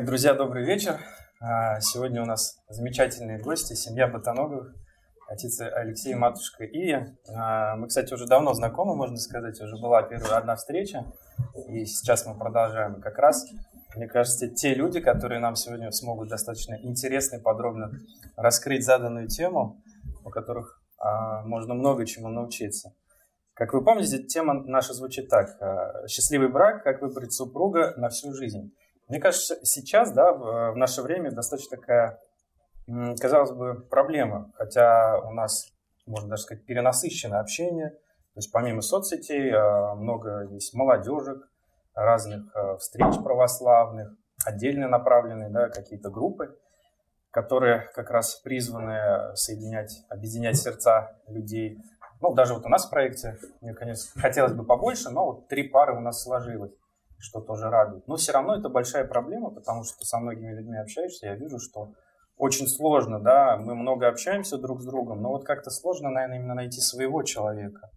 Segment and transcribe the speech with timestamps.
[0.00, 0.98] Так, друзья, добрый вечер.
[1.42, 4.74] А, сегодня у нас замечательные гости, семья Ботаноговых,
[5.28, 7.18] отец Алексей, матушка Ия.
[7.28, 11.04] А, мы, кстати, уже давно знакомы, можно сказать, уже была первая одна встреча,
[11.68, 13.02] и сейчас мы продолжаем.
[13.02, 13.44] Как раз,
[13.94, 17.90] мне кажется, те люди, которые нам сегодня смогут достаточно интересно и подробно
[18.38, 19.82] раскрыть заданную тему,
[20.24, 22.94] у которых а, можно много чему научиться.
[23.52, 25.58] Как вы помните, тема наша звучит так.
[26.08, 28.72] Счастливый брак, как выбрать супруга на всю жизнь.
[29.10, 32.20] Мне кажется, сейчас, да, в наше время достаточно такая,
[33.20, 34.52] казалось бы, проблема.
[34.54, 35.72] Хотя у нас,
[36.06, 37.90] можно даже сказать, перенасыщенное общение.
[37.90, 41.50] То есть помимо соцсетей а, много есть молодежек,
[41.92, 44.12] разных а, встреч православных,
[44.46, 46.56] отдельно направленные, да, какие-то группы,
[47.32, 51.78] которые как раз призваны соединять, объединять сердца людей.
[52.20, 55.64] Ну, даже вот у нас в проекте, мне, конечно, хотелось бы побольше, но вот три
[55.64, 56.70] пары у нас сложилось
[57.20, 58.06] что тоже радует.
[58.08, 61.92] Но все равно это большая проблема, потому что со многими людьми общаешься, я вижу, что
[62.36, 66.54] очень сложно, да, мы много общаемся друг с другом, но вот как-то сложно, наверное, именно
[66.54, 67.90] найти своего человека.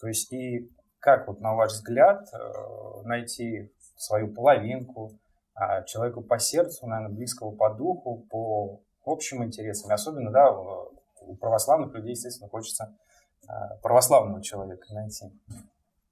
[0.00, 5.12] То есть и как вот на ваш взгляд э, найти свою половинку,
[5.54, 11.94] а, человеку по сердцу, наверное, близкого по духу, по общим интересам, особенно, да, у православных
[11.94, 12.96] людей, естественно, хочется
[13.46, 15.28] а, православного человека найти.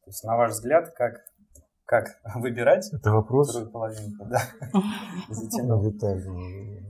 [0.04, 1.24] То есть, на ваш взгляд, как
[1.90, 3.50] как выбирать Это вопрос?
[3.50, 4.24] вторую половинку.
[4.26, 4.42] Да.
[5.62, 6.82] Ну, Виталий,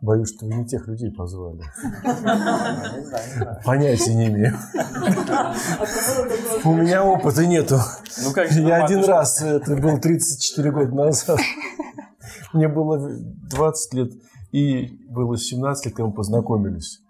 [0.00, 1.62] боюсь, что вы не тех людей позвали.
[3.64, 4.54] Понятия не имею.
[6.64, 7.78] У меня опыта нету.
[8.22, 11.38] Ну, как Я один раз, это был 34 года назад.
[12.52, 13.10] Мне было
[13.50, 14.12] 20 лет,
[14.52, 17.00] и было 17 лет, когда мы познакомились.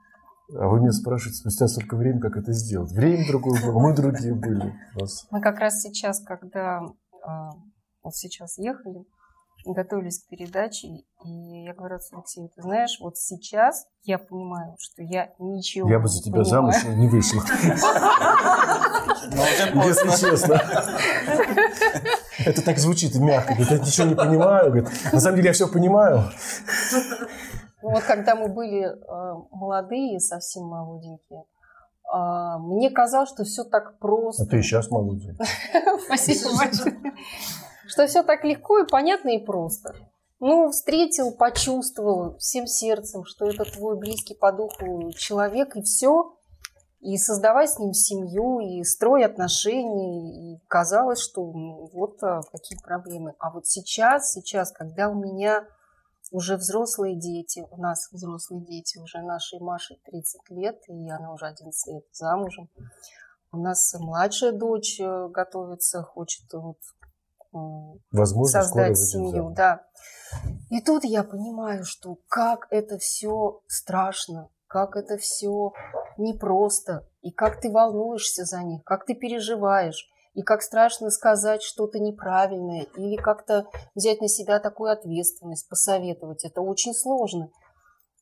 [0.55, 2.93] А вы меня спрашиваете спустя столько времени, как это сделать.
[2.93, 4.75] Время другое было, мы другие были.
[5.31, 6.83] Мы как раз сейчас, когда
[8.03, 9.05] вот сейчас ехали,
[9.65, 10.89] готовились к передаче,
[11.25, 16.09] и я говорю Алексею, ты знаешь, вот сейчас я понимаю, что я ничего Я бы
[16.09, 17.43] за тебя замуж не вышла.
[19.33, 20.61] Если честно.
[22.45, 23.55] Это так звучит мягко.
[23.55, 24.87] Говорит, я ничего не понимаю.
[25.13, 26.31] на самом деле я все понимаю.
[27.83, 31.45] Ну вот когда мы были а, молодые, совсем молоденькие, а,
[32.58, 34.45] мне казалось, что все так просто.
[34.45, 35.36] А ты и сейчас молодец.
[36.06, 37.14] Спасибо большое.
[37.86, 39.95] Что все так легко и понятно и просто.
[40.45, 46.34] Ну, встретил, почувствовал всем сердцем, что это твой близкий по духу человек, и все.
[47.00, 50.55] И создавай с ним семью, и строй отношения.
[50.55, 53.34] И казалось, что вот а, какие проблемы.
[53.39, 55.64] А вот сейчас, сейчас, когда у меня
[56.33, 61.47] уже взрослые дети, у нас взрослые дети, уже нашей Маше 30 лет, и она уже
[61.47, 62.69] 11 лет замужем.
[63.53, 66.79] У нас младшая дочь э, готовится, хочет вот,
[68.11, 69.51] Возможно, создать семью.
[69.51, 69.85] Да.
[70.71, 75.73] И тут я понимаю, что как это все страшно, как это все
[76.17, 81.98] непросто, и как ты волнуешься за них, как ты переживаешь и как страшно сказать что-то
[81.98, 86.45] неправильное или как-то взять на себя такую ответственность, посоветовать.
[86.45, 87.51] Это очень сложно.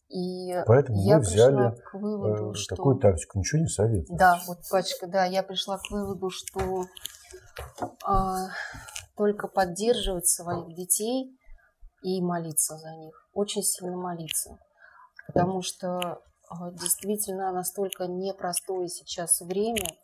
[0.09, 2.75] И Поэтому я мы взяли к выводу, э, что...
[2.75, 4.19] такую тактику, ничего не советую.
[4.19, 6.87] Да, вот, пачка, да, я пришла к выводу, что
[8.04, 8.49] а,
[9.16, 11.38] только поддерживать своих детей
[12.03, 14.59] и молиться за них, очень сильно молиться,
[15.28, 19.87] потому что а, действительно настолько непростое сейчас время–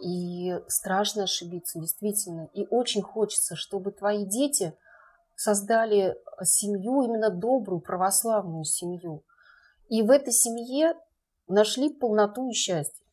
[0.00, 2.48] и страшно ошибиться, действительно.
[2.52, 4.76] И очень хочется, чтобы твои дети
[5.36, 9.24] создали семью, именно добрую, православную семью.
[9.88, 10.94] И в этой семье
[11.46, 13.06] нашли полноту и счастье.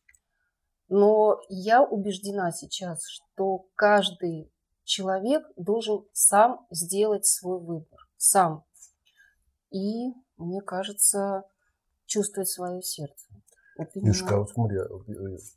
[0.88, 4.52] Но я убеждена сейчас, что каждый
[4.84, 7.98] человек должен сам сделать свой выбор.
[8.16, 8.64] Сам.
[9.70, 11.44] И, мне кажется,
[12.06, 13.26] чувствовать свое сердце.
[13.94, 14.78] Юшка, вот смотри,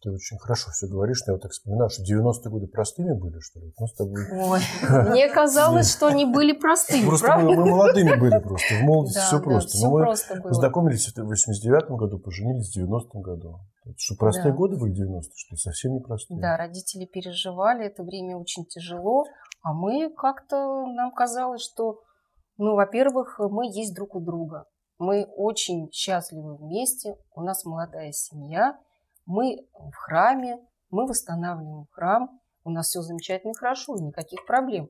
[0.01, 3.39] ты очень хорошо все говоришь, но я вот так вспоминаю, что 90-е годы простыми были,
[3.39, 3.71] что ли?
[3.77, 4.25] Мы с тобой...
[4.31, 4.59] Ой,
[5.09, 9.39] мне казалось, что они были простыми, Просто мы, мы молодыми были просто, в молодости все
[9.39, 9.69] просто.
[9.69, 10.49] все мы просто было.
[10.49, 13.59] познакомились в 89-м году, поженились в 90-м году.
[13.97, 14.57] Что простые да.
[14.57, 15.57] годы были 90-е, что ли?
[15.57, 16.39] Совсем не простые.
[16.39, 19.25] Да, родители переживали, это время очень тяжело,
[19.61, 22.01] а мы как-то, нам казалось, что,
[22.57, 24.65] ну, во-первых, мы есть друг у друга.
[24.99, 28.79] Мы очень счастливы вместе, у нас молодая семья,
[29.25, 30.59] мы в храме,
[30.89, 34.89] мы восстанавливаем храм, у нас все замечательно и хорошо, никаких проблем.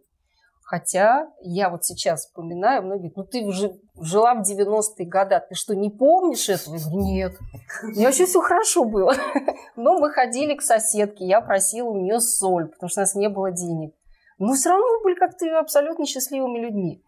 [0.63, 5.56] Хотя я вот сейчас вспоминаю, многие говорят, ну ты уже жила в 90-е годы, ты
[5.56, 6.75] что, не помнишь этого?
[6.92, 7.38] Нет,
[7.83, 9.13] меня вообще все хорошо было.
[9.77, 13.30] Но мы ходили к соседке, я просила у нее соль, потому что у нас не
[13.30, 13.95] было денег.
[14.39, 17.01] Но все равно мы были как-то абсолютно счастливыми людьми.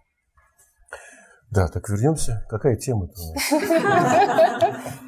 [1.52, 2.46] Да, так вернемся.
[2.50, 3.44] Какая тема-то у нас?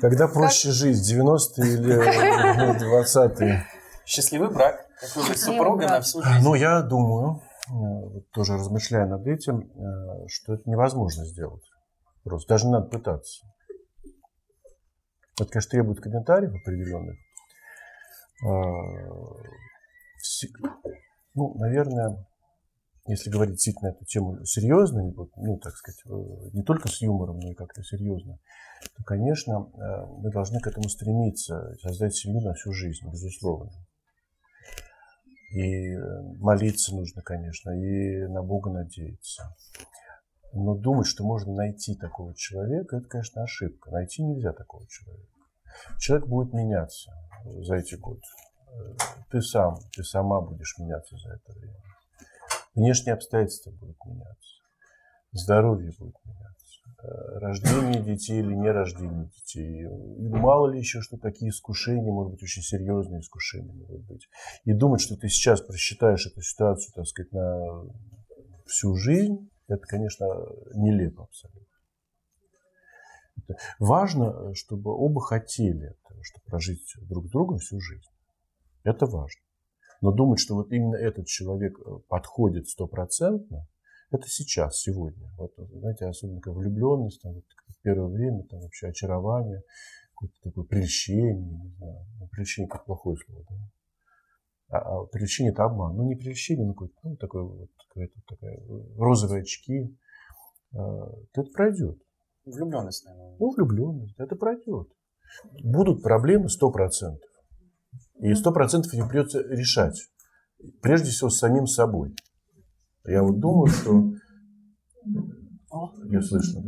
[0.02, 3.66] Когда проще жить, 90-е или 20-е?
[4.06, 4.86] Счастливый брак.
[5.02, 6.44] Такой супруга на всю жизнь.
[6.44, 11.64] Ну, я думаю, э, тоже размышляя над этим, э, что это невозможно сделать.
[12.24, 13.46] Просто даже надо пытаться.
[15.40, 17.18] Это, конечно, требует комментариев определенных.
[18.44, 18.48] А,
[21.36, 22.26] ну, наверное,
[23.08, 25.04] если говорить действительно эту тему серьезно,
[25.36, 28.40] ну, так сказать, э, не только с юмором, но и как-то серьезно,
[28.96, 33.72] то, конечно, э, мы должны к этому стремиться, создать семью на всю жизнь, безусловно.
[35.52, 39.56] И э, молиться нужно, конечно, и на Бога надеяться.
[40.54, 43.90] Но думать, что можно найти такого человека, это, конечно, ошибка.
[43.90, 45.28] Найти нельзя такого человека.
[45.98, 47.12] Человек будет меняться
[47.46, 48.22] за эти годы.
[49.32, 51.91] Ты сам, ты сама будешь меняться за это время.
[52.76, 54.56] Внешние обстоятельства будут меняться.
[55.34, 56.52] Здоровье будет меняться.
[57.04, 59.84] Э, рождение детей или не рождение детей.
[59.84, 64.30] И мало ли еще, что такие искушения, может быть, очень серьезные искушения могут быть.
[64.66, 67.86] И думать, что ты сейчас просчитаешь эту ситуацию, так сказать, на
[68.68, 70.28] всю жизнь, это, конечно,
[70.74, 71.62] нелепо абсолютно.
[73.38, 78.10] Это важно, чтобы оба хотели этого, чтобы прожить друг с другом всю жизнь.
[78.84, 79.42] Это важно.
[80.02, 83.68] Но думать, что вот именно этот человек э, подходит стопроцентно,
[84.12, 85.32] это сейчас, сегодня.
[85.38, 87.46] Вот, знаете, особенно как влюбленность, там, вот,
[87.84, 89.64] первое время, там вообще очарование,
[90.14, 92.06] какое-то такое прельщение, не знаю.
[92.20, 93.56] Ну, прельщение как плохое слово, да?
[94.70, 95.96] А, а прельщение это обман.
[95.96, 99.98] Ну, не прельщение, но какое-то, ну, такое вот, какая-то такая э, розовые очки.
[100.74, 102.02] А, это пройдет.
[102.46, 103.38] Влюбленность, наверное.
[103.40, 104.90] Ну, влюбленность, это пройдет.
[105.64, 107.30] Будут проблемы сто процентов.
[108.22, 110.10] И сто процентов их придется решать.
[110.82, 112.16] Прежде всего с самим собой.
[113.06, 114.14] Я вот думаю, что...
[116.06, 116.64] Я слышно?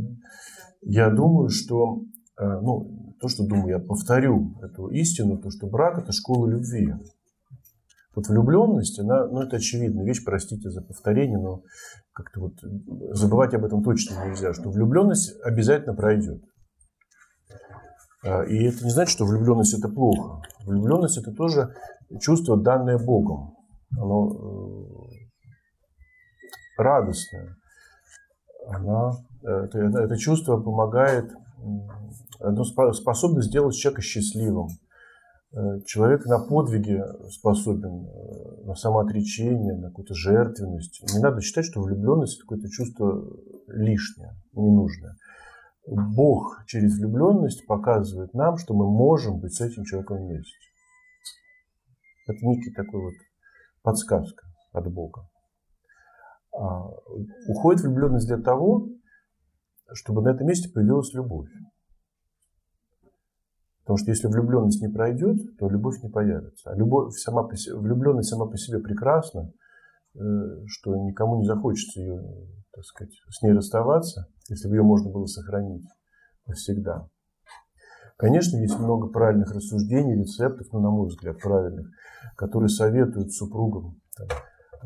[0.81, 2.01] Я думаю, что...
[2.37, 6.93] Э, ну, то, что думаю, я повторю эту истину, то, что брак– это школа любви.
[8.15, 11.63] Вот влюбленность, она, ну, это очевидно, вещь, простите за повторение, но
[12.13, 12.53] как-то вот
[13.15, 16.43] забывать об этом точно нельзя, что влюбленность обязательно пройдет.
[18.23, 20.41] А, и это не значит, что влюбленность это плохо.
[20.65, 21.75] Влюбленность это тоже
[22.21, 23.55] чувство, данное Богом.
[23.97, 24.35] Оно э,
[26.77, 27.57] радостное.
[28.67, 29.11] Она,
[29.41, 31.31] это, это чувство помогает,
[32.39, 34.69] оно способно сделать человека счастливым.
[35.55, 41.03] Э, человек на подвиге способен, э, на самоотречение, на какую-то жертвенность.
[41.13, 43.23] Не надо считать, что влюбленность это какое-то чувство
[43.67, 45.15] лишнее, ненужное.
[45.85, 50.55] Бог через влюбленность показывает нам, что мы можем быть с этим человеком вместе.
[52.27, 53.13] Это некий такой вот
[53.81, 55.27] подсказка от Бога.
[56.53, 56.87] А,
[57.47, 58.87] уходит влюбленность для того,
[59.93, 61.49] чтобы на этом месте появилась любовь.
[63.81, 66.71] Потому что если влюбленность не пройдет, то любовь не появится.
[66.71, 69.51] А любовь сама по себе, влюбленность сама по себе прекрасна,
[70.15, 70.19] э,
[70.67, 72.23] что никому не захочется ее,
[72.73, 75.85] так сказать, с ней расставаться если бы ее можно было сохранить
[76.47, 77.07] навсегда.
[78.17, 81.87] Конечно, есть много правильных рассуждений, рецептов, ну, на мой взгляд, правильных,
[82.35, 84.27] которые советуют супругам там,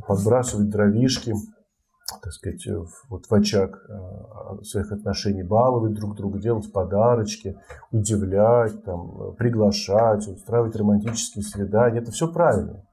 [0.07, 1.33] подбрасывать дровишки,
[2.21, 2.65] так сказать,
[3.09, 7.59] вот в очаг э, своих отношений, баловать друг друга, делать подарочки,
[7.91, 12.00] удивлять, там, приглашать, устраивать романтические свидания.
[12.00, 12.85] Это все правильно.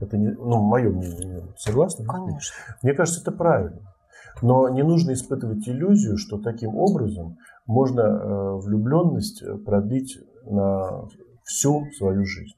[0.00, 1.54] Это не, ну, мое мнение.
[1.58, 2.06] Согласны?
[2.06, 2.54] Конечно.
[2.82, 3.95] Мне кажется, это правильно.
[4.42, 11.08] Но не нужно испытывать иллюзию, что таким образом можно э, влюбленность продлить на
[11.44, 12.54] всю свою жизнь.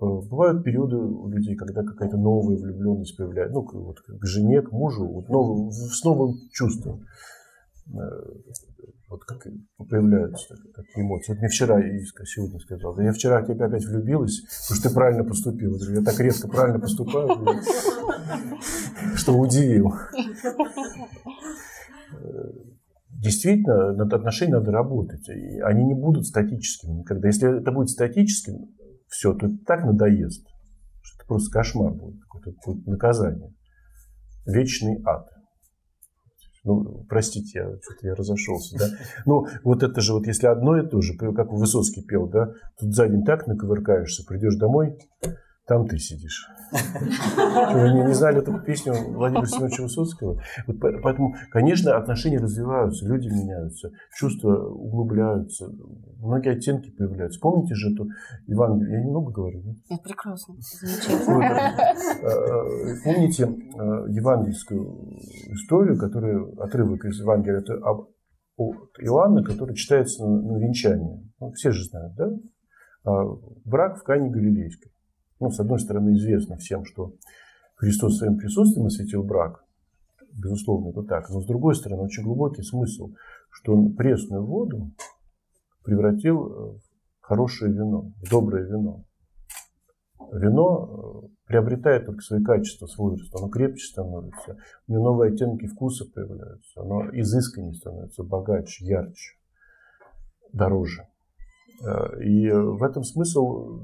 [0.00, 4.72] Э, бывают периоды у людей, когда какая-то новая влюбленность появляется, ну, вот к жене, к
[4.72, 7.04] мужу, вот новым, с новым чувством.
[9.12, 11.32] Вот как появляются такие эмоции.
[11.32, 14.88] Вот мне вчера Иска сегодня сказал, да я вчера в тебя опять влюбилась, потому что
[14.88, 15.76] ты правильно поступил.
[15.76, 17.28] Я, я так резко правильно поступаю,
[19.14, 19.92] что удивил.
[23.10, 25.28] Действительно, над отношениями надо работать.
[25.28, 27.28] И они не будут статическими никогда.
[27.28, 28.74] Если это будет статическим,
[29.08, 30.46] все, то это так надоест,
[31.02, 33.52] что это просто кошмар будет, какое-то наказание.
[34.46, 35.28] Вечный ад.
[36.64, 38.86] Ну, простите, я, что-то я разошелся, да.
[39.26, 42.94] Ну, вот это же, вот если одно и то же, как Высоцкий пел, да, тут
[42.94, 44.96] за день так наковыркаешься, придешь домой,
[45.66, 46.48] там ты сидишь.
[46.72, 50.40] Вы не, не знали эту песню Владимира Семеновича Высоцкого?
[50.66, 55.68] Вот поэтому, конечно, отношения развиваются, люди меняются, чувства углубляются,
[56.18, 57.40] многие оттенки появляются.
[57.40, 58.08] Помните же эту
[58.46, 58.98] Евангелие?
[58.98, 59.76] Я немного говорю, нет?
[59.90, 60.54] Нет, прекрасно.
[62.22, 62.34] Э,
[63.04, 63.48] помните э,
[64.10, 65.18] евангельскую
[65.52, 67.74] историю, которая отрывок из Евангелия, это
[69.00, 71.30] Иоанна, который читается на венчании.
[71.40, 72.30] Ну, все же знают, да?
[73.04, 73.24] А,
[73.64, 74.91] брак в Кане Галилейской.
[75.42, 77.14] Ну, с одной стороны, известно всем, что
[77.74, 79.64] Христос своим присутствием осветил брак.
[80.32, 81.28] Безусловно, это так.
[81.30, 83.10] Но с другой стороны, очень глубокий смысл,
[83.50, 84.92] что он пресную воду
[85.82, 86.80] превратил в
[87.22, 89.04] хорошее вино, в доброе вино.
[90.32, 95.66] Вино э, приобретает только свои качества с возрастом, оно крепче становится, у него новые оттенки
[95.66, 99.36] вкуса появляются, оно изысканнее становится, богаче, ярче,
[100.52, 101.08] дороже.
[101.84, 103.80] Э, и в этом смысл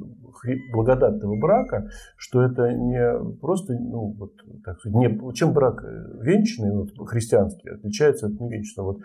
[0.73, 4.33] благодатного брака, что это не просто, ну, вот,
[4.65, 8.93] так сказать, не, чем брак венчанный, вот, христианский, отличается от невенчанного.
[8.93, 9.01] Вот,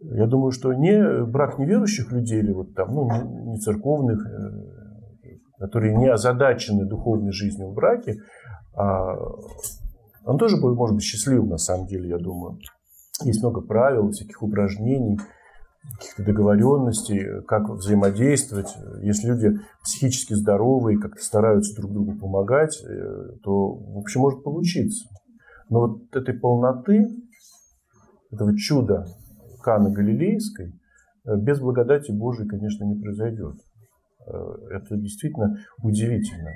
[0.00, 3.08] я думаю, что не брак неверующих людей или вот там, ну,
[3.52, 5.28] не церковных, э,
[5.58, 8.16] которые не озадачены духовной жизнью в браке,
[8.74, 9.16] а
[10.24, 12.58] он тоже может быть счастливым, на самом деле, я думаю.
[13.22, 15.18] Есть много правил, всяких упражнений–
[15.92, 18.74] каких-то договоренностей, как взаимодействовать.
[19.02, 25.08] Если люди психически здоровые, как-то стараются друг другу помогать, э, то, в общем, может получиться.
[25.68, 27.06] Но вот этой полноты,
[28.30, 29.06] этого чуда
[29.62, 30.72] Каны Галилейской,
[31.24, 33.56] э, без благодати Божией, конечно, не произойдет.
[34.26, 34.32] Э,
[34.70, 36.50] это действительно удивительно.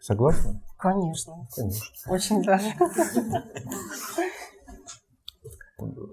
[0.00, 0.60] Согласна?
[0.78, 1.46] Конечно.
[1.54, 2.12] Конечно.
[2.12, 2.66] Очень даже.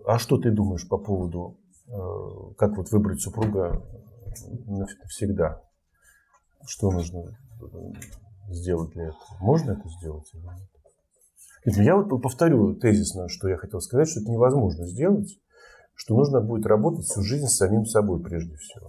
[0.05, 1.57] А что ты думаешь по поводу,
[1.87, 3.83] э, как вот выбрать супруга
[4.67, 5.61] навсегда?
[6.65, 7.65] Что нужно э,
[8.49, 9.37] сделать для этого?
[9.39, 10.69] Можно это сделать или нет?
[11.65, 15.37] Я вот повторю тезисно, что я хотел сказать, что это невозможно сделать,
[15.93, 18.87] что нужно будет работать всю жизнь с самим собой прежде всего.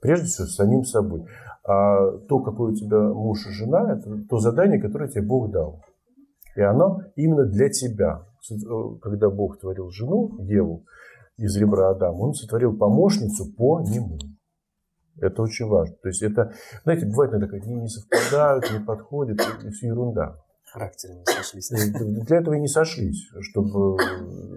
[0.00, 1.26] Прежде всего с самим собой.
[1.64, 5.82] А то, какой у тебя муж и жена, это то задание, которое тебе Бог дал.
[6.56, 8.26] И оно именно для тебя.
[9.00, 10.84] Когда Бог творил жену, Еву,
[11.36, 14.18] из ребра Адама, он сотворил помощницу по нему.
[15.20, 15.96] Это очень важно.
[16.02, 16.52] То есть это,
[16.84, 20.36] знаете, бывает иногда, как не совпадают, не подходят, и все ерунда
[20.72, 21.70] характеры не сошлись.
[21.70, 23.98] Для этого и не сошлись, чтобы,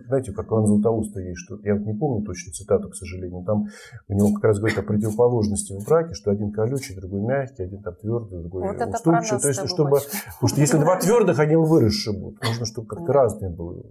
[0.08, 3.68] знаете, как Иван Златоуста есть, что я вот не помню точно цитату, к сожалению, там
[4.08, 7.82] у него как раз говорит о противоположности в браке, что один колючий, другой мягкий, один
[7.84, 9.42] там твердый, другой вот уступчивый.
[9.42, 12.42] То есть, чтобы, потому что если два твердых, они его будут.
[12.44, 13.84] Нужно, чтобы как-то разные было.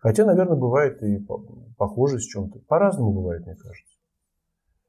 [0.00, 1.18] Хотя, наверное, бывает и
[1.76, 2.60] похоже с чем-то.
[2.68, 3.96] По-разному бывает, мне кажется.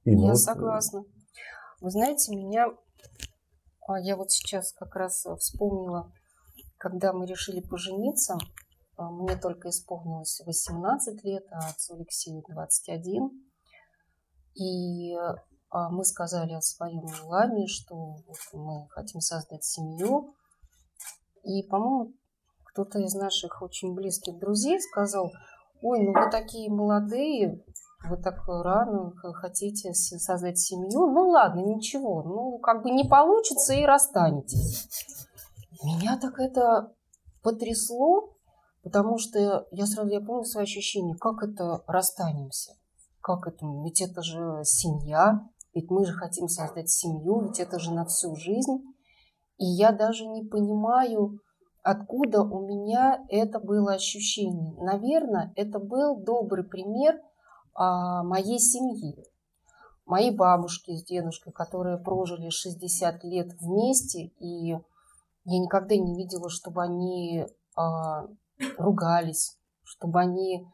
[0.04, 0.40] И, ну, я вот...
[0.40, 1.04] согласна.
[1.82, 2.68] Вы знаете, меня
[3.94, 6.12] я вот сейчас как раз э, вспомнила,
[6.78, 8.38] когда мы решили пожениться,
[8.98, 13.30] а, мне только исполнилось 18 лет, а отцу Алексею 21.
[14.56, 15.14] И
[15.70, 20.34] а, мы сказали о своем желании, что вот мы хотим создать семью.
[21.44, 22.14] И, по-моему,
[22.64, 25.32] кто-то из наших очень близких друзей сказал,
[25.82, 27.64] ой, ну вы такие молодые,
[28.04, 31.08] вы так рано хотите создать семью.
[31.08, 34.88] Ну ладно, ничего, ну как бы не получится и расстанетесь.
[35.84, 36.94] Меня так это
[37.42, 38.36] потрясло,
[38.84, 42.74] потому что я сразу я помню свои ощущения, как это расстанемся,
[43.22, 45.42] как это, ведь это же семья,
[45.74, 48.84] ведь мы же хотим создать семью, ведь это же на всю жизнь.
[49.58, 51.40] И я даже не понимаю,
[51.82, 54.74] откуда у меня это было ощущение.
[54.82, 57.20] Наверное, это был добрый пример–
[57.76, 59.26] моей семьи.
[60.06, 64.68] Мои бабушки с дедушкой, которые прожили 60 лет вместе, и
[65.46, 68.28] я никогда не видела, чтобы они а,
[68.78, 70.68] ругались, чтобы они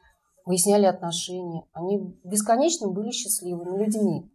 [0.45, 1.65] выясняли отношения.
[1.73, 4.31] Они бесконечно были счастливыми людьми.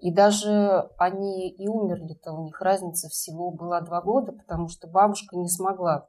[0.00, 5.36] И даже они и умерли-то, у них разница всего была два года, потому что бабушка
[5.36, 6.08] не смогла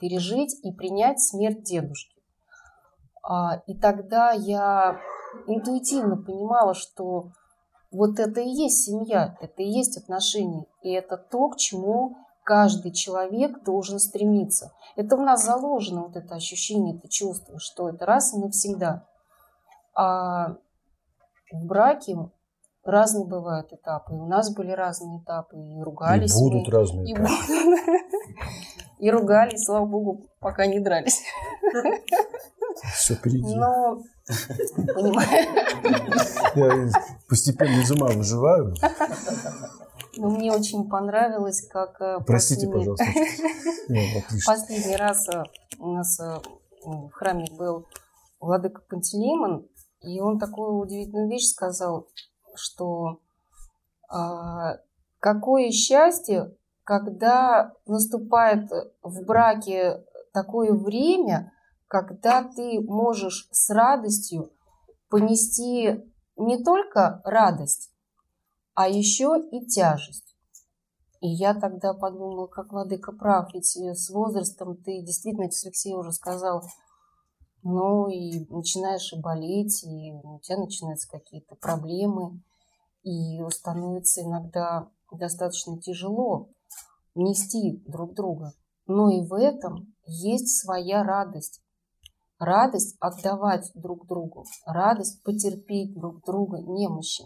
[0.00, 2.17] пережить и принять смерть дедушки.
[3.30, 4.98] А, и тогда я
[5.46, 7.28] интуитивно понимала, что
[7.90, 12.90] вот это и есть семья, это и есть отношения, и это то, к чему каждый
[12.90, 14.72] человек должен стремиться.
[14.96, 19.04] Это в нас заложено, вот это ощущение, это чувство, что это раз и навсегда.
[19.94, 20.56] А
[21.52, 22.16] в браке
[22.82, 24.14] разные бывают этапы.
[24.14, 26.34] И у нас были разные этапы, и ругались.
[26.34, 27.28] И будут мы, разные и этапы.
[28.98, 31.22] И ругались, слава богу, пока не дрались.
[32.94, 33.54] Все впереди.
[33.54, 34.02] Но,
[34.94, 35.28] понимаю.
[36.54, 36.90] Я
[37.28, 38.74] постепенно из ума выживаю.
[40.16, 42.00] Ну, мне очень понравилось, как...
[42.00, 42.96] Э, Простите, последний...
[42.96, 44.46] пожалуйста.
[44.46, 45.44] Последний раз э,
[45.78, 46.40] у нас э,
[46.84, 47.86] в храме был
[48.40, 49.68] Владыка Пантелеймон,
[50.00, 52.08] и он такую удивительную вещь сказал,
[52.54, 53.20] что
[54.08, 54.78] а,
[55.20, 58.70] какое счастье, когда наступает
[59.02, 61.52] в браке такое время,
[61.88, 64.52] когда ты можешь с радостью
[65.08, 66.04] понести
[66.36, 67.90] не только радость,
[68.74, 70.36] а еще и тяжесть.
[71.20, 76.62] И я тогда подумала, как Владыка прав, ведь с возрастом ты действительно, Алексей уже сказал,
[77.62, 82.40] ну и начинаешь и болеть, и у тебя начинаются какие-то проблемы,
[83.02, 86.50] и становится иногда достаточно тяжело
[87.14, 88.52] нести друг друга.
[88.86, 91.60] Но и в этом есть своя радость.
[92.38, 97.24] Радость отдавать друг другу, радость потерпеть друг друга немощи.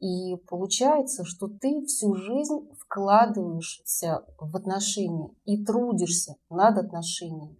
[0.00, 7.58] И получается, что ты всю жизнь вкладываешься в отношения и трудишься над отношениями.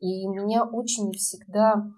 [0.00, 1.90] И меня очень всегда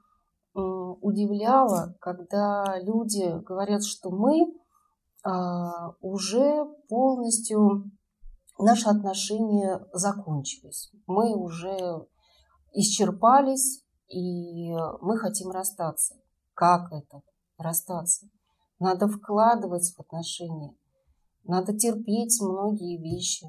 [0.54, 4.52] удивляло, когда люди говорят, что мы
[5.24, 7.90] а, уже полностью
[8.58, 10.92] наши отношения закончились.
[11.06, 12.06] Мы уже
[12.72, 16.16] исчерпались, и мы хотим расстаться.
[16.54, 17.22] Как это
[17.58, 18.28] расстаться?
[18.78, 20.74] Надо вкладывать в отношения,
[21.44, 23.46] надо терпеть многие вещи.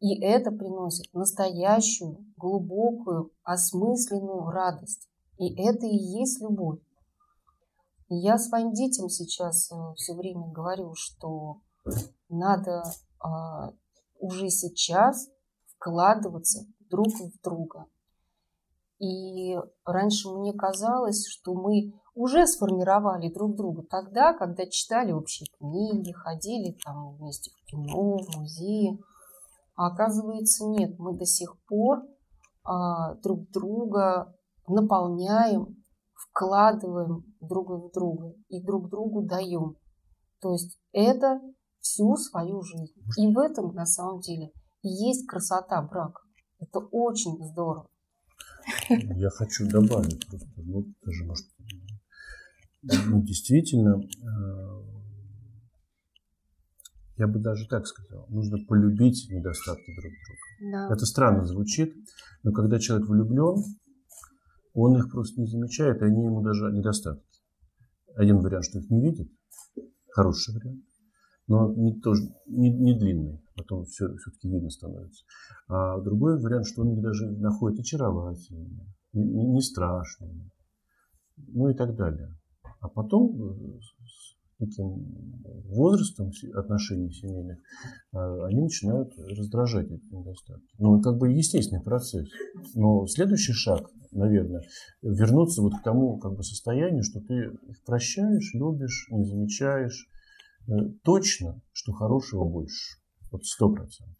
[0.00, 5.08] И это приносит настоящую, глубокую, осмысленную радость.
[5.38, 6.80] И это и есть любовь.
[8.08, 11.60] И я своим детям сейчас э, все время говорю, что
[12.28, 12.84] надо
[13.18, 13.72] а,
[14.18, 15.28] уже сейчас
[15.76, 17.86] вкладываться друг в друга.
[18.98, 26.12] И раньше мне казалось, что мы уже сформировали друг друга тогда, когда читали общие книги,
[26.12, 28.98] ходили там вместе в кино, в музеи.
[29.74, 32.04] А оказывается, нет, мы до сих пор
[32.64, 34.34] а, друг друга
[34.66, 35.76] наполняем,
[36.14, 39.76] вкладываем друг в друга и друг другу даем.
[40.40, 41.40] То есть это
[41.80, 42.98] всю свою жизнь.
[43.18, 46.22] И в этом на самом деле есть красота брака.
[46.58, 47.88] Это очень здорово.
[48.88, 51.46] Я хочу добавить просто, ну, даже, может,
[52.82, 54.96] ну, действительно, э,
[57.16, 60.88] я бы даже так сказал, нужно полюбить недостатки друг друга.
[60.88, 60.94] Да.
[60.94, 61.94] Это странно звучит,
[62.42, 63.62] но когда человек влюблен,
[64.74, 67.24] он их просто не замечает, и они ему даже недостатки.
[68.14, 69.30] Один вариант, что их не видит,
[70.10, 70.84] хороший вариант,
[71.46, 75.24] но не, тоже, не, не длинный, потом все, все-таки видно становится.
[75.68, 80.50] А другой вариант, что он их даже находит очаровательными, не, страшными,
[81.36, 82.36] ну и так далее.
[82.80, 83.78] А потом э,
[84.58, 85.06] таким
[85.68, 87.58] возрастом отношений семейных,
[88.12, 90.74] а, они начинают раздражать эти недостатки.
[90.78, 92.28] Ну, как бы естественный процесс.
[92.74, 94.62] Но следующий шаг, наверное,
[95.02, 97.34] вернуться вот к тому как бы, состоянию, что ты
[97.68, 100.08] их прощаешь, любишь, не замечаешь.
[100.68, 102.98] Э, точно, что хорошего больше.
[103.36, 104.16] Вот сто процентов.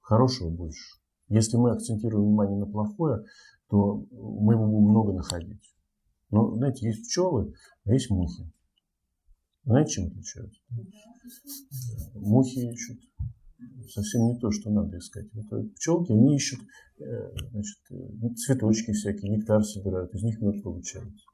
[0.00, 1.00] Хорошего больше.
[1.28, 3.24] Если мы акцентируем внимание на плохое,
[3.68, 5.74] то мы его будем много находить.
[6.30, 7.52] Но, знаете, есть пчелы,
[7.84, 8.48] а есть мухи.
[9.64, 10.60] Знаете, чем отличаются?
[12.14, 13.00] Мухи ищут
[13.88, 15.26] совсем не то, что надо искать.
[15.34, 16.60] Вот пчелки, они ищут
[17.00, 17.04] э,
[17.50, 21.24] значит, э, цветочки всякие, нектар собирают, из них мед получается.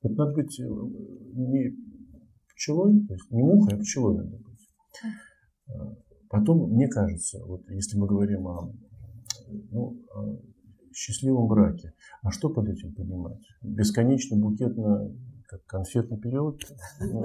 [0.00, 1.76] Вот надо быть э, не
[2.54, 6.07] пчелой, то есть не мухой, а пчелой надо быть.
[6.30, 8.72] Потом, мне кажется, вот если мы говорим о,
[9.70, 10.38] ну, о
[10.92, 13.40] счастливом браке, а что под этим понимать?
[13.62, 15.10] Бесконечно букетно,
[15.46, 16.60] как конфетный период?
[17.00, 17.24] Ну,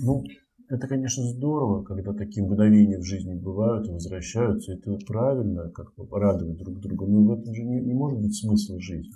[0.00, 0.24] ну,
[0.68, 4.72] это, конечно, здорово, когда такие мгновения в жизни бывают и возвращаются.
[4.72, 7.06] Это правильно, как бы радовать друг друга.
[7.06, 9.14] Но в этом же не, не может быть смысла жизни.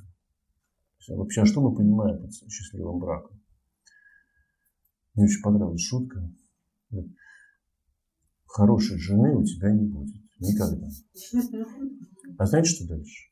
[1.10, 3.38] А вообще, а что мы понимаем под счастливым браком?
[5.14, 6.30] Мне очень понравилась шутка.
[8.52, 10.14] Хорошей жены у тебя не будет.
[10.38, 10.86] Никогда.
[12.38, 13.30] А знаете, что дальше?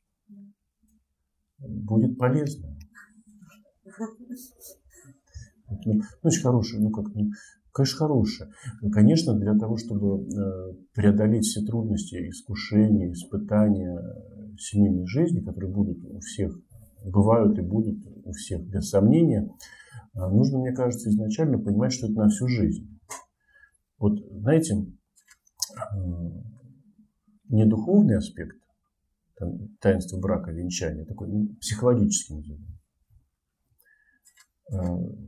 [1.59, 2.75] Будет полезно.
[5.85, 7.29] Ну, очень хорошая, ну как, ну,
[7.71, 8.51] конечно, хорошая.
[8.91, 13.99] Конечно, для того, чтобы э, преодолеть все трудности, искушения, испытания
[14.57, 16.57] семейной жизни, которые будут у всех,
[17.05, 19.49] бывают и будут у всех, без сомнения,
[20.15, 22.99] э, нужно, мне кажется, изначально понимать, что это на всю жизнь.
[23.97, 24.85] Вот, знаете, э,
[27.49, 28.57] не духовный аспект,
[29.37, 32.71] там, таинство брака, венчания, такой ну, психологический назовем,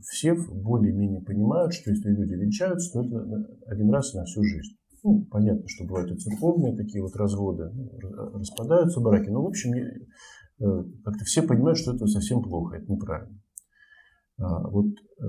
[0.02, 4.76] все более-менее понимают, что если люди венчаются, то это один раз на всю жизнь.
[5.02, 7.90] Ну, понятно, что бывают и церковные такие вот разводы, ну,
[8.38, 13.38] распадаются браки, но, в общем, э, как-то все понимают, что это совсем плохо, это неправильно.
[14.38, 14.86] А вот
[15.20, 15.24] э,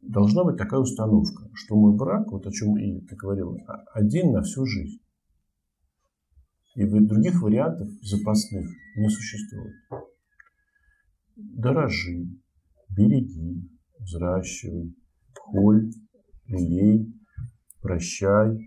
[0.00, 4.32] должна быть такая установка, что мой брак, вот о чем и ты говорил, а, один
[4.32, 5.00] на всю жизнь.
[6.74, 9.74] И других вариантов запасных не существует.
[11.36, 12.28] Дорожи,
[12.90, 14.94] береги, взращивай,
[15.34, 15.90] холь,
[16.46, 17.12] лелей,
[17.80, 18.58] прощай,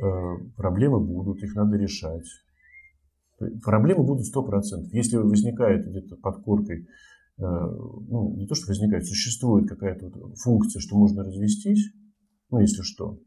[0.00, 2.26] Э, проблемы будут, их надо решать.
[3.62, 4.88] Проблемы будут 100%.
[4.92, 6.86] Если возникает где-то под коркой,
[7.38, 11.92] ну, не то, что возникает, существует какая-то вот функция, что можно развестись,
[12.50, 13.18] ну, если что,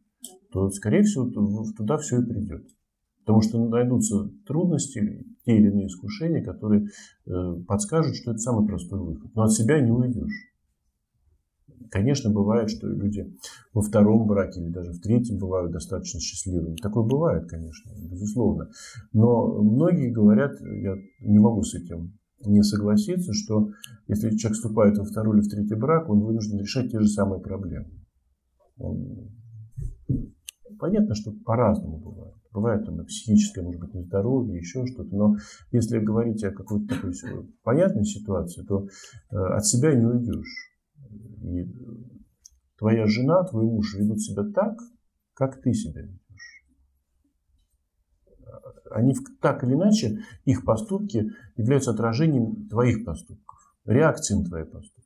[0.51, 1.29] то, скорее всего,
[1.73, 2.67] туда все и придет.
[3.25, 6.87] Потому что найдутся трудности, те или иные искушения, которые
[7.25, 9.33] э, подскажут, что это самый простой выход.
[9.33, 10.53] Но от себя не уйдешь.
[11.89, 13.35] Конечно, бывает, что люди
[13.73, 16.75] во втором браке или даже в третьем бывают достаточно счастливыми.
[16.75, 18.69] Такое бывает, конечно, безусловно.
[19.11, 22.17] Но многие говорят, я не могу с этим
[22.51, 23.69] не согласиться, что
[24.07, 27.41] если человек вступает во второй или в третий брак, он вынужден решать те же самые
[27.41, 27.91] проблемы.
[28.77, 29.29] Он...
[30.79, 32.35] Понятно, что по-разному бывает.
[32.51, 35.15] Бывает там психическое, может быть, нездоровье, еще что-то.
[35.15, 35.35] Но
[35.71, 37.13] если говорить о какой-то такой
[37.63, 40.71] понятной ситуации, то э, от себя не уйдешь.
[41.43, 41.65] И
[42.77, 44.77] твоя жена, твой муж ведут себя так,
[45.33, 46.24] как ты себя ведешь.
[48.91, 55.05] Они так или иначе, их поступки являются отражением твоих поступков, реакцией на твои поступки.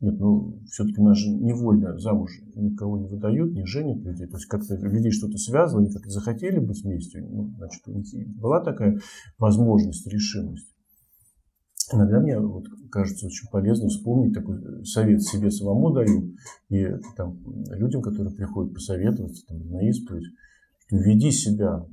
[0.00, 4.28] Нет, ну, все-таки нас же невольно замуж никого не выдают, не женят людей.
[4.28, 7.20] То есть как-то людей что-то связывало, они как-то захотели быть вместе.
[7.20, 9.00] Ну, значит, у них была такая
[9.38, 10.68] возможность, решимость.
[11.92, 16.34] Иногда мне вот кажется очень полезно вспомнить такой совет себе самому даю
[16.68, 17.38] и там,
[17.70, 20.26] людям, которые приходят посоветоваться там, на исповедь,
[20.90, 21.86] веди себя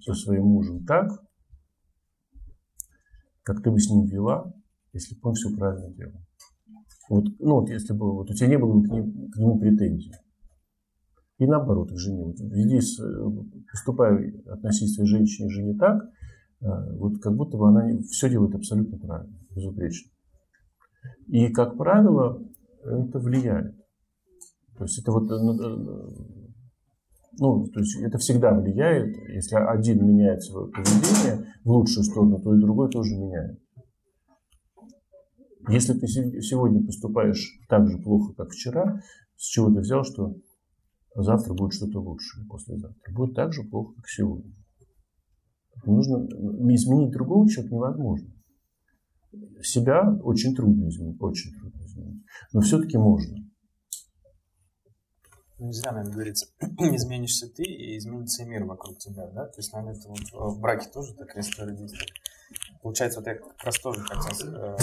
[0.00, 1.10] со своим мужем так,
[3.42, 4.52] как ты бы с ним вела,
[4.92, 6.20] если бы он все правильно делал.
[7.08, 10.12] Вот, ну, вот если бы вот у тебя не было к, ним, к нему претензий.
[11.38, 12.24] И наоборот, к жене.
[12.24, 12.80] Вот, веди,
[13.70, 16.10] поступай, относись к своей женщине жене так,
[16.60, 20.10] Э, вот как будто бы она все делает абсолютно правильно, безупречно.
[21.26, 22.42] И, как правило,
[22.82, 23.74] это влияет.
[24.76, 26.39] То есть это вот, э,
[27.38, 29.16] ну, то есть это всегда влияет.
[29.28, 33.58] Если один меняет свое поведение в лучшую сторону, то и другой тоже меняет.
[35.68, 39.00] Если ты сегодня поступаешь так же плохо, как вчера,
[39.36, 40.34] с чего ты взял, что
[41.14, 43.12] завтра будет что-то лучше, послезавтра?
[43.12, 44.52] Будет так же плохо, как сегодня.
[45.84, 46.26] Нужно
[46.74, 48.28] изменить другого человека невозможно.
[49.62, 52.24] Себя очень трудно изменить, очень трудно изменить.
[52.52, 53.36] Но все-таки можно.
[55.60, 56.46] Ну, не зря, наверное, говорится,
[56.78, 59.44] изменишься ты, и изменится и мир вокруг тебя, да?
[59.44, 62.10] То есть, наверное, это вот в браке тоже такая история действует.
[62.82, 64.76] Получается, вот я как раз тоже хотел э,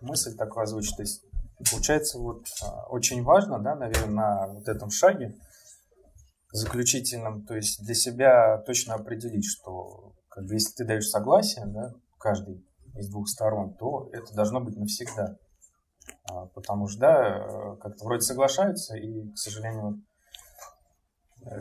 [0.00, 0.96] мысль такую озвучить.
[0.96, 1.24] То есть,
[1.70, 5.34] получается, вот э, очень важно, да, наверное, на вот этом шаге
[6.52, 11.92] заключительном, то есть для себя точно определить, что как бы, если ты даешь согласие, да,
[12.18, 12.64] каждый
[12.94, 15.38] из двух сторон, то это должно быть навсегда.
[16.30, 20.09] А, потому что, да, э, как-то вроде соглашаются, и, к сожалению, э,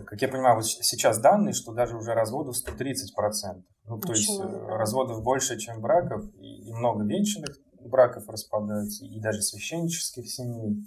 [0.06, 3.64] как я понимаю, вот сейчас данные, что даже уже разводов 130%.
[3.86, 9.20] Ну, то есть э, разводов больше, чем браков, и, и много венчанных браков распадаются, и
[9.20, 10.84] даже священнических семей.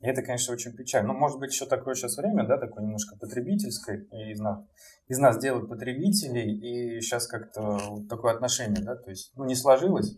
[0.00, 1.12] И это, конечно, очень печально.
[1.12, 4.62] Но, может быть, еще такое сейчас время, да, такое немножко потребительское, и из нас,
[5.08, 9.54] из нас делают потребителей, и сейчас как-то вот такое отношение, да, то есть, ну, не
[9.54, 10.14] сложилось,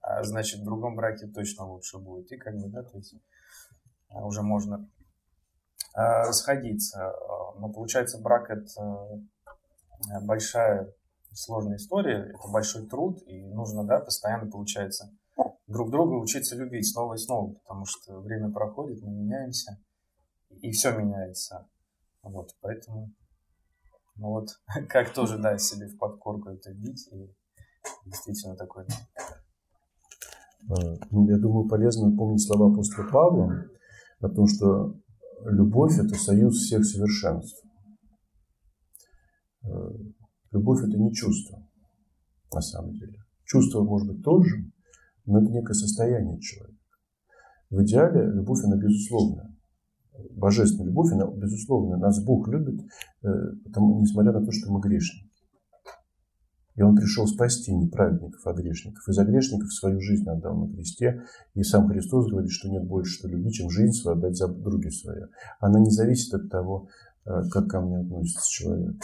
[0.00, 2.32] а значит, в другом браке точно лучше будет.
[2.32, 3.14] И как бы, да, то есть,
[4.08, 4.88] а, уже можно
[5.94, 7.12] расходиться.
[7.58, 9.20] Но получается, брак это
[10.22, 10.92] большая
[11.34, 15.10] сложная история, это большой труд, и нужно, да, постоянно, получается,
[15.66, 19.78] друг друга учиться любить снова и снова, потому что время проходит, мы меняемся,
[20.50, 21.68] и все меняется.
[22.22, 23.12] Вот, поэтому,
[24.16, 24.48] ну вот,
[24.88, 27.34] как тоже, да, себе в подкорку это бить, и
[28.04, 28.86] действительно такое.
[30.70, 30.74] А,
[31.10, 33.64] ну, я думаю, полезно помнить слова апостола Павла
[34.20, 34.94] о том, что
[35.44, 37.64] любовь– это союз всех совершенств.
[39.64, 39.68] Э,
[40.52, 41.66] любовь– это не чувство,
[42.52, 43.18] на самом деле.
[43.44, 44.70] Чувство может быть тоже,
[45.26, 46.78] но это некое состояние человека.
[47.70, 49.56] В идеале любовь, она безусловная.
[50.30, 51.98] Божественная любовь, она безусловная.
[51.98, 52.80] Нас Бог любит,
[53.22, 53.28] э,
[53.64, 55.31] потому, несмотря на то, что мы грешники.
[56.74, 59.06] И он пришел спасти не праведников, а грешников.
[59.06, 61.22] И за грешников свою жизнь отдал на кресте.
[61.54, 64.90] И сам Христос говорит, что нет больше что любви, чем жизнь свою отдать за другие
[64.90, 65.22] свои.
[65.60, 66.88] Она не зависит от того,
[67.26, 68.96] э, как ко мне относится человек.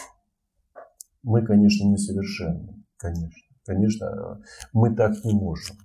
[1.23, 2.85] Мы, конечно, несовершенны.
[2.97, 3.43] Конечно.
[3.67, 4.41] Конечно,
[4.73, 5.77] мы так не можем.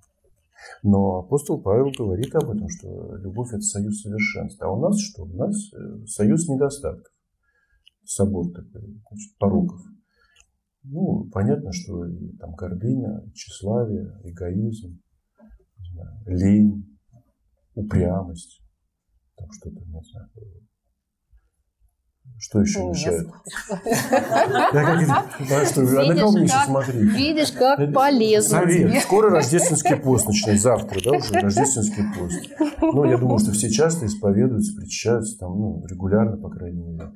[0.84, 4.68] Но апостол Павел говорит об этом, что любовь– это союз совершенства.
[4.68, 5.24] А у нас что?
[5.24, 7.12] У нас э, союз недостатков.
[8.06, 9.82] Собор такой, значит, пороков.
[10.84, 15.02] Ну, понятно, что и там гордыня, тщеславие, эгоизм,
[15.94, 17.00] знаю, лень,
[17.74, 18.62] упрямость,
[19.36, 20.30] там что-то, не знаю,
[22.40, 23.28] что еще мешает?
[25.50, 27.14] Я что, а на кого мне еще смотреть?
[27.14, 29.04] Видишь, как полезно Совет.
[29.04, 30.60] Скоро рождественский пост начнет.
[30.60, 32.50] Завтра, да, уже рождественский пост.
[32.82, 37.12] Ну, я думаю, что все часто исповедуются, причащаются, там, ну, регулярно, по крайней мере.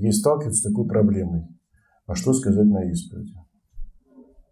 [0.00, 1.48] И сталкиваются с такой проблемой.
[2.12, 3.32] А что сказать на исповеди?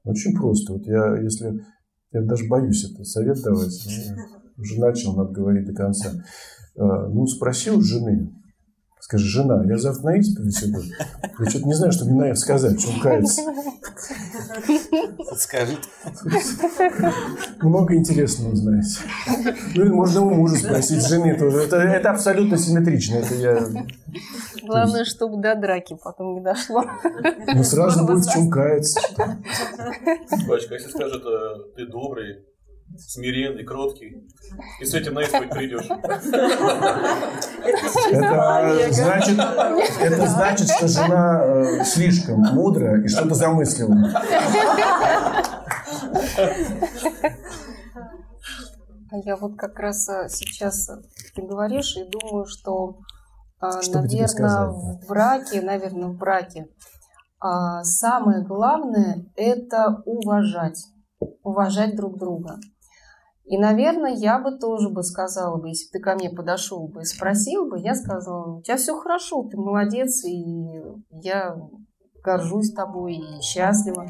[0.05, 0.73] Очень просто.
[0.73, 1.63] Вот я, если...
[2.11, 3.87] Я даже боюсь это совет давать.
[4.57, 6.11] Уже начал, надо говорить до конца.
[6.79, 8.35] А, ну, спросил жены,
[9.11, 10.83] Скажи, жена, я завтра на исповедь иду.
[11.41, 13.43] Я что-то не знаю, что мне на сказать, в чем каяться.
[15.29, 15.83] Подскажите.
[17.61, 19.01] Много интересного узнаете.
[19.75, 21.57] Ну, можно у мужа спросить, жены тоже.
[21.57, 23.17] Это, это абсолютно симметрично.
[23.17, 23.59] Это я...
[24.63, 26.85] Главное, чтобы до драки потом не дошло.
[27.53, 29.01] Ну, сразу будет в чем каяться.
[30.47, 31.25] Бачка, если скажет,
[31.75, 32.45] ты добрый,
[32.99, 34.27] смиренный, кроткий.
[34.81, 35.87] И с этим на исповедь придешь.
[38.11, 39.39] Это значит,
[40.01, 43.97] это значит, что жена э, слишком мудрая и что-то замыслила.
[49.13, 51.01] А я вот как раз э, сейчас э,
[51.35, 52.99] ты говоришь и думаю, что,
[53.83, 56.69] что наверное, в браке, наверное, в браке
[57.41, 60.85] а, самое главное– это уважать,
[61.43, 62.59] уважать друг друга.
[63.51, 67.01] И, наверное, я бы тоже бы сказала бы, если бы ты ко мне подошел бы
[67.01, 71.57] и спросил бы, я сказала, у тебя все хорошо, ты молодец, и я
[72.23, 74.07] горжусь тобой и счастлива.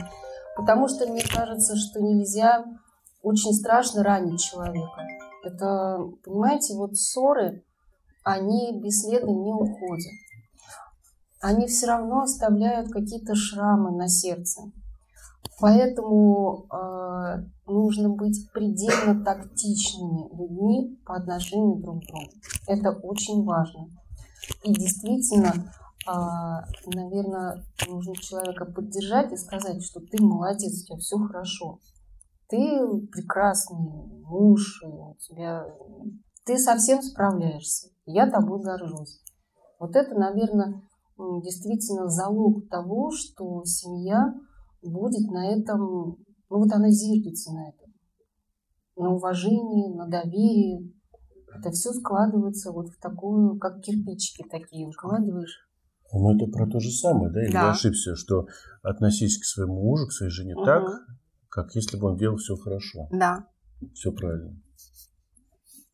[0.58, 2.66] Потому что мне кажется, что нельзя
[3.22, 5.06] очень страшно ранить человека.
[5.42, 7.64] Это, понимаете, вот ссоры,
[8.22, 10.12] они бесследно не уходят.
[11.40, 14.64] Они все равно оставляют какие-то шрамы на сердце.
[15.60, 22.30] Поэтому э, нужно быть предельно тактичными людьми по отношению друг к другу.
[22.66, 23.88] Это очень важно.
[24.64, 25.52] И действительно,
[26.08, 26.12] э,
[26.94, 31.78] наверное, нужно человека поддержать и сказать, что ты молодец, у тебя все хорошо.
[32.48, 32.80] Ты
[33.12, 33.76] прекрасный
[34.24, 35.66] муж, у тебя
[36.44, 37.90] ты совсем справляешься.
[38.06, 39.20] Я тобой горжусь.
[39.78, 40.82] Вот это, наверное,
[41.42, 44.34] действительно залог того, что семья
[44.82, 46.16] будет на этом,
[46.48, 47.94] ну вот она зиждется на этом,
[48.96, 50.94] на уважении, на доверии.
[51.52, 55.68] Это все складывается вот в такую, как кирпичики такие укладываешь.
[56.12, 57.44] Ну, это про то же самое, да?
[57.44, 57.70] Или да.
[57.70, 58.46] ошибся, что
[58.82, 60.64] относись к своему мужу, к своей жене угу.
[60.64, 60.84] так,
[61.48, 63.08] как если бы он делал все хорошо.
[63.12, 63.46] Да.
[63.94, 64.60] Все правильно.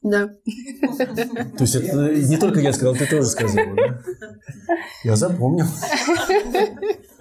[0.03, 0.29] Да.
[0.29, 4.01] То есть это не только я сказал, ты тоже сказала, да?
[5.05, 5.67] Я запомнил.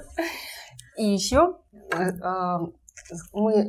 [0.98, 1.58] И еще
[1.92, 2.60] э, а,
[3.34, 3.68] мы э,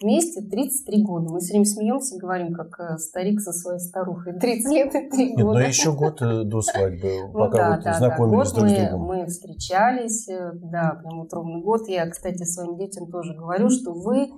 [0.00, 1.32] вместе 33 года.
[1.32, 4.38] Мы все время смеемся и говорим, как э, старик со своей старухой.
[4.38, 5.42] 30 лет и 3 года.
[5.42, 8.60] Нет, но еще год до свадьбы, ну, пока да, вот да, знакомились да.
[8.60, 9.06] Год друг с другом.
[9.06, 11.88] Мы, встречались, да, прям вот ровный год.
[11.88, 14.28] Я, кстати, своим детям тоже говорю, что вы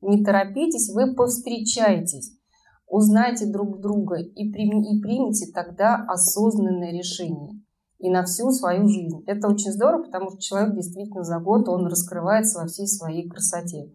[0.00, 2.36] не торопитесь, вы повстречайтесь.
[2.86, 7.60] Узнайте друг друга и, и примите тогда осознанное решение
[8.00, 9.22] и на всю свою жизнь.
[9.26, 13.94] Это очень здорово, потому что человек действительно за год, он раскрывается во всей своей красоте.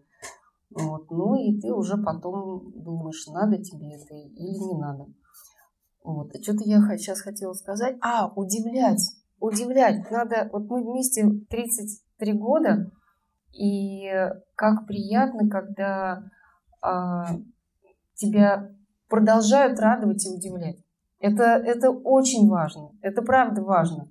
[0.70, 1.10] Вот.
[1.10, 5.06] Ну и ты уже потом думаешь, надо тебе это или не надо.
[6.04, 6.30] Вот.
[6.34, 7.96] А что-то я сейчас хотела сказать.
[8.00, 9.02] А, удивлять.
[9.40, 10.08] Удивлять.
[10.10, 12.92] Надо, вот мы вместе 33 года,
[13.52, 14.08] и
[14.54, 16.22] как приятно, когда
[16.80, 17.26] а,
[18.14, 18.70] тебя
[19.08, 20.78] продолжают радовать и удивлять.
[21.18, 22.90] Это, это очень важно.
[23.00, 24.10] Это правда важно.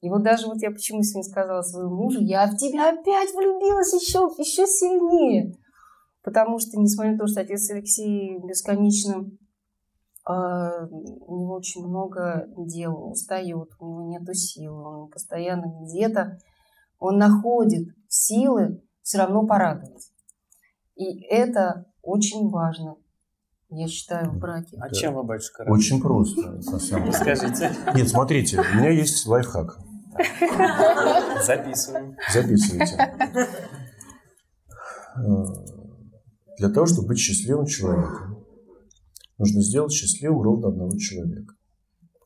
[0.00, 3.92] И вот даже вот я почему сегодня сказала своему мужу, я в тебя опять влюбилась
[3.92, 5.54] еще, еще сильнее.
[6.22, 9.26] Потому что, несмотря на то, что отец Алексей бесконечно,
[10.28, 16.38] э, у него очень много дел, устает, у него нет сил, он постоянно где-то,
[16.98, 20.10] он находит силы все равно порадовать.
[20.94, 22.96] И это очень важно
[23.74, 24.76] я считаю, в браке.
[24.78, 24.94] А да.
[24.94, 27.12] чем вы, батюшка, Очень просто, на самом деле.
[27.36, 27.74] Скажите.
[27.94, 29.78] Нет, смотрите, у меня есть лайфхак.
[31.46, 32.16] Записываем.
[32.32, 32.94] Записывайте.
[35.16, 35.44] Э,
[36.58, 38.44] для того, чтобы быть счастливым человеком,
[39.38, 41.54] нужно сделать счастливым ровно одного человека.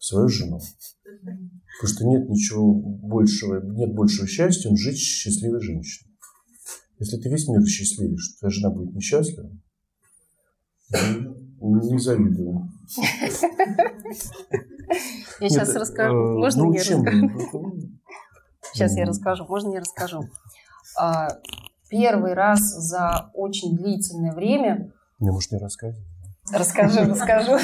[0.00, 0.61] Свою жену.
[1.00, 6.12] Потому что нет ничего большего, нет большего счастья, чем жить с счастливой женщиной.
[6.98, 9.50] Если ты весь мир счастливишь, твоя жена будет несчастлива,
[10.90, 12.68] ну, не завидую.
[15.40, 16.16] Я сейчас расскажу.
[16.16, 17.04] Э, Можно ну, я чем?
[17.04, 17.74] расскажу?
[18.72, 19.46] Сейчас я расскажу.
[19.48, 20.24] Можно я расскажу?
[21.88, 24.92] Первый раз за очень длительное время...
[25.20, 26.04] Не, может, не рассказывай.
[26.52, 27.58] Расскажу, расскажу.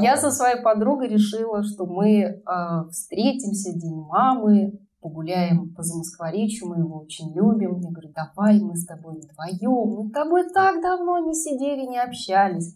[0.00, 2.40] Я со своей подругой решила, что мы э,
[2.90, 4.72] встретимся День мамы,
[5.04, 7.78] погуляем по Замоскворечью, мы его очень любим.
[7.78, 12.00] Я говорю, давай мы с тобой вдвоем, мы с тобой так давно не сидели, не
[12.00, 12.74] общались.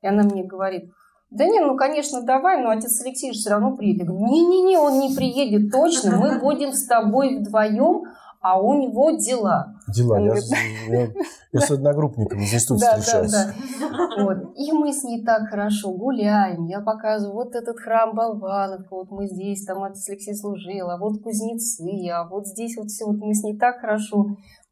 [0.00, 0.92] И она мне говорит,
[1.30, 4.02] да не, ну, конечно, давай, но отец Алексей же все равно приедет.
[4.02, 8.04] Я говорю, не-не-не, он не приедет точно, мы будем с тобой вдвоем,
[8.40, 9.74] а у него дела.
[9.88, 10.18] Дела.
[10.18, 10.34] Я,
[10.88, 11.08] я,
[11.52, 14.24] я с одногруппниками из института Да, да, да.
[14.24, 14.52] Вот.
[14.56, 16.64] И мы с ней так хорошо гуляем.
[16.66, 21.22] Я показываю, вот этот храм Болвановка, вот мы здесь, там отец Алексей служил, а вот
[21.22, 23.06] кузнецы, а вот здесь вот все.
[23.06, 24.26] Вот мы с ней так хорошо.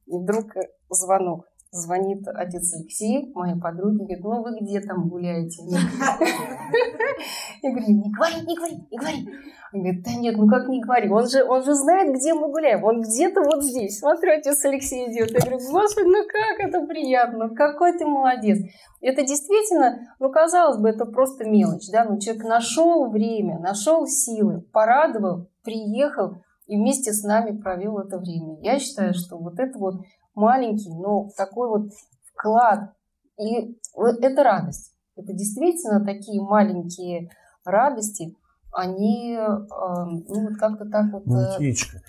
[0.06, 0.46] И вдруг
[0.90, 1.46] звонок.
[1.76, 5.60] Звонит отец Алексей, моей подруге, говорит, ну вы где там гуляете?
[7.62, 9.28] Я говорю, не говори, не говори, не говори.
[9.72, 12.52] Он говорит, да нет, ну как не говори, он же, он же знает, где мы
[12.52, 13.98] гуляем, он где-то вот здесь.
[13.98, 15.32] Смотрю, отец Алексей идет.
[15.32, 18.60] Я говорю, господи, ну как это приятно, какой ты молодец.
[19.00, 24.60] Это действительно, ну казалось бы, это просто мелочь, да, но человек нашел время, нашел силы,
[24.72, 26.36] порадовал, приехал
[26.68, 28.60] и вместе с нами провел это время.
[28.60, 29.96] Я считаю, что вот это вот
[30.34, 31.90] маленький, но такой вот
[32.32, 32.92] вклад,
[33.38, 34.92] и это радость.
[35.16, 37.30] Это действительно такие маленькие
[37.64, 38.36] радости,
[38.72, 41.26] они э, ну, вот как-то так вот...
[41.26, 42.00] Ну, э, Кичка,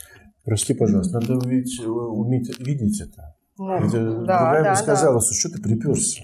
[0.44, 3.35] прости, пожалуйста, надо ведь э, уметь видеть это.
[3.58, 6.24] Ну, э, да, другая да, бы сказала, что что ты приперся?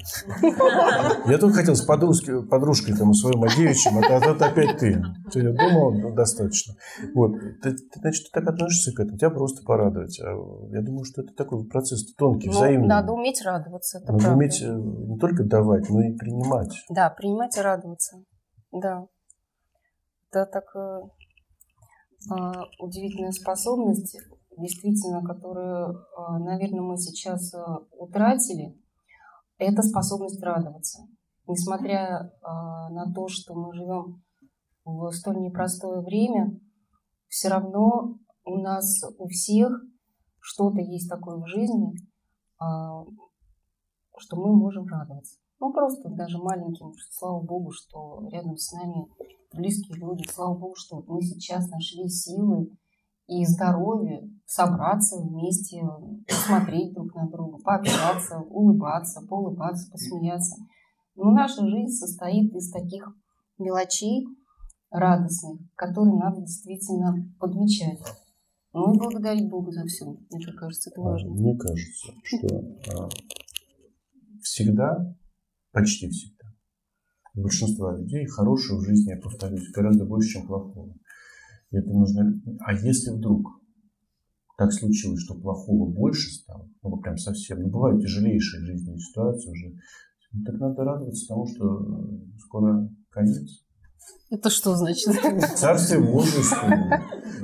[1.28, 5.02] Я тут хотел с подружкой, подружкой там, своим девичьим, а тут опять ты.
[5.34, 6.76] Я думал, ну, достаточно.
[7.16, 7.32] Вот.
[7.62, 10.20] Ты, ты, значит, ты так относишься к этому, тебя просто порадовать.
[10.20, 10.30] А
[10.72, 12.88] я думаю, что это такой процесс тонкий, ну, взаимный.
[12.88, 14.38] надо уметь радоваться, это Надо правда.
[14.38, 16.84] уметь э, не только давать, но и принимать.
[16.90, 18.18] Да, принимать и радоваться.
[18.74, 19.06] Да.
[20.32, 21.00] Это так э,
[22.30, 24.18] а, удивительная способность,
[24.58, 28.78] действительно, которую, а, наверное, мы сейчас а, утратили.
[29.58, 31.08] Это способность радоваться.
[31.48, 34.24] Несмотря а, на то, что мы живем
[34.86, 36.60] в столь непростое время,
[37.28, 39.72] все равно у нас у всех
[40.40, 41.94] что-то есть такое в жизни,
[42.58, 45.38] что мы можем радоваться.
[45.60, 49.06] Ну, просто даже маленьким, слава Богу, что рядом с нами
[49.54, 52.76] близкие люди, слава Богу, что мы сейчас нашли силы
[53.28, 55.82] и здоровье собраться вместе,
[56.28, 60.58] посмотреть друг на друга, пообщаться, улыбаться, поулыбаться, посмеяться.
[61.16, 63.16] Но наша жизнь состоит из таких
[63.58, 64.28] мелочей
[64.90, 68.00] радостных, которые надо действительно подмечать.
[68.74, 70.06] Ну и благодарить Бога за все.
[70.06, 71.32] Мне так кажется, это важно.
[71.32, 72.48] Мне кажется, что
[72.94, 73.10] а,
[74.42, 75.16] всегда,
[75.72, 76.48] почти всегда,
[77.36, 80.94] у большинства людей хорошего в жизни, я повторюсь, гораздо больше, чем плохого.
[81.72, 82.42] И это нужно...
[82.66, 83.61] А если вдруг
[84.62, 89.76] так случилось, что плохого больше стало, ну прям совсем, ну бывают тяжелейшие жизненные ситуации уже,
[90.34, 93.66] ну, так надо радоваться тому, что э, скоро конец.
[94.30, 95.16] Это что значит?
[95.58, 96.44] Царствие Божие.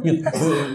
[0.03, 0.25] Нет,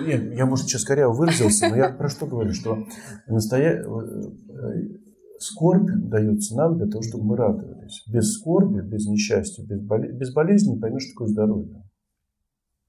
[0.05, 2.89] нет, я, может, сейчас коряво выразился, но я про что говорю, что
[3.29, 3.85] настоя...
[3.85, 4.99] э,
[5.39, 8.03] скорбь дается нам для того, чтобы мы радовались.
[8.09, 10.11] Без скорби, без несчастья, без, боле...
[10.13, 11.89] без болезни не поймешь, что такое здоровье.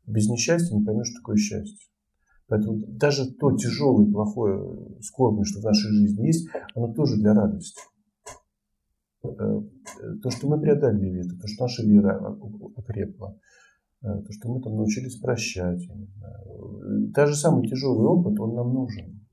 [0.07, 1.87] Без несчастья не поймешь, что такое счастье.
[2.53, 7.81] Поэтому даже то тяжелое, плохое, скорбное, что в нашей жизни есть, оно тоже для радости.
[9.23, 9.59] Э,
[10.21, 12.37] То, что мы преодолели это, то, что наша вера
[12.75, 13.39] окрепла,
[14.03, 15.81] э, то, что мы там научились прощать.
[17.15, 19.27] Даже самый тяжелый опыт, он нам нужен.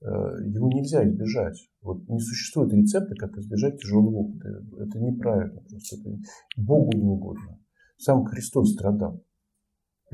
[0.00, 0.06] Э,
[0.44, 1.70] Его нельзя избежать.
[1.82, 4.48] Вот не существует рецепта, как избежать тяжелого опыта.
[4.80, 5.60] Это неправильно.
[5.70, 6.18] Просто это
[6.56, 7.60] Богу не угодно.
[7.96, 9.22] Сам Христос страдал.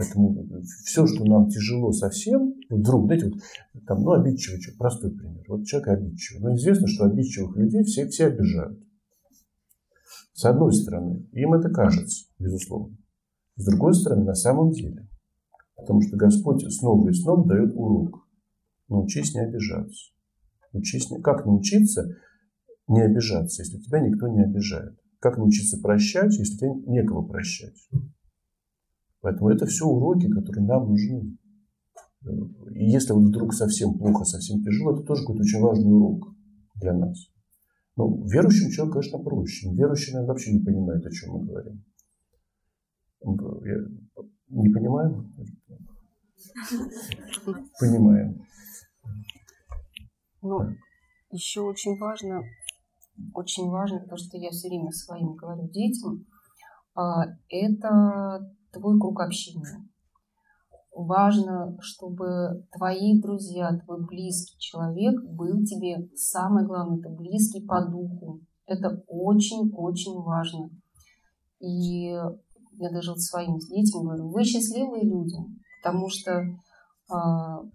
[0.00, 0.46] Поэтому
[0.84, 5.44] все, что нам тяжело совсем, вдруг, знаете, вот, там, ну, обидчивый человек, простой пример.
[5.46, 6.42] Вот человек обидчивый.
[6.42, 8.82] Но известно, что обидчивых людей все, все обижают.
[10.32, 12.96] С одной стороны, им это кажется, безусловно.
[13.56, 15.06] С другой стороны, на самом деле.
[15.76, 18.26] Потому что Господь снова и снова дает урок.
[18.88, 20.12] Научись не обижаться.
[20.72, 21.20] Учись не...
[21.20, 22.16] Как научиться
[22.88, 24.98] не обижаться, если тебя никто не обижает?
[25.18, 27.76] Как научиться прощать, если тебе некого прощать?
[29.20, 31.36] Поэтому это все уроки, которые нам нужны.
[32.74, 36.34] И если вот вдруг совсем плохо, совсем тяжело, это тоже какой-то очень важный урок
[36.76, 37.28] для нас.
[37.96, 39.70] Ну, верующим человек, конечно, проще.
[39.72, 41.84] Верующий, наверное, вообще не понимает, о чем мы говорим.
[44.48, 45.34] Не понимаем?
[47.78, 48.46] Понимаем.
[50.42, 50.60] Ну,
[51.30, 52.42] еще очень важно,
[53.34, 56.24] очень важно то, что я все время своим говорю детям,
[56.94, 59.86] а, это твой круг общения.
[60.92, 68.40] Важно, чтобы твои друзья, твой близкий человек был тебе, самое главное, это близкий по духу.
[68.66, 70.70] Это очень-очень важно.
[71.60, 72.08] И
[72.80, 75.36] я даже вот своим детям говорю, вы счастливые люди,
[75.82, 76.54] потому что э,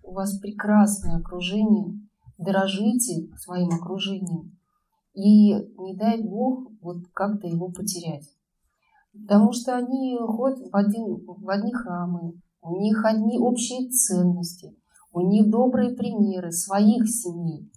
[0.04, 2.00] у вас прекрасное окружение,
[2.38, 4.58] дорожите своим окружением.
[5.14, 8.28] И не дай Бог вот как-то его потерять.
[9.22, 14.76] Потому что они ходят в, один, в одни храмы, у них одни общие ценности,
[15.12, 17.72] у них добрые примеры своих семей.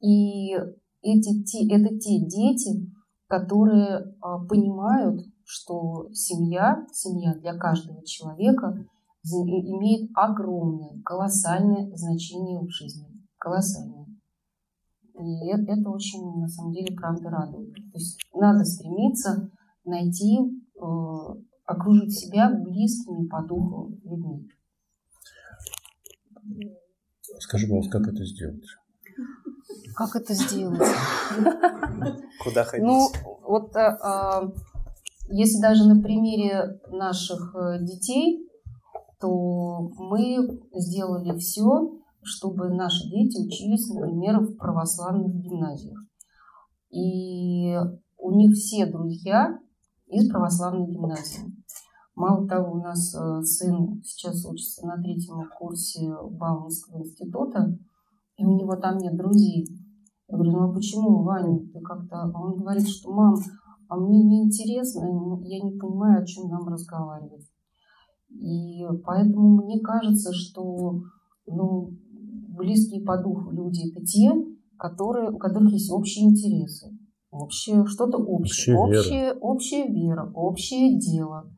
[0.00, 0.54] И
[1.02, 2.90] эти, те, это те дети,
[3.28, 8.84] которые а, понимают, что семья, семья для каждого человека
[9.24, 13.06] имеет огромное, колоссальное значение в жизни.
[13.38, 14.06] Колоссальное.
[15.14, 17.74] И это, это очень, на самом деле, правда радует.
[17.74, 19.50] То есть надо стремиться
[19.84, 20.59] найти Э,
[21.66, 24.48] окружить себя близкими по духу людьми.
[27.38, 28.64] Скажи, пожалуйста, как это сделать?
[29.94, 30.80] Как это сделать?
[32.42, 32.86] Куда ходить?
[32.86, 33.08] Ну,
[33.46, 34.52] вот а, а,
[35.28, 38.48] если даже на примере наших детей,
[39.20, 45.98] то мы сделали все, чтобы наши дети учились, например, в православных гимназиях.
[46.90, 47.76] И
[48.18, 49.58] у них все друзья
[50.10, 51.54] из православной гимназии.
[52.16, 57.78] Мало того, у нас э, сын сейчас учится на третьем курсе Бауманского института,
[58.36, 59.66] и у него там нет друзей.
[60.28, 62.22] Я говорю, ну а почему, Ваня, ты как-то...
[62.22, 63.36] А он говорит, что, мам,
[63.88, 65.04] а мне не интересно,
[65.44, 67.48] я не понимаю, о чем нам разговаривать.
[68.28, 71.00] И поэтому мне кажется, что
[71.46, 71.90] ну,
[72.56, 74.32] близкие по духу люди– это те,
[74.76, 76.96] которые, у которых есть общие интересы
[77.30, 81.50] общее, что-то общее, общая, общая, вера, общее дело,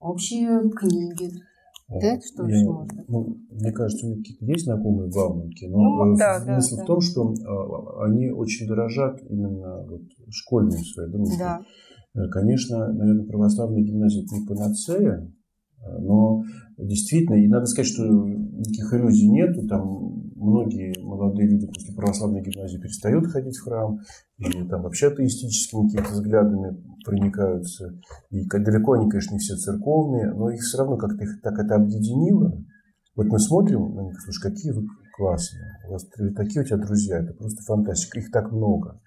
[0.00, 1.30] общие книги.
[1.88, 3.04] Да, что я, можно?
[3.08, 6.98] Ну, мне кажется, у них есть знакомые бабушки, но ну, да, смысл да, в том,
[6.98, 7.06] да.
[7.06, 11.38] что а, они очень дорожат именно вот, школьной своей дружбой.
[11.38, 11.62] Да.
[12.14, 15.32] Э, конечно, наверное, православная гимназия не панацея,
[15.98, 16.42] но
[16.76, 19.66] действительно, и надо сказать, что никаких иллюзий нету.
[19.66, 24.00] Там многие молодые люди после православной гимназии перестают ходить в храм,
[24.38, 27.98] и там вообще атеистическими какими-то взглядами проникаются.
[28.30, 31.74] И далеко они, конечно, не все церковные, но их все равно как-то их так это
[31.74, 32.64] объединило.
[33.16, 34.86] Вот мы смотрим на них, слушай, какие вы
[35.16, 39.00] классные, у вас такие у тебя друзья, это просто фантастика, их так много.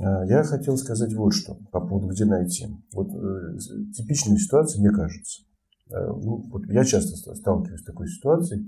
[0.00, 2.68] А, я хотел сказать вот что по поводу, где найти.
[2.94, 3.58] Вот э,
[3.94, 5.42] типичная ситуация, мне кажется.
[5.90, 8.66] Э, ну, вот я часто сталкиваюсь с такой ситуацией.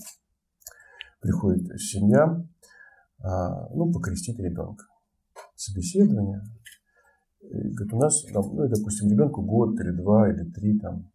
[1.25, 2.37] Приходит семья,
[3.23, 4.85] а, ну, покрестить ребенка.
[5.57, 6.43] Собеседование.
[7.41, 11.11] И говорит, у нас, там, ну, допустим, ребенку год, или два, или три, там,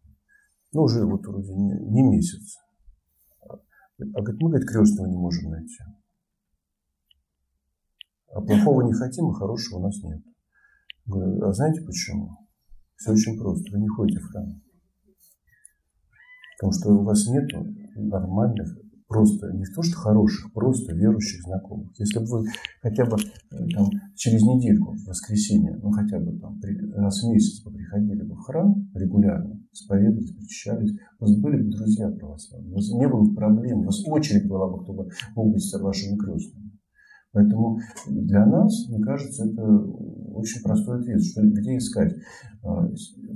[0.72, 2.56] ну, уже вот вроде не, не месяц.
[3.46, 5.78] А говорит, мы, говорит, крестного не можем найти.
[8.34, 10.24] А плохого не хотим, а хорошего у нас нет.
[11.06, 12.36] Говорю, а знаете почему?
[12.96, 13.70] Все очень просто.
[13.70, 14.60] Вы не ходите в храм.
[16.58, 17.48] Потому что у вас нет
[17.94, 18.76] нормальных,
[19.10, 21.90] просто не то что хороших, просто верующих знакомых.
[21.98, 22.44] Если бы вы
[22.80, 26.60] хотя бы э, там, через недельку, в воскресенье, ну хотя бы там
[26.94, 32.08] раз в месяц приходили бы в храм регулярно, исповедовались, причащались, у вас были бы друзья
[32.08, 35.54] православные, у вас не было бы проблем, у вас очередь была бы, кто бы мог
[35.54, 36.70] быть вашими крестными.
[37.32, 39.62] Поэтому для нас, мне кажется, это
[40.34, 42.14] очень простой ответ, что где искать.
[42.62, 42.88] А,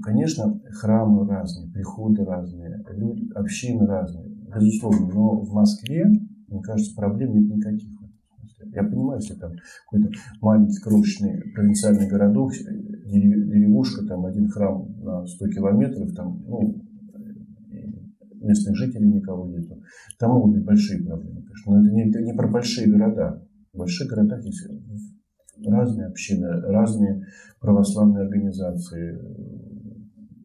[0.02, 6.04] конечно, храмы разные, приходы разные, люди, общины разные, безусловно, но в Москве,
[6.48, 7.90] мне кажется, проблем нет никаких.
[8.74, 9.52] Я понимаю, если там
[9.84, 16.82] какой-то маленький, крошечный провинциальный городок, деревушка, там один храм на 100 километров, там, ну,
[18.40, 19.80] местных жителей никого нету.
[20.18, 21.72] Там могут быть большие проблемы, конечно.
[21.72, 23.42] Но это не, это не про большие города.
[23.72, 24.66] В больших городах есть
[25.66, 27.26] разные общины, разные
[27.60, 29.18] православные организации,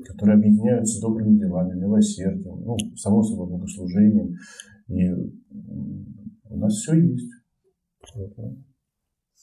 [0.05, 4.36] которые объединяются добрыми делами, милосердием, ну, само собой, богослужением.
[4.88, 5.09] И
[6.49, 7.32] у нас все есть.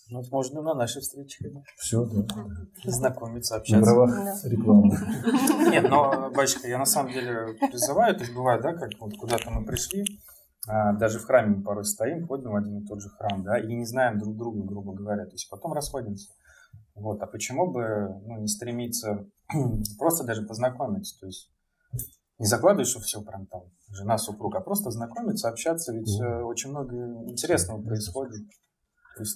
[0.09, 1.53] Ну, можно на нашей встрече.
[1.77, 2.27] Все, да.
[2.85, 3.85] Знакомиться, общаться.
[3.85, 4.95] На правах рекламы.
[5.71, 9.51] Нет, но, батюшка, я на самом деле призываю, то есть бывает, да, как вот куда-то
[9.51, 10.05] мы пришли,
[10.69, 13.59] а, даже в храме мы порой стоим, ходим в один и тот же храм, да,
[13.59, 16.33] и не знаем друг друга, грубо говоря, то есть потом расходимся.
[16.95, 19.27] Вот, а почему бы ну, не стремиться
[19.99, 21.51] просто даже познакомиться, то есть
[22.39, 26.71] не закладываешь, что все прям там жена, супруг, а просто знакомиться, общаться, ведь э, очень
[26.71, 26.97] много
[27.29, 28.47] интересного происходит.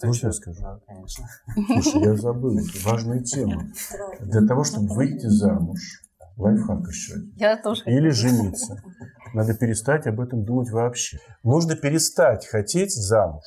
[0.03, 0.61] Можно я скажу?
[0.61, 1.27] Да, конечно.
[1.67, 3.63] Слушай, я забыл важную тему.
[4.21, 6.03] Для того, чтобы выйти замуж,
[6.37, 7.15] лайфхак еще.
[7.37, 7.83] Я тоже.
[7.87, 8.83] Или жениться.
[9.33, 11.19] Надо перестать об этом думать вообще.
[11.43, 13.45] Нужно перестать хотеть замуж.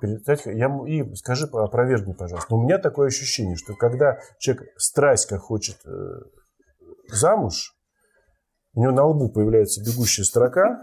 [0.00, 2.54] Перестать, я, и скажи, опровергни, пожалуйста.
[2.54, 5.90] У меня такое ощущение, что когда человек страсть как хочет э,
[7.08, 7.76] замуж,
[8.74, 10.82] у него на лбу появляется бегущая строка,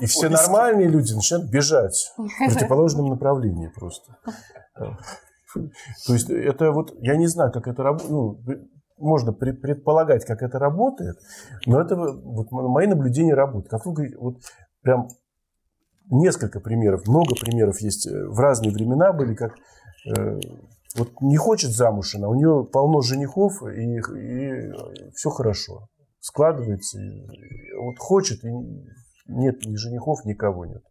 [0.00, 4.16] и все нормальные люди начинают бежать в противоположном направлении просто.
[4.74, 8.40] То есть это вот, я не знаю, как это работает, ну,
[8.98, 11.16] можно предполагать, как это работает,
[11.66, 13.68] но это вот мои наблюдения работают.
[13.68, 14.36] Как вы говорите, вот
[14.82, 15.08] прям
[16.10, 19.54] несколько примеров, много примеров есть э, в разные времена были, как
[20.06, 20.40] э,
[20.96, 24.72] вот не хочет замуж она, у нее полно женихов и, и
[25.14, 25.88] все хорошо
[26.22, 26.98] складывается.
[27.78, 28.48] Вот хочет, и
[29.28, 30.82] нет ни женихов, никого нет.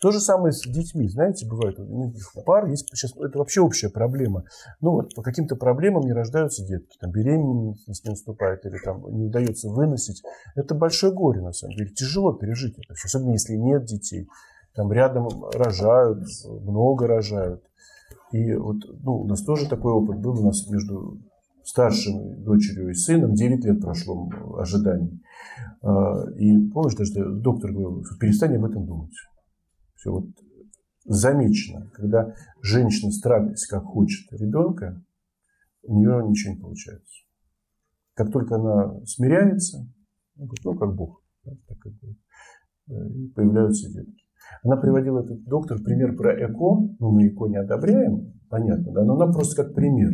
[0.00, 1.08] То же самое с детьми.
[1.08, 1.78] Знаете, бывает
[2.44, 4.44] пар, есть сейчас, это вообще общая проблема.
[4.80, 9.26] Ну вот по каким-то проблемам не рождаются детки, там беременность не наступает или там не
[9.26, 10.22] удается выносить.
[10.56, 11.90] Это большое горе, на самом деле.
[11.90, 14.28] Тяжело пережить это все, особенно если нет детей.
[14.74, 17.62] Там рядом рожают, много рожают.
[18.32, 21.18] И вот ну, у нас тоже такой опыт был у нас между
[21.72, 25.22] старшим дочерью и сыном 9 лет прошло ожиданий.
[25.80, 29.14] А, и помнишь, даже доктор говорил, перестань об этом думать.
[29.94, 30.26] Все вот
[31.06, 35.02] замечено, когда женщина старается как хочет ребенка,
[35.82, 37.22] у нее ничего не получается.
[38.14, 39.88] Как только она смиряется,
[40.36, 44.22] ну, как Бог, так э, и появляются детки.
[44.62, 49.14] Она приводила этот доктор пример про ЭКО, ну мы ЭКО не одобряем, понятно, да, но
[49.14, 50.12] она просто как пример.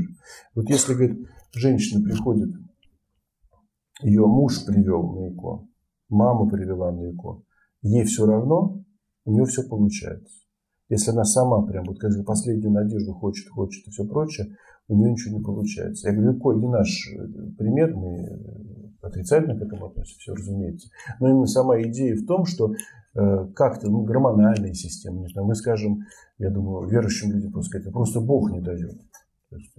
[0.55, 2.51] Вот если, говорит, женщина приходит,
[4.03, 5.67] ее муж привел на ЭКО,
[6.09, 7.43] мама привела на ЭКО,
[7.83, 8.85] ей все равно,
[9.25, 10.39] у нее все получается.
[10.89, 14.57] Если она сама прям вот как последнюю надежду хочет, хочет и все прочее,
[14.89, 16.09] у нее ничего не получается.
[16.09, 17.27] Я говорю, ЭКО не наш э,
[17.59, 20.89] пример, мы э, отрицательно к этому относимся, разумеется.
[21.21, 25.55] Но именно сама идея в том, что э, как-то ну, гормональная система, не знаю, мы
[25.55, 26.05] скажем,
[26.39, 28.99] я думаю, верующим людям просто сказать, просто Бог не дает.
[29.51, 29.75] То есть,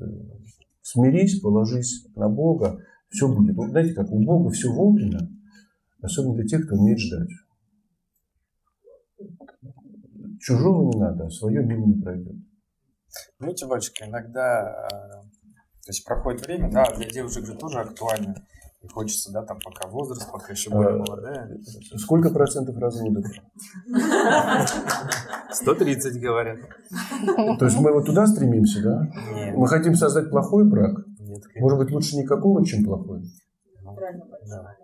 [0.92, 2.80] смирись, положись на Бога,
[3.10, 3.56] все будет.
[3.56, 5.20] Вот знаете, как у Бога все вовремя,
[6.02, 7.30] особенно для тех, кто умеет ждать.
[10.40, 12.36] Чужого не надо, а свое мимо не пройдет.
[13.40, 15.12] Видите, батюшка, иногда, э,
[15.84, 18.36] то есть проходит время, да, для девушек же тоже актуально.
[18.82, 21.58] И хочется, да, там пока возраст, пока еще более а, молодая.
[21.98, 23.26] Сколько процентов разводов?
[25.52, 26.60] 130, говорят.
[27.60, 29.12] То есть мы вот туда стремимся, да?
[29.34, 29.58] Нет.
[29.58, 31.06] Мы хотим создать плохой брак?
[31.20, 31.44] Нет.
[31.44, 31.62] Конечно.
[31.62, 33.24] Может быть, лучше никакого, чем плохой?
[33.84, 33.98] Ну,
[34.48, 34.76] да.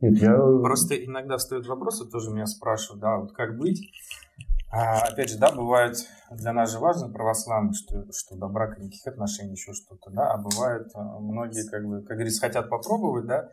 [0.00, 0.34] Нет, я...
[0.34, 3.80] Просто иногда встают вопросы, тоже меня спрашивают, да, вот как быть?
[4.70, 5.96] А, опять же, да, бывает
[6.30, 10.36] для нас же важно православных, что, что до брака никаких отношений, еще что-то, да, а
[10.36, 13.50] бывает а, многие, как бы, как говорится, хотят попробовать, да,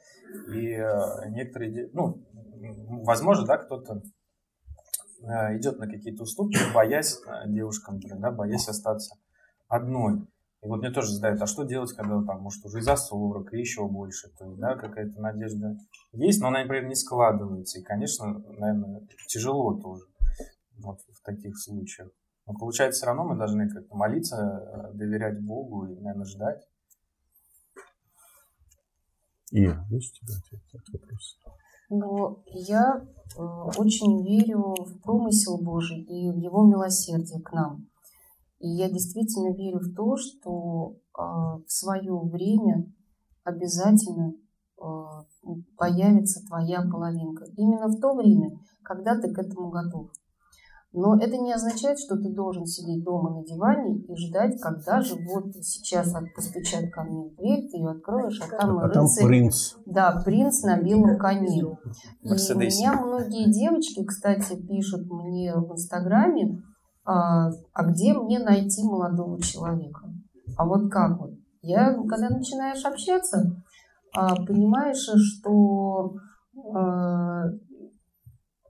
[0.53, 2.21] и а, некоторые, ну,
[3.05, 4.01] возможно, да, кто-то
[5.23, 9.15] а, идет на какие-то уступки, боясь девушкам, например, да, боясь остаться
[9.69, 10.27] одной.
[10.63, 13.59] И вот мне тоже задают, а что делать, когда там, может, уже за 40 и
[13.59, 15.77] еще больше, то есть, да, какая-то надежда
[16.11, 17.79] есть, но она, например, не складывается.
[17.79, 20.03] И, конечно, наверное, тяжело тоже
[20.77, 22.09] вот в таких случаях.
[22.47, 26.67] Но получается, все равно мы должны как-то молиться, э, доверять Богу и, наверное, ждать.
[29.51, 31.39] И есть у тебя ответ на этот вопрос?
[31.89, 33.05] Ну, я
[33.37, 33.41] э,
[33.77, 37.87] очень верю в промысел Божий и в Его милосердие к нам.
[38.59, 42.91] И я действительно верю в то, что э, в свое время
[43.43, 44.33] обязательно
[44.81, 44.83] э,
[45.77, 47.45] появится твоя половинка.
[47.55, 50.09] Именно в то время, когда ты к этому готов.
[50.97, 55.15] Но это не означает, что ты должен сидеть дома на диване и ждать, когда же
[55.15, 59.19] вот сейчас постучат ко мне в дверь, ты ее откроешь, а там а рыцарь.
[59.19, 59.73] Там принц.
[59.85, 61.59] Да, принц на белом коне.
[62.21, 66.61] И у меня многие девочки, кстати, пишут мне в Инстаграме,
[67.03, 70.09] а, а где мне найти молодого человека?
[70.57, 71.31] А вот как вот?
[71.61, 73.61] Я, когда начинаешь общаться,
[74.15, 76.13] а, понимаешь, что
[76.73, 77.47] а,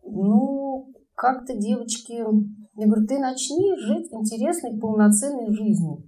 [0.04, 0.88] ну,
[1.26, 2.24] как-то девочки
[2.76, 6.04] Я говорю, ты начни жить интересной, полноценной жизнью.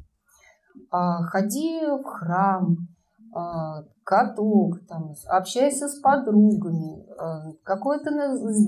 [0.91, 2.77] А, ходи в храм,
[3.33, 8.11] а, каток, там, общайся с подругами, а, какое-то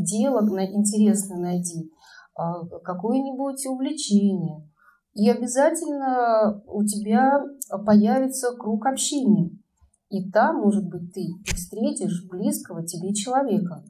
[0.03, 0.41] дело
[0.73, 1.91] интересное найди,
[2.35, 4.67] а, какое-нибудь увлечение.
[5.13, 7.43] И обязательно у тебя
[7.85, 9.51] появится круг общения.
[10.09, 13.83] И там, может быть, ты встретишь близкого тебе человека.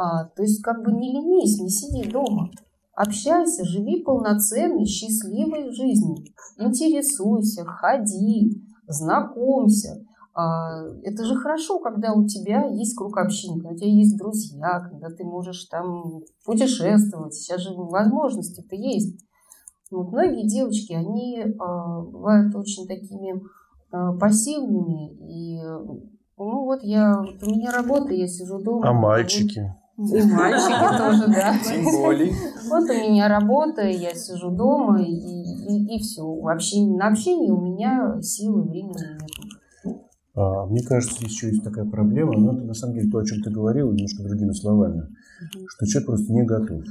[0.00, 2.50] А, то есть как бы не ленись, не сиди дома.
[2.94, 6.24] Общайся, живи полноценной, счастливой жизнью.
[6.58, 10.02] Интересуйся, ходи, знакомься.
[10.32, 14.80] А, это же хорошо, когда у тебя есть круг общения, когда у тебя есть друзья,
[14.90, 17.34] когда ты можешь там путешествовать.
[17.34, 19.22] Сейчас же возможности-то есть.
[19.90, 23.42] Вот многие девочки, они а, бывают очень такими
[23.92, 25.10] а, пассивными.
[25.30, 25.62] И
[26.38, 28.88] ну вот я, вот у меня работа, я сижу дома.
[28.88, 29.74] А мальчики?
[30.00, 31.58] И мальчики тоже, да.
[31.62, 32.32] Тем более.
[32.68, 36.24] Вот у меня работа, я сижу дома, и, и, и все.
[36.24, 39.96] Вообще на общение у меня силы, времени нет.
[40.34, 43.42] А, мне кажется, еще есть такая проблема, но это на самом деле то, о чем
[43.42, 45.66] ты говорил, немножко другими словами, угу.
[45.68, 46.82] что человек просто не готов.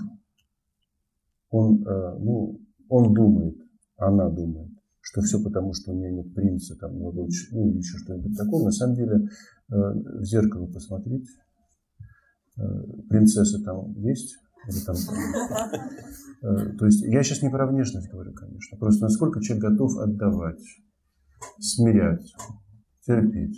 [1.50, 3.58] Он, э, ну, он думает,
[3.98, 4.70] она думает,
[5.02, 8.66] что все потому, что у меня нет принца, там, молодого ну, или еще что-нибудь такое.
[8.66, 9.76] На самом деле, э,
[10.20, 11.26] в зеркало посмотреть,
[12.60, 14.38] э, принцесса там есть,
[14.68, 14.96] или там,
[16.42, 20.62] э, то есть я сейчас не про внешность говорю, конечно, просто насколько человек готов отдавать,
[21.60, 22.34] смирять,
[23.06, 23.58] терпеть,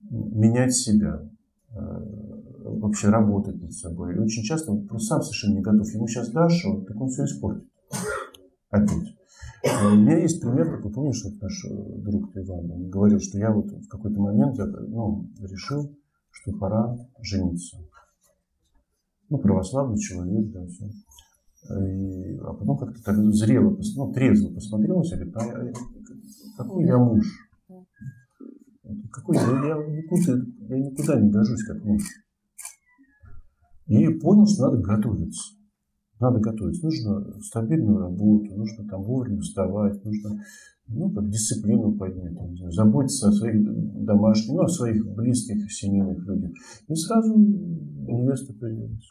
[0.00, 1.28] менять себя,
[1.70, 4.14] вообще работать над собой.
[4.14, 5.88] И очень часто он просто сам совершенно не готов.
[5.92, 7.68] Ему сейчас дашь, вот, так он все испортит
[8.70, 9.16] опять.
[9.62, 13.38] Э, у меня есть пример, такой, помнишь, вот наш э, друг Иван, он говорил, что
[13.38, 15.96] я вот в какой-то момент я, ну, решил,
[16.30, 17.78] что пора жениться.
[19.28, 20.86] Ну, православный человек, да, все.
[21.68, 25.72] И, а потом как-то так зрело, ну, трезво посмотрел себя, говорит, а я,
[26.56, 27.26] какой я муж?
[29.10, 32.02] Какой я, никуда, я никуда не гожусь как муж.
[33.86, 35.54] И понял, что надо готовиться.
[36.20, 36.84] Надо готовиться.
[36.84, 40.40] Нужно стабильную работу, нужно там вовремя вставать, нужно
[40.88, 43.64] ну, как дисциплину поднять, не знаю, заботиться о своих
[44.04, 46.52] домашних, ну, о своих близких, семейных людях.
[46.88, 49.08] И сразу невеста появилась.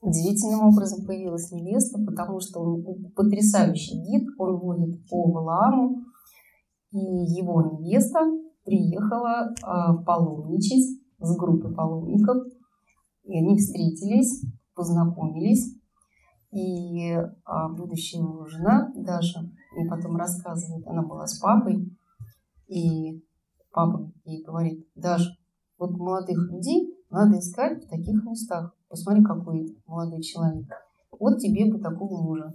[0.00, 6.02] Удивительным образом появилась невеста, потому что он потрясающий гид, он водит по Валааму,
[6.92, 8.20] и его невеста
[8.64, 12.36] приехала э, паломничать с группой паломников,
[13.24, 14.44] и они встретились,
[14.74, 15.76] познакомились,
[16.50, 21.90] и а, будущая его жена Даша мне потом рассказывает, она была с папой,
[22.66, 23.22] и
[23.72, 25.36] папа ей говорит, Даша,
[25.78, 28.74] вот молодых людей надо искать в таких местах.
[28.88, 30.66] Посмотри, какой молодой человек.
[31.18, 32.52] Вот тебе бы такого мужа.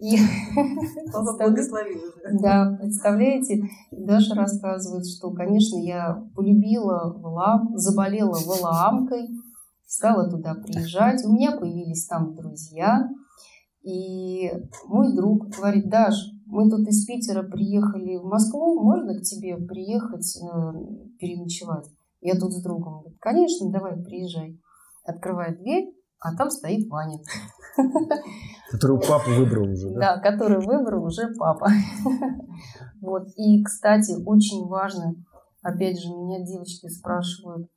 [0.00, 0.16] И
[2.40, 9.28] Да, представляете, Даша рассказывает, что, конечно, я полюбила Валаам, заболела Валаамкой,
[9.96, 11.24] стала туда приезжать.
[11.24, 13.08] У меня появились там друзья.
[13.82, 14.50] И
[14.86, 16.14] мой друг говорит, Даш,
[16.46, 20.46] мы тут из Питера приехали в Москву, можно к тебе приехать э,
[21.18, 21.86] переночевать?
[22.20, 23.00] Я тут с другом.
[23.00, 24.60] Говорит, конечно, давай, приезжай.
[25.04, 27.20] Открывает дверь, а там стоит Ваня.
[28.70, 30.16] Которого папа выбрал уже, да?
[30.16, 31.68] Да, который выбрал уже папа.
[33.00, 33.28] Вот.
[33.36, 35.14] И, кстати, очень важно,
[35.62, 37.68] опять же, меня девочки спрашивают,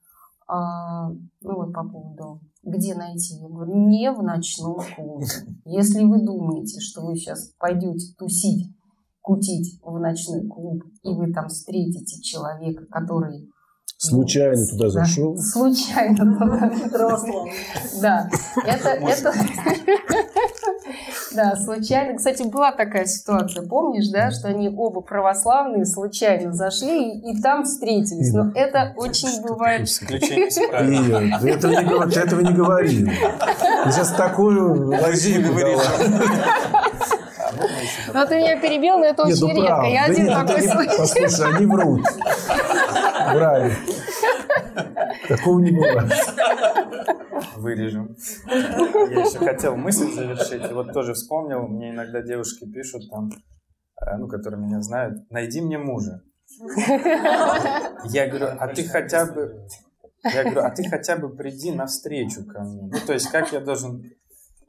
[0.49, 1.09] а,
[1.41, 3.35] ну вот по поводу, где найти?
[3.35, 5.27] Я говорю, не в ночном клубе.
[5.65, 8.67] Если вы думаете, что вы сейчас пойдете тусить,
[9.21, 13.47] кутить в ночной клуб, и вы там встретите человека, который
[14.01, 15.37] Случайно туда зашел?
[15.37, 16.71] Случайно туда.
[18.01, 18.29] Да,
[18.65, 19.33] это, это,
[21.31, 22.17] да, случайно.
[22.17, 28.33] Кстати, была такая ситуация, помнишь, да, что они оба православные случайно зашли и, там встретились.
[28.33, 29.81] Но это очень бывает...
[30.09, 30.53] Нет,
[31.41, 33.05] ты этого не, ты этого не говори.
[33.05, 35.83] Ты сейчас такую лазейку дала.
[38.13, 39.85] Ну, ты меня перебил, но это очень ну, редко.
[39.85, 40.97] Я один такой случай.
[40.97, 42.01] Послушай, они врут.
[43.33, 43.73] Врали.
[45.27, 46.11] Такого не бывает.
[47.57, 48.15] Вырежем.
[48.47, 50.71] Я еще хотел мысль завершить.
[50.71, 53.29] Вот тоже вспомнил, мне иногда девушки пишут там,
[54.01, 56.21] э, ну, которые меня знают, найди мне мужа.
[58.05, 59.67] Я говорю, а ты хотя бы...
[60.23, 62.89] Я говорю, а ты хотя бы приди навстречу ко мне.
[62.91, 64.03] Ну, то есть, как я должен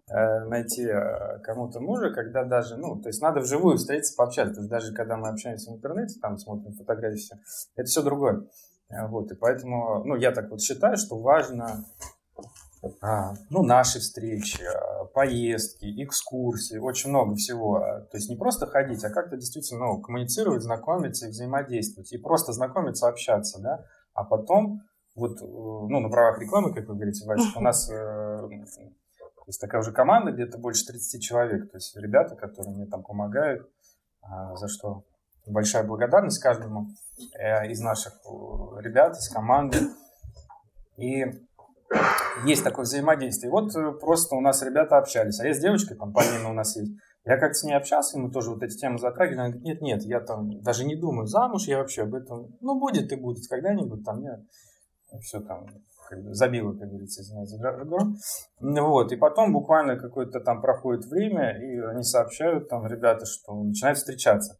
[0.09, 4.55] э, найти э, кому-то мужа, когда даже, ну, то есть надо вживую встретиться, пообщаться.
[4.55, 7.35] То есть даже когда мы общаемся в интернете, там смотрим фотографии, все,
[7.75, 8.47] это все другое.
[9.09, 11.85] Вот, и поэтому, ну, я так вот считаю, что важно
[13.51, 17.79] ну, наши встречи, а, поездки, экскурсии, очень много всего.
[18.11, 22.13] То есть не просто ходить, а как-то действительно ну, коммуницировать, знакомиться и взаимодействовать.
[22.13, 23.85] И просто знакомиться, общаться, да.
[24.15, 24.81] А потом,
[25.15, 28.49] вот, э, ну, на правах рекламы, как вы говорите, Вася, у нас э,
[29.47, 31.71] есть такая уже команда, где-то больше 30 человек.
[31.71, 33.69] То есть ребята, которые мне там помогают,
[34.23, 35.05] а, за что
[35.47, 36.89] большая благодарность каждому
[37.39, 38.15] э, из наших
[38.79, 39.79] ребят, из команды.
[40.97, 41.25] И
[42.45, 43.51] есть такое взаимодействие.
[43.51, 46.93] Вот э, просто у нас ребята общались, а я с девочкой, там, у нас есть,
[47.25, 49.41] я как-то с ней общался, мы тоже вот эти темы затрагивали.
[49.41, 52.79] Она говорит, нет, нет, я там даже не думаю замуж, я вообще об этом, ну,
[52.79, 54.41] будет и будет когда-нибудь, там, я
[55.21, 55.67] все там
[56.09, 57.55] как забила, как говорится, извиняюсь.
[58.59, 63.99] Вот, и потом буквально какое-то там проходит время, и они сообщают, там, ребята, что начинают
[63.99, 64.59] встречаться.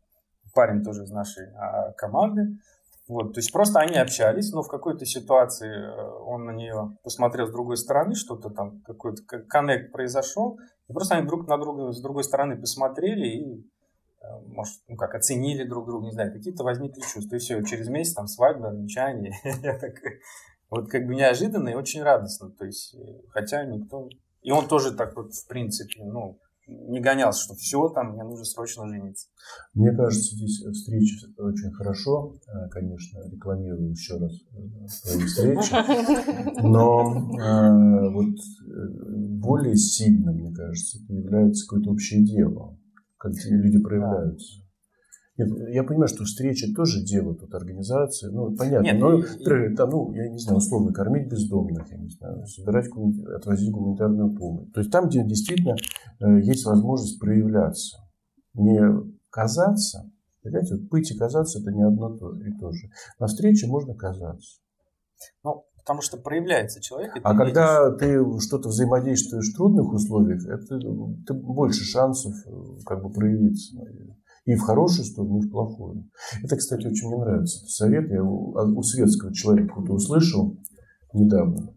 [0.55, 2.59] Парень тоже из нашей а, команды,
[3.11, 7.49] вот, то есть просто они общались, но в какой-то ситуации э, он на нее посмотрел
[7.49, 12.01] с другой стороны, что-то там, какой-то коннект произошел, и просто они друг на друга с
[12.01, 13.69] другой стороны посмотрели и,
[14.23, 17.35] э, может, ну как, оценили друг друга, не знаю, какие-то возникли чувства.
[17.35, 19.35] И все, через месяц там свадьба, венчание.
[20.71, 22.53] Вот как бы неожиданно и очень радостно.
[22.53, 24.09] То есть, э, хотя никто...
[24.43, 26.39] И он тоже так вот, в принципе, ну,
[26.89, 29.29] не гонялся, что все, там, мне нужно срочно жениться.
[29.75, 37.31] Мне кажется, здесь встречи очень хорошо, э, конечно, рекламирую еще раз э, свои встречи, но
[37.39, 38.37] э, вот
[39.41, 42.77] более сильно, мне кажется, является какое-то общее дело,
[43.17, 44.61] как люди проявляются.
[45.37, 48.29] Нет, я понимаю, что встреча тоже дело тут организации.
[48.29, 48.85] Ну, понятно.
[48.85, 52.89] Нет, но, например, да, ну, я не знаю, условно, кормить бездомных, я не знаю, собирать,
[53.37, 54.71] отвозить гуманитарную помощь.
[54.73, 55.77] То есть там, где действительно
[56.21, 57.99] э, есть возможность проявляться.
[58.55, 58.81] Не
[59.31, 60.11] казаться,
[60.43, 62.91] понимаете, вот быть и казаться это не одно и то же.
[63.19, 64.61] На встрече можно казаться.
[65.45, 67.13] Ну, потому что проявляется человек.
[67.23, 70.79] а когда ты что-то взаимодействуешь в трудных условиях, это
[71.27, 72.51] ты больше шансов э,
[72.85, 73.77] как бы проявиться.
[73.77, 74.17] Наверное.
[74.45, 76.09] И в хорошую сторону, и в плохую.
[76.43, 77.59] Это, кстати, очень мне нравится.
[77.59, 80.57] Это совет я у, а, у светского человека кто-то услышал
[81.13, 81.75] недавно.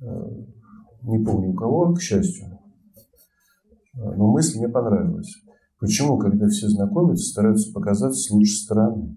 [0.00, 0.06] Э,
[1.02, 2.58] не помню у кого, к счастью.
[3.94, 5.32] Э, но мысль мне понравилась.
[5.78, 9.16] Почему, когда все знакомятся, стараются показаться с лучшей стороны?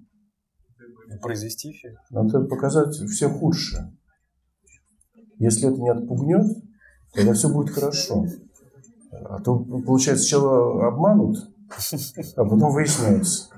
[1.21, 1.97] Произвести эффект.
[2.09, 3.97] Надо показать все худшее.
[5.39, 6.45] Если это не отпугнет,
[7.13, 8.25] тогда все будет хорошо.
[9.11, 11.37] А то, получается, сначала обманут,
[12.35, 13.49] а потом выясняется.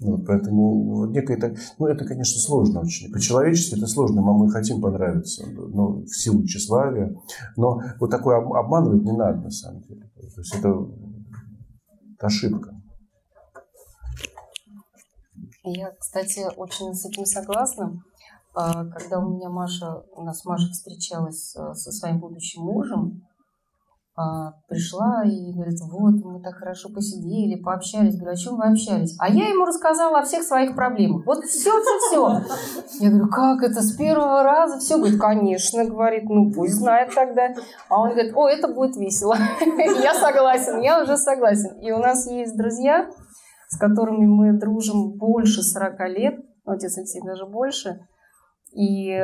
[0.00, 3.10] Вот, поэтому некое так, ну это, конечно, сложно очень.
[3.10, 7.16] По-человечески это сложно, мы, мы хотим понравиться, ну, в силу тщеславия.
[7.56, 10.02] Но вот такое обманывать не надо, на самом деле.
[10.14, 10.86] То есть это,
[12.14, 12.74] это ошибка.
[15.64, 18.02] Я, кстати, очень с этим согласна.
[18.54, 23.25] А, когда у меня Маша, у нас Маша встречалась со своим будущим мужем,
[24.18, 28.16] а, пришла и говорит, вот, мы так хорошо посидели, пообщались.
[28.16, 29.14] Говорю, о чем вы общались?
[29.18, 31.26] А я ему рассказала о всех своих проблемах.
[31.26, 33.04] Вот все, все, все.
[33.04, 34.96] Я говорю, как это, с первого раза все?
[34.96, 37.54] Говорит, конечно, говорит, ну пусть знает тогда.
[37.90, 39.36] А он говорит, о, это будет весело.
[40.02, 41.78] Я согласен, я уже согласен.
[41.80, 43.10] И у нас есть друзья,
[43.68, 48.00] с которыми мы дружим больше 40 лет, отец Алексей даже больше–
[48.76, 49.18] и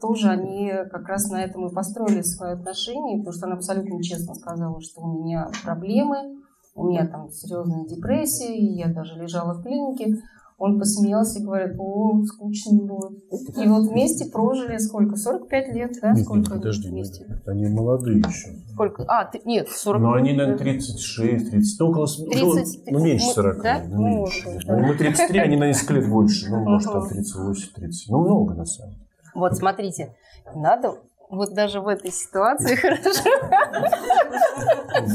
[0.00, 4.34] тоже они как раз на этом и построили свои отношения, потому что она абсолютно честно
[4.34, 6.40] сказала, что у меня проблемы,
[6.76, 10.22] у меня там серьезная депрессия, и я даже лежала в клинике.
[10.64, 13.18] Он посмеялся и говорит, о, скучно будет.
[13.56, 15.16] И вот вместе прожили сколько?
[15.16, 16.12] 45 лет, да?
[16.12, 17.26] Нет, сколько нет, подожди, вместе?
[17.46, 18.50] они молодые еще.
[18.72, 19.04] Сколько?
[19.08, 20.00] А, ты, нет, 40.
[20.00, 23.60] Но они, наверное, 36, 30, ну, около, 30, ну, ну, меньше 40.
[23.60, 23.82] Да?
[23.88, 24.50] Ну, меньше.
[24.50, 24.76] Ну, да.
[24.76, 28.10] Мы 33, они на несколько лет больше, ну, может, там 38, 30.
[28.10, 29.06] Ну, много, на самом деле.
[29.34, 30.14] Вот, смотрите,
[30.54, 30.94] надо
[31.28, 33.30] вот даже в этой ситуации хорошо.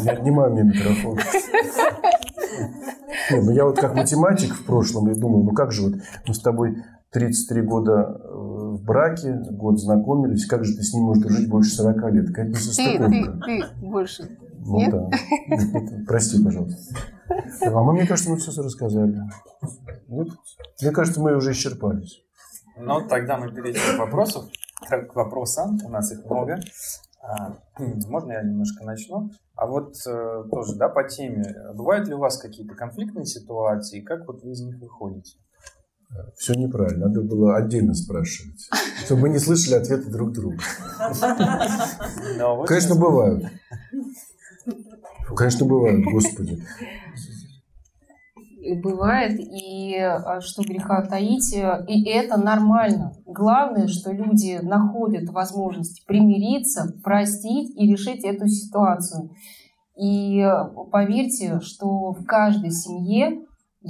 [0.03, 1.17] Не отнимаю мне микрофон.
[3.31, 5.93] Нет, ну я вот как математик в прошлом, я думаю, ну как же вот
[6.27, 6.77] мы с тобой
[7.11, 11.71] 33 года э, в браке, год знакомились, как же ты с ним можешь жить больше
[11.71, 12.27] 40 лет?
[12.27, 13.09] Какая несостыковка.
[13.09, 14.37] Ты, ты, ты больше.
[14.59, 14.91] Ну Нет?
[14.91, 15.09] да.
[16.05, 16.95] Прости, пожалуйста.
[17.61, 19.21] А мы, мне кажется, мы все рассказали.
[20.07, 20.29] Вот.
[20.81, 22.21] Мне кажется, мы уже исчерпались.
[22.77, 24.49] Ну, тогда мы перейдем к вопросам.
[24.87, 25.79] К вопросам.
[25.83, 26.59] У нас их много.
[27.27, 29.31] А, можно я немножко начну?
[29.55, 31.43] А вот э, тоже, да, по теме.
[31.73, 33.99] Бывают ли у вас какие-то конфликтные ситуации?
[33.99, 35.37] Как вот вы из них выходите?
[36.37, 37.07] Все неправильно.
[37.07, 38.69] Надо было отдельно спрашивать,
[39.03, 40.57] чтобы мы не слышали ответы друг друга.
[42.65, 43.43] Конечно, бывают.
[45.35, 46.63] Конечно, бывают, господи.
[48.75, 53.13] Бывает, и а, что греха таить, и это нормально.
[53.25, 59.31] Главное, что люди находят возможность примириться, простить и решить эту ситуацию.
[59.99, 60.45] И
[60.91, 63.41] поверьте, что в каждой семье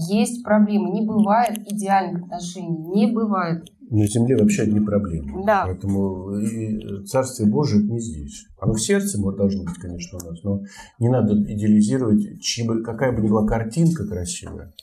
[0.09, 0.91] есть проблемы.
[0.91, 3.65] Не бывает идеальных отношений, не бывает.
[3.89, 5.45] На земле вообще одни проблемы.
[5.45, 5.63] Да.
[5.65, 8.45] Поэтому и Царствие Божие не здесь.
[8.59, 10.61] Оно в сердце должно быть, конечно, у нас, но
[10.99, 14.73] не надо идеализировать, чьи бы, какая бы ни была картинка красивая.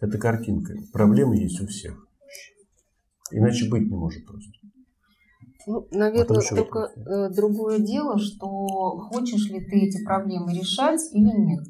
[0.00, 0.74] Это картинка.
[0.92, 1.94] Проблемы есть у всех.
[3.32, 4.52] Иначе быть не может просто.
[5.66, 8.46] Ну, наверное, только э, другое дело, что
[9.10, 11.64] хочешь ли ты эти проблемы решать или нет.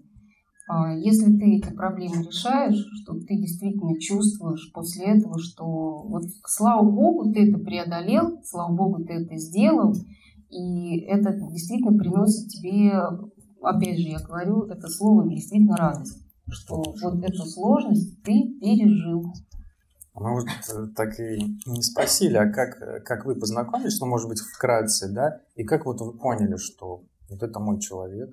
[0.66, 6.88] А, если ты эти проблемы решаешь, что ты действительно чувствуешь после этого, что вот слава
[6.88, 9.94] богу, ты это преодолел, слава богу, ты это сделал,
[10.48, 12.92] и это действительно приносит тебе,
[13.60, 19.26] опять же, я говорю, это слово действительно радость, что вот эту сложность ты пережил.
[20.14, 24.38] Мы вот э, так и не спросили, а как, как вы познакомились, ну, может быть,
[24.38, 28.30] вкратце, да, и как вот вы поняли, что вот это мой человек,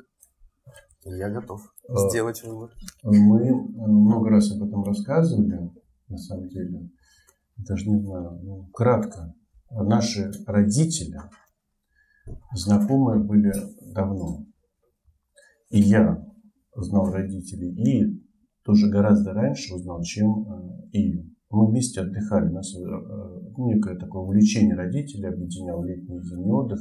[1.05, 2.71] я готов э, сделать вывод.
[3.03, 5.71] Мы э, много раз об этом рассказывали,
[6.07, 6.89] на самом деле.
[7.57, 9.33] Даже не знаю, ну, кратко.
[9.69, 11.17] Наши родители
[12.53, 13.51] знакомые были
[13.93, 14.45] давно.
[15.69, 16.25] И я
[16.75, 18.27] знал родителей, и
[18.63, 22.49] тоже гораздо раньше узнал, чем э, и мы вместе отдыхали.
[22.49, 22.73] У нас
[23.57, 26.79] некое такое увлечение родителей объединяло летний и зимний отдых.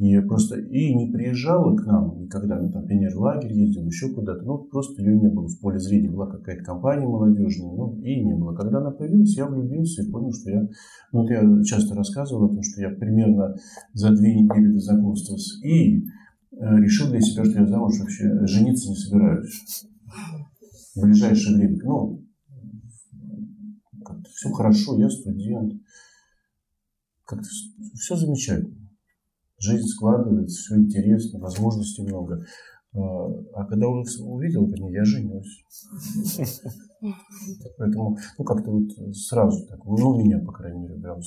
[0.00, 4.56] И просто и не приезжала к нам никогда, ну там пионер-лагерь ездил, еще куда-то, ну
[4.56, 8.54] просто ее не было в поле зрения, была какая-то компания молодежная, ну и не было.
[8.54, 10.62] Когда она появилась, я влюбился и понял, что я,
[11.12, 13.54] ну вот я часто рассказывал о том, что я примерно
[13.92, 16.02] за две недели до знакомства с И э,
[16.78, 19.84] решил для себя, что я замуж вообще жениться не собираюсь.
[20.96, 21.78] В ближайшее время.
[21.84, 22.24] Ну,
[24.02, 25.74] как-то все хорошо, я студент,
[27.26, 27.46] как-то
[27.96, 28.79] все замечательно
[29.60, 32.44] жизнь складывается, все интересно, возможностей много.
[32.92, 32.98] А,
[33.54, 35.64] а когда он увидел это, я женюсь.
[37.78, 41.20] Поэтому, ну, как-то вот сразу так, ну, у меня, по крайней мере, прям,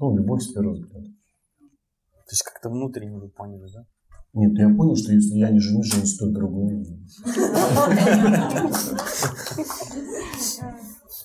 [0.00, 1.06] ну, любовь с первого взгляда.
[1.06, 3.84] То есть как-то внутренне вы поняли, да?
[4.32, 6.86] Нет, я понял, что если я не женюсь, женюсь тот другой.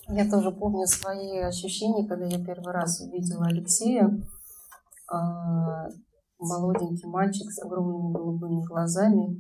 [0.08, 4.10] Я тоже помню свои ощущения, когда я первый раз увидела Алексея.
[6.38, 9.40] Молоденький мальчик с огромными голубыми глазами.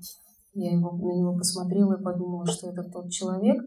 [0.54, 3.62] Я его, на него посмотрела и подумала, что это тот человек,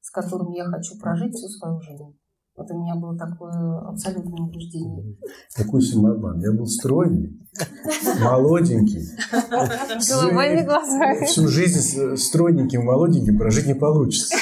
[0.00, 2.18] с которым я хочу прожить всю свою жизнь.
[2.56, 5.16] Вот у меня было такое абсолютное убеждение.
[5.54, 6.40] Какой самообман.
[6.40, 7.38] Я был стройный,
[8.20, 9.02] молоденький.
[10.00, 11.26] С голубыми глазами.
[11.26, 14.34] Всю жизнь стройненьким, молоденьким прожить не получится.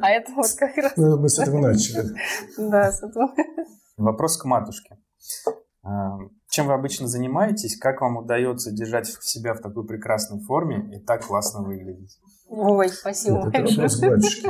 [0.00, 0.92] А это вот как раз...
[0.96, 2.04] Ну, мы с этого начали.
[2.58, 3.34] Да, с этого.
[3.96, 4.98] Вопрос к матушке.
[6.58, 7.78] Чем вы обычно занимаетесь?
[7.78, 12.18] Как вам удается держать себя в такой прекрасной форме и так классно выглядеть?
[12.48, 13.44] Ой, спасибо.
[13.44, 14.46] Нет, это вопрос батюшки.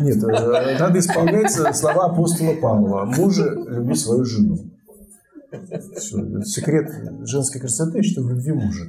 [0.00, 3.04] Нет, э, надо исполнять слова апостола Павла.
[3.04, 4.56] Мужа, люби свою жену.
[5.98, 6.90] Все, секрет
[7.26, 8.84] женской красоты, что в любви мужа.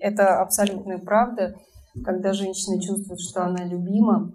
[0.00, 1.54] Это абсолютная правда
[2.02, 4.32] когда женщина чувствует, что она любима,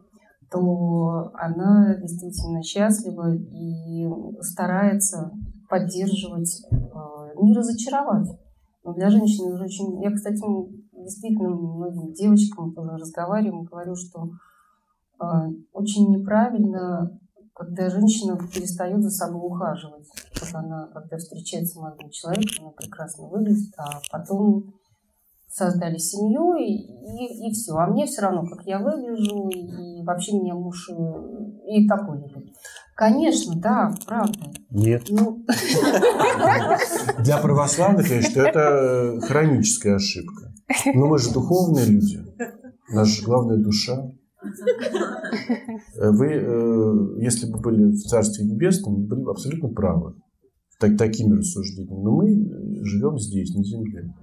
[0.51, 4.07] то она действительно счастлива и
[4.41, 5.31] старается
[5.69, 6.75] поддерживать, э,
[7.41, 8.27] не разочаровать.
[8.83, 10.01] Но для женщины уже очень...
[10.01, 10.41] Я, кстати,
[10.93, 14.29] действительно многим девочкам тоже разговариваю, говорю, что
[15.21, 15.25] э,
[15.73, 17.19] очень неправильно,
[17.53, 20.07] когда женщина перестает за собой ухаживать.
[20.39, 24.73] Вот она, когда встречается с молодым человеком, она прекрасно выглядит, а потом
[25.49, 27.73] создали семью, и, и, и все.
[27.75, 30.93] А мне все равно, как я выгляжу, и, и вообще меня муж э,
[31.67, 32.53] и такой любит.
[32.95, 34.51] Конечно, да, правда.
[34.69, 35.03] Нет.
[35.09, 35.45] Ну...
[37.19, 40.53] Для православных, конечно, это хроническая ошибка.
[40.93, 42.19] Но мы же духовные люди.
[42.91, 44.11] Наша главная душа.
[45.95, 50.15] Вы, э, если бы были в Царстве Небесном, были бы абсолютно правы.
[50.79, 52.03] Так, такими рассуждениями.
[52.03, 54.13] Но мы живем здесь, на земле.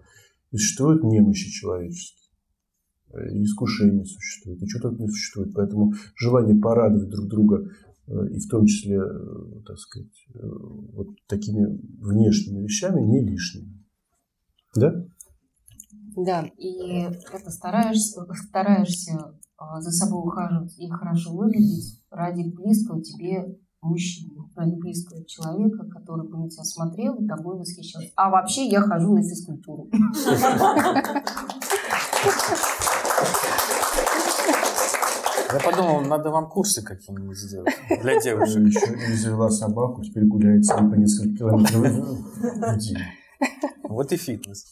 [0.51, 2.27] Существуют немощи человеческие.
[3.33, 5.55] И искушения существуют, и что-то не существует.
[5.55, 7.71] Поэтому желание порадовать друг друга,
[8.09, 11.67] э, и в том числе, э, так сказать, э, вот такими
[11.99, 13.85] внешними вещами не лишними.
[14.75, 15.07] Да?
[16.17, 19.39] Да, и это стараешься, стараешься
[19.79, 24.36] за собой ухаживать и хорошо выглядеть ради близкого тебе мужчины.
[24.65, 28.09] Близкого человека, который бы на тебя смотрел и тобой восхищался.
[28.17, 29.89] А вообще я хожу на физкультуру.
[35.53, 38.63] Я подумал, надо вам курсы какие-нибудь сделать для девушек.
[38.67, 42.99] Еще не завела собаку, теперь гуляет с ней по несколько километров в день.
[43.85, 44.65] Вот и фитнес.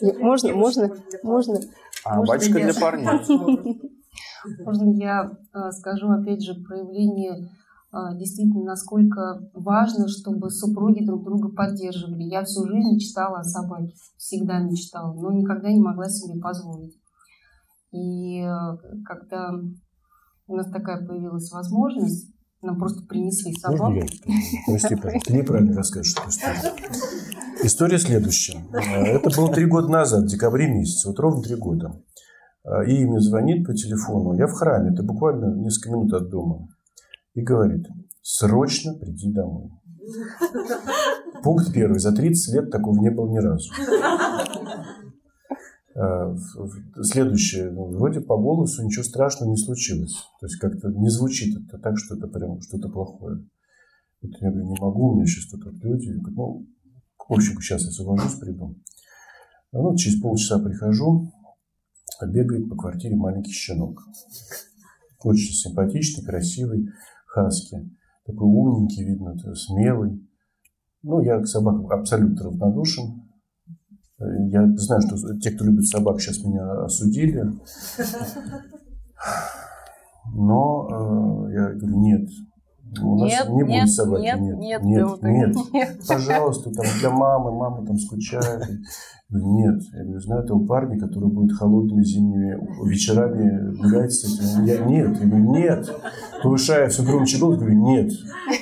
[0.00, 0.90] Можно, можно,
[1.22, 1.60] можно.
[2.04, 3.80] А можно батюшка для парней.
[4.64, 7.50] Можно я э, скажу, опять же, проявление
[8.14, 12.22] действительно, насколько важно, чтобы супруги друг друга поддерживали.
[12.22, 16.94] Я всю жизнь мечтала о собаке, всегда мечтала, но никогда не могла себе позволить.
[17.92, 19.52] И э, когда
[20.46, 22.32] у нас такая появилась возможность,
[22.62, 23.92] нам просто принесли собаку.
[24.68, 24.96] Можно я?
[24.96, 26.72] Прости, ты неправильно расскажешь эту историю.
[27.62, 28.64] История следующая.
[28.72, 32.00] Это было три года назад, в декабре месяце, вот ровно три года.
[32.86, 36.68] И мне звонит по телефону, я в храме, это буквально несколько минут от дома,
[37.40, 37.86] и говорит,
[38.22, 39.70] срочно приди домой.
[41.42, 41.98] Пункт первый.
[41.98, 43.70] За 30 лет такого не было ни разу.
[45.96, 46.34] Э,
[47.02, 50.14] следующее, ну, вроде по голосу ничего страшного не случилось.
[50.40, 53.44] То есть как-то не звучит это так, что это прям что-то плохое.
[54.22, 56.06] Вот я говорю, не могу, у меня сейчас тут люди.
[56.06, 56.66] Я говорю, ну,
[57.28, 58.76] в общем, сейчас я освобожусь, приду.
[59.72, 61.32] Ну, через полчаса прихожу,
[62.26, 64.00] бегает по квартире маленький щенок.
[65.22, 66.88] Очень симпатичный, красивый,
[67.30, 67.90] хаски.
[68.26, 70.26] Такой умненький, видно, смелый.
[71.02, 73.22] Ну, я к собакам абсолютно равнодушен.
[74.18, 77.42] Я знаю, что те, кто любит собак, сейчас меня осудили.
[80.32, 82.28] Но э, я говорю, нет,
[83.00, 84.22] у нас нет, не нет, будет собаки.
[84.22, 86.00] Нет, нет, нет, нет, нет, нет.
[86.08, 88.68] Пожалуйста, там для мамы, мама там скучает.
[89.32, 94.64] Нет, я говорю, знаю этого парня, который будет холодными зимними вечерами гулять с этим.
[94.64, 95.88] Я нет, я говорю, нет.
[96.42, 98.10] Повышая все громче голос, говорю, нет.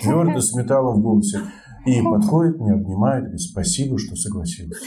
[0.02, 1.40] Твердо, с металлом в голосе.
[1.86, 4.78] И подходит, мне обнимает, говорит, спасибо, что согласился.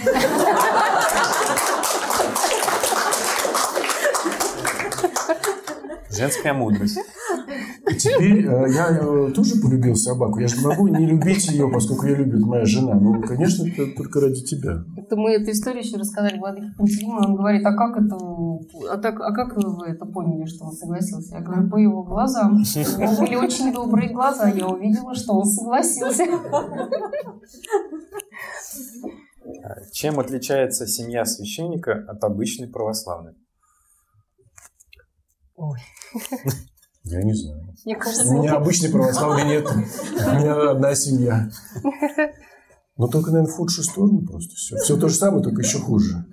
[6.12, 6.98] Женская мудрость.
[7.90, 10.40] И теперь э, я э, тоже полюбил собаку.
[10.40, 12.94] Я же не могу не любить ее, поскольку ее любит моя жена.
[12.94, 14.84] Ну, конечно, это только ради тебя.
[14.98, 17.30] Это мы эту историю еще рассказали Владыке Пантелеймону.
[17.30, 18.16] Он говорит, а как это,
[18.90, 21.36] а, так, а как вы это поняли, что он согласился?
[21.36, 22.54] Я говорю, по его глазам.
[22.54, 24.50] У него были очень добрые глаза.
[24.50, 26.26] Я увидела, что он согласился.
[29.92, 33.34] Чем отличается семья священника от обычной православной?
[35.62, 35.78] Ой.
[37.04, 37.74] Я не знаю.
[37.86, 39.68] Мне кажется, У меня обычной православной нет.
[39.72, 41.50] У меня одна семья.
[42.98, 44.76] Но только, наверное, в худшую сторону просто все.
[44.78, 46.26] Все то же самое, только еще хуже.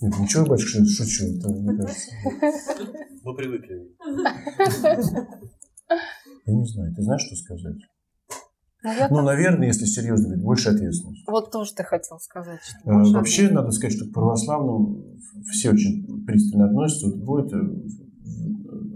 [0.00, 1.24] Нет, ничего, батюшка, шучу.
[1.24, 2.10] Это, мне кажется.
[3.24, 3.96] Мы привыкли.
[6.46, 6.94] Я не знаю.
[6.94, 7.76] Ты знаешь, что сказать?
[8.84, 11.24] Ну, я ну наверное, если серьезно, ведь больше ответственности.
[11.26, 12.60] Вот тоже ты хотел сказать.
[12.62, 15.16] Что а, вообще, надо сказать, что к православным
[15.50, 17.08] все очень пристально относятся.
[17.08, 17.58] Вот будет э,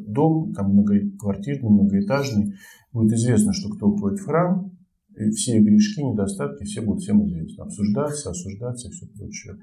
[0.07, 2.55] дом, там многоквартирный, многоэтажный,
[2.93, 4.71] будет известно, что кто уходит в храм,
[5.17, 7.63] и все грешки, недостатки, все будут всем известны.
[7.63, 9.57] Обсуждаться, осуждаться и все прочее.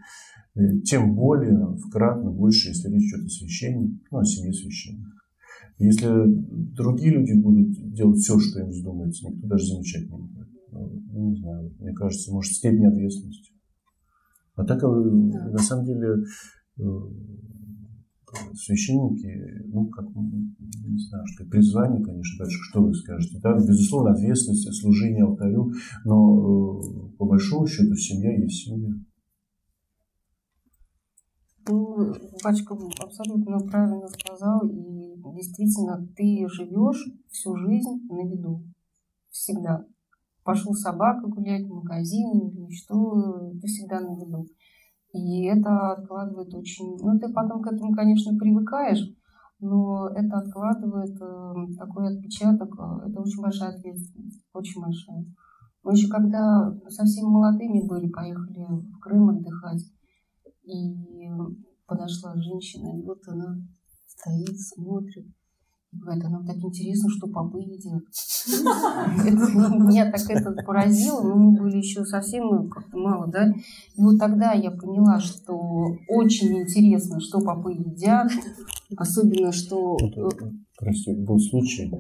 [0.56, 5.19] И тем более, вкратно больше, если речь идет о священнике, ну, о семье священника.
[5.80, 6.10] Если
[6.76, 10.48] другие люди будут делать все, что им вздумается, никто даже замечать не будет.
[10.72, 13.54] Ну, не знаю, мне кажется, может, степень ответственности.
[14.56, 16.26] А так, э, на самом деле,
[16.78, 16.84] э,
[18.56, 24.82] священники, ну, как, не знаю, что призвание, конечно, дальше, что вы скажете, да, безусловно, ответственность,
[24.82, 25.72] служение алтарю,
[26.04, 28.94] но э, по большому счету семья есть семья.
[31.70, 38.64] Ну, Пачка абсолютно правильно сказал, и действительно, ты живешь всю жизнь на виду,
[39.30, 39.86] всегда.
[40.44, 44.48] Пошел собака гулять в магазин или что, ты всегда на виду.
[45.14, 46.98] И это откладывает очень...
[47.04, 49.08] Ну, ты потом к этому, конечно, привыкаешь,
[49.60, 52.74] но это откладывает э, такой отпечаток.
[52.80, 55.26] Э, это очень большая ответственность, очень большая.
[55.84, 59.82] Мы еще когда совсем молодыми были, поехали в Крым отдыхать,
[60.70, 60.96] и
[61.86, 63.58] подошла женщина, и вот она
[64.08, 65.26] стоит, смотрит,
[65.92, 68.04] Говорит, а нам так интересно, что попы едят.
[69.88, 73.52] Меня так это поразило, но мы были еще совсем ну, как-то мало, да.
[73.96, 75.58] И вот тогда я поняла, что
[76.08, 78.32] очень интересно, что попы едят,
[78.96, 79.98] особенно что...
[80.00, 80.30] Э,
[80.78, 81.92] прости, был случай,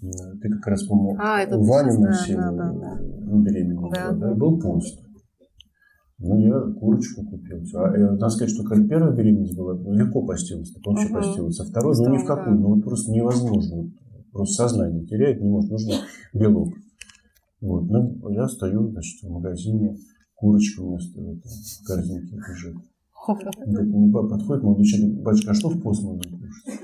[0.00, 1.16] ты как раз, по-моему,
[1.62, 5.00] Ваню носила, да, был пост.
[6.20, 7.62] Ну, я курочку купил.
[7.74, 11.12] А, э, надо сказать, что когда первая беременность была, ну, легко постилась, так вообще uh
[11.12, 11.60] постилась.
[11.60, 12.58] А второй, ну, ни в какую.
[12.58, 13.76] Ну, вот просто невозможно.
[13.76, 13.86] Вот,
[14.32, 15.94] просто сознание теряет, не может, нужно
[16.34, 16.74] белок.
[17.60, 17.88] Вот.
[17.88, 19.96] Ну, я стою, значит, в магазине,
[20.34, 22.76] курочка у меня стоит в корзинке лежит.
[23.66, 26.80] Мне подходит молодой человек, батюшка, а что в пост можно кушать?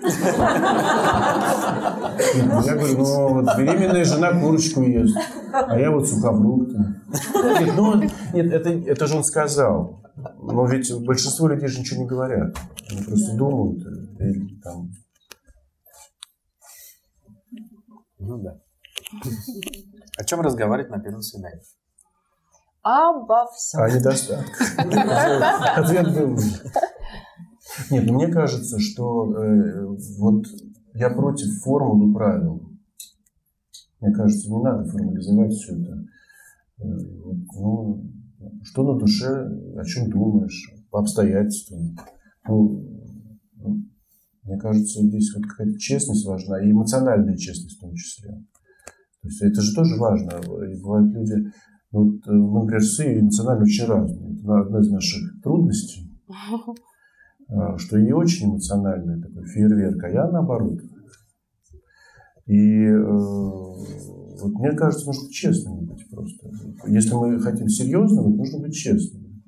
[2.66, 5.16] Я говорю, ну вот беременная жена курочку ест,
[5.52, 6.93] а я вот сухофрукты.
[7.14, 10.02] Нет, ну, нет, это, это же он сказал.
[10.16, 12.56] Но ведь большинство людей же ничего не говорят.
[12.90, 13.84] Они просто думают.
[13.86, 14.90] Э, или, там...
[18.18, 18.60] Ну да.
[20.16, 21.62] О чем разговаривать на первом свидании?
[22.82, 23.82] Обо всем.
[23.82, 24.78] О недостатках.
[25.76, 26.38] Ответ был.
[27.90, 29.86] Нет, мне кажется, что э,
[30.18, 30.44] вот
[30.94, 32.62] я против формул и правил.
[34.00, 36.04] Мне кажется, не надо формализовать все это.
[36.78, 38.10] Ну,
[38.62, 39.28] что на душе,
[39.76, 41.96] о чем думаешь, по обстоятельствам.
[42.48, 42.84] Ну,
[43.56, 43.84] ну,
[44.42, 48.30] мне кажется, здесь вот какая-то честность важна, и эмоциональная честность в том числе.
[49.22, 50.32] То есть это же тоже важно.
[50.70, 51.50] И бывают люди,
[51.92, 54.34] ну, вот, э, мы, например, все эмоционально очень разные.
[54.34, 56.10] Это одна из наших трудностей,
[57.48, 60.80] а, что и очень эмоциональный такой фейерверк, а я наоборот.
[62.46, 62.98] И э,
[64.40, 66.50] вот мне кажется, нужно честным быть просто.
[66.86, 69.42] Если мы хотим серьезным, нужно быть честным.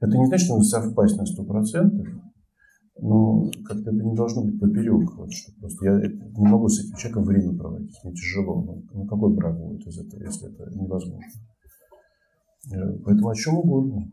[0.00, 2.06] Это не значит, что нужно совпасть на сто процентов,
[3.00, 5.16] но как-то это не должно быть поперек.
[5.16, 8.62] Вот, что просто я не могу с этим человеком время проводить, мне тяжело.
[8.62, 11.20] Ну, ну какой брак будет из этого, если это невозможно?
[12.72, 14.12] Э, поэтому о чем угодно.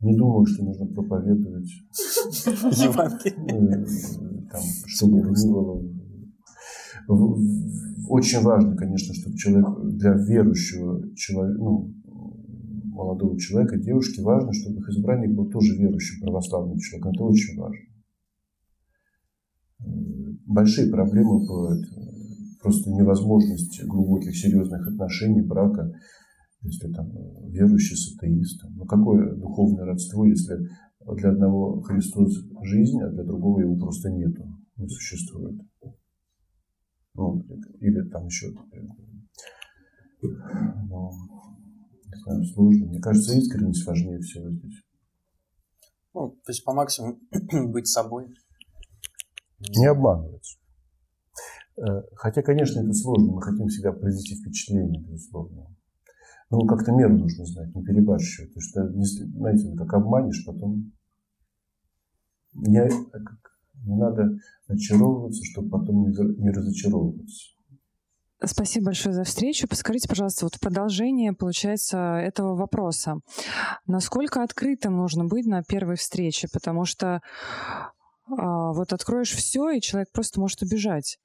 [0.00, 1.68] Не думаю, что нужно проповедовать.
[2.76, 3.84] Евангелие.
[3.84, 6.01] Э, там, чтобы не было
[7.08, 11.94] очень важно, конечно, чтобы человек для верующего человека, ну,
[12.92, 17.12] молодого человека, девушки, важно, чтобы их избранник был тоже верующим православным человеком.
[17.12, 17.78] Это очень важно.
[20.46, 21.84] Большие проблемы бывают.
[22.60, 25.90] Просто невозможность глубоких, серьезных отношений, брака,
[26.60, 27.10] если там
[27.48, 28.74] верующий с атеистом.
[28.76, 30.68] Но какое духовное родство, если
[31.16, 34.44] для одного Христос жизнь, а для другого его просто нету,
[34.76, 35.60] не существует.
[37.14, 37.44] Ну,
[37.80, 38.52] или там еще
[40.22, 41.10] ну,
[42.06, 42.86] не знаю, сложно.
[42.86, 44.82] Мне кажется, искренность важнее всего здесь.
[46.14, 47.18] Ну, то есть по максимуму
[47.70, 48.28] быть собой.
[49.58, 50.58] Не обманывать.
[51.78, 53.32] Э, хотя, конечно, это сложно.
[53.32, 55.74] Мы хотим всегда произвести впечатление, безусловно.
[56.50, 58.52] Но как-то меру нужно знать, не перебарщивать.
[58.54, 60.92] Потому что, знаете, как обманешь, потом...
[62.54, 62.86] Я,
[63.84, 67.52] не надо очаровываться, чтобы потом не разочаровываться.
[68.44, 69.68] Спасибо большое за встречу.
[69.68, 73.20] Подскажите, пожалуйста, вот продолжение, получается, этого вопроса.
[73.86, 76.48] Насколько открытым нужно быть на первой встрече?
[76.52, 77.20] Потому что
[78.26, 81.18] а, вот откроешь все, и человек просто может убежать.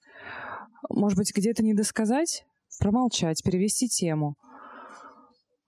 [0.89, 2.45] Может быть, где-то не досказать,
[2.79, 4.35] промолчать, перевести тему.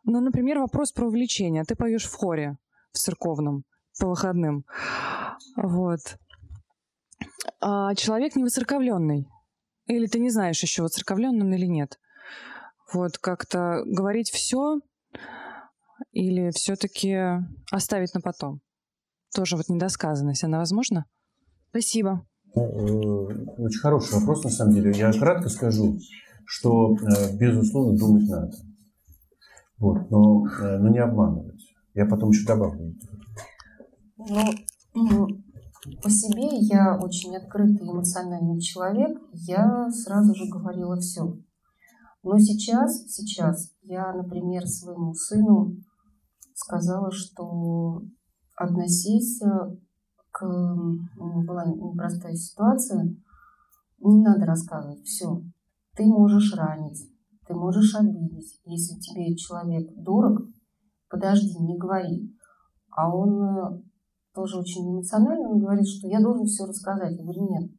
[0.03, 1.63] Ну, например, вопрос про увлечение.
[1.63, 2.57] Ты поешь в хоре,
[2.91, 3.63] в церковном,
[3.99, 4.65] по выходным.
[5.55, 5.99] Вот
[7.61, 9.27] а человек не воцерковленный.
[9.87, 11.99] Или ты не знаешь еще, воцерковлен он или нет.
[12.93, 14.79] Вот как-то говорить все
[16.11, 17.17] или все-таки
[17.71, 18.61] оставить на потом.
[19.33, 21.05] Тоже вот недосказанность, она возможна?
[21.69, 22.25] Спасибо.
[22.55, 24.91] Ну, э, очень хороший вопрос, на самом деле.
[24.91, 25.99] Я кратко скажу,
[26.45, 28.51] что, э, безусловно, думать надо.
[29.77, 31.61] Вот, но, э, но не обманывать.
[31.93, 32.95] Я потом еще добавлю.
[34.95, 35.27] Ну,
[36.01, 41.37] по себе я очень открытый эмоциональный человек, я сразу же говорила все.
[42.21, 45.77] Но сейчас, сейчас я, например, своему сыну
[46.53, 48.01] сказала, что
[48.55, 49.41] относись
[50.31, 50.45] к...
[51.15, 53.15] Была непростая ситуация,
[53.99, 55.41] не надо рассказывать все.
[55.95, 57.09] Ты можешь ранить,
[57.47, 58.59] ты можешь обидеть.
[58.65, 60.41] Если тебе человек дорог,
[61.09, 62.35] подожди, не говори.
[62.91, 63.88] А он
[64.39, 67.17] тоже очень эмоционально, он говорит, что я должен все рассказать.
[67.17, 67.69] Я говорю, нет.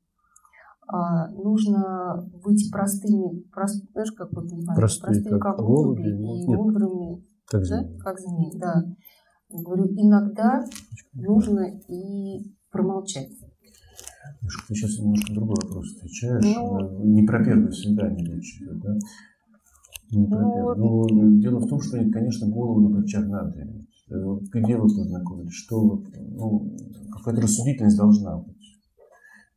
[0.93, 6.47] А, нужно быть простыми, прост, знаешь, как вот, не простые, простые как, как голуби, и
[6.47, 7.67] нет, мудрыми, как да?
[7.67, 7.99] змеи.
[7.99, 8.85] Как змеи, да.
[9.49, 10.65] Я говорю, иногда
[11.15, 13.31] нужно и промолчать.
[14.69, 16.45] Ты сейчас немножко другой вопрос отвечаешь.
[16.45, 18.95] Ну, не про первое свидание речь идет, да?
[20.11, 20.75] Не про ну, первое.
[20.75, 23.90] Но ну, дело в том, что, конечно, голову на плечах надо иметь.
[24.11, 26.77] Э, где вы познакомились, что вы, ну,
[27.13, 28.81] какая-то рассудительность должна быть.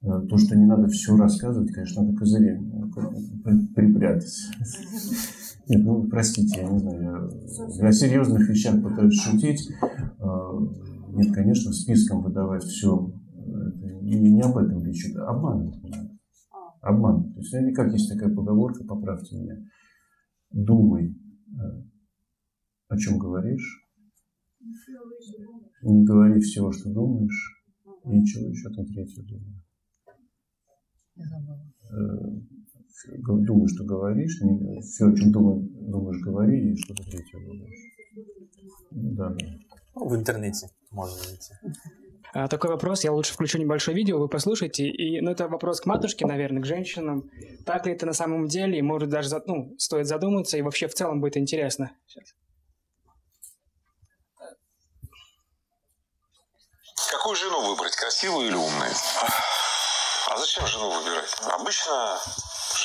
[0.02, 4.34] Э, то, что не надо все рассказывать, конечно, надо козыри э, припрятать.
[5.68, 7.32] Нет, ну, простите, я не знаю,
[7.80, 9.70] я, о серьезных вещах пытаюсь шутить.
[11.14, 13.14] Нет, конечно, списком выдавать все.
[13.38, 16.14] Это не, об этом речь идет, обманывать надо.
[16.84, 17.34] Обман.
[17.34, 19.56] То есть, как есть такая поговорка, поправьте меня.
[20.52, 21.16] Думай,
[21.58, 21.82] э,
[22.90, 23.83] о чем говоришь.
[25.82, 27.64] Не говори всего, что думаешь.
[28.06, 29.64] И чего еще там третье думаю.
[31.92, 32.28] Э,
[33.46, 34.42] думай, что говоришь.
[34.42, 36.72] Не, все, о чем думаешь, думаешь, говори.
[36.72, 37.80] И что-то третье думаешь.
[38.92, 39.36] Да.
[39.96, 41.54] Ну, в интернете можно найти.
[42.36, 44.90] А, такой вопрос, я лучше включу небольшое видео, вы послушайте.
[44.90, 47.30] И, ну, это вопрос к матушке, наверное, к женщинам.
[47.66, 48.80] Так ли это на самом деле?
[48.80, 51.92] И, может, даже ну, стоит задуматься, и вообще в целом будет интересно.
[52.08, 52.34] Сейчас.
[57.14, 58.92] Какую жену выбрать, красивую или умную?
[60.30, 61.30] А зачем жену выбирать?
[61.44, 62.20] Обычно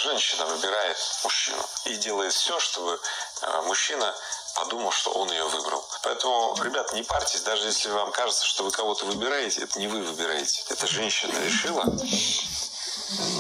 [0.05, 3.01] женщина выбирает мужчину и делает все, чтобы
[3.41, 4.15] э, мужчина
[4.55, 5.83] подумал, что он ее выбрал.
[6.03, 10.03] Поэтому, ребят, не парьтесь, даже если вам кажется, что вы кого-то выбираете, это не вы
[10.03, 10.63] выбираете.
[10.69, 11.85] Это женщина решила.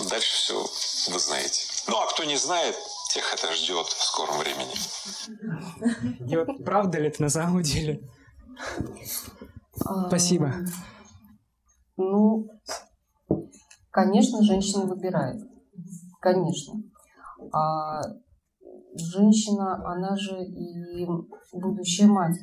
[0.09, 0.70] Дальше все
[1.12, 1.66] вы знаете.
[1.86, 2.74] Ну, а кто не знает,
[3.10, 4.74] тех это ждет в скором времени.
[6.31, 8.01] И вот правда ли это на самом деле?
[10.09, 10.52] Спасибо.
[11.96, 12.48] Ну,
[13.90, 15.42] конечно, женщина выбирает.
[16.20, 16.82] Конечно.
[17.52, 18.00] А
[18.94, 21.06] женщина, она же и
[21.52, 22.36] будущая мать.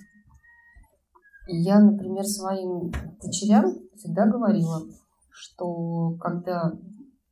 [1.47, 2.91] Я, например, своим
[3.21, 4.81] дочерям всегда говорила,
[5.29, 6.73] что когда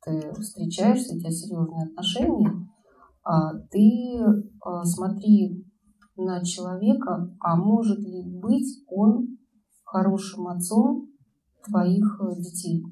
[0.03, 2.67] ты встречаешься, у тебя серьезные отношения,
[3.23, 4.19] а, ты
[4.61, 5.65] а, смотри
[6.15, 9.32] на человека, а может ли быть он
[9.93, 11.07] хорошим отцом
[11.63, 12.83] твоих э, детей?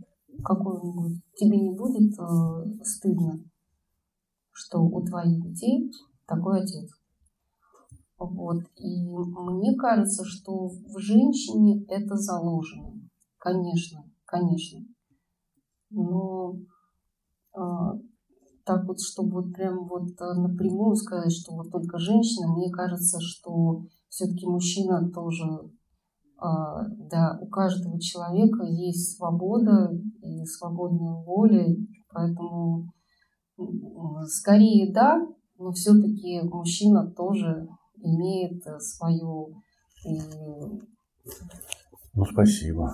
[0.44, 1.24] Какой он будет?
[1.36, 3.44] Тебе не будет э, стыдно,
[4.52, 5.92] что у твоих детей
[6.28, 6.92] такой отец.
[8.20, 8.60] Вот.
[8.76, 12.94] И мне кажется, что в женщине это заложено.
[13.40, 14.86] Конечно, конечно.
[15.90, 16.56] Но
[17.56, 17.60] э,
[18.64, 23.18] так вот, чтобы вот прям вот э, напрямую сказать, что вот только женщина, мне кажется,
[23.20, 25.72] что все-таки мужчина тоже,
[26.42, 29.92] да, у каждого человека есть свобода
[30.22, 31.76] и свободная воля,
[32.12, 32.92] поэтому
[34.28, 35.26] скорее да,
[35.58, 39.62] но все-таки мужчина тоже имеет э, свою...
[42.14, 42.92] Ну, спасибо.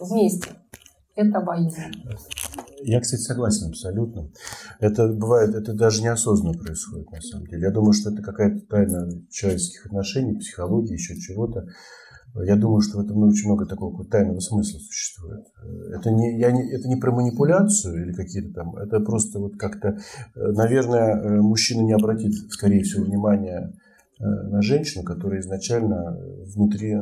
[0.00, 0.50] Вместе.
[1.14, 1.84] Это обоюдно.
[2.82, 4.30] Я, кстати, согласен абсолютно.
[4.80, 7.62] Это бывает, это даже неосознанно происходит, на самом деле.
[7.62, 11.66] Я думаю, что это какая-то тайна человеческих отношений, психологии, еще чего-то.
[12.44, 15.46] Я думаю, что в этом очень много такого тайного смысла существует.
[15.94, 19.98] Это не, я не, это не про манипуляцию или какие-то там, это просто вот как-то,
[20.34, 23.72] наверное, мужчина не обратит, скорее всего, внимания
[24.20, 26.18] э, на женщину, которая изначально
[26.54, 26.96] внутри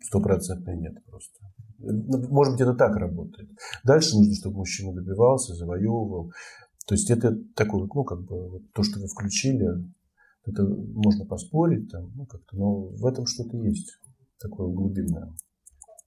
[0.00, 1.40] стопроцентной нет просто.
[1.78, 3.50] Может быть, это так работает.
[3.84, 6.32] Дальше нужно, чтобы мужчина добивался, завоевывал.
[6.86, 9.66] То есть это такое, ну, как бы, вот то, что вы включили,
[10.44, 13.98] это можно поспорить, там, ну, как-то, но в этом что-то есть
[14.38, 15.34] такое глубинное.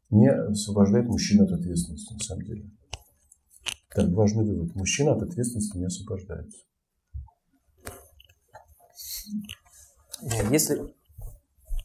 [0.10, 2.72] Не освобождает мужчина от ответственности, на самом деле.
[3.94, 4.76] Так, важный вывод.
[4.76, 6.60] Мужчина от ответственности не освобождается.
[10.50, 10.94] Если,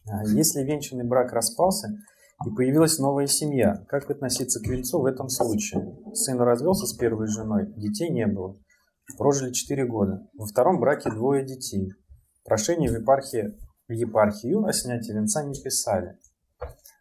[0.07, 1.99] а, если венчанный брак распался
[2.47, 5.97] и появилась новая семья, как относиться к венцу в этом случае?
[6.15, 8.57] Сын развелся с первой женой, детей не было.
[9.17, 10.27] Прожили 4 года.
[10.35, 11.93] Во втором браке двое детей.
[12.45, 13.57] Прошение в епархии,
[13.89, 16.19] в епархию о снятии венца не писали.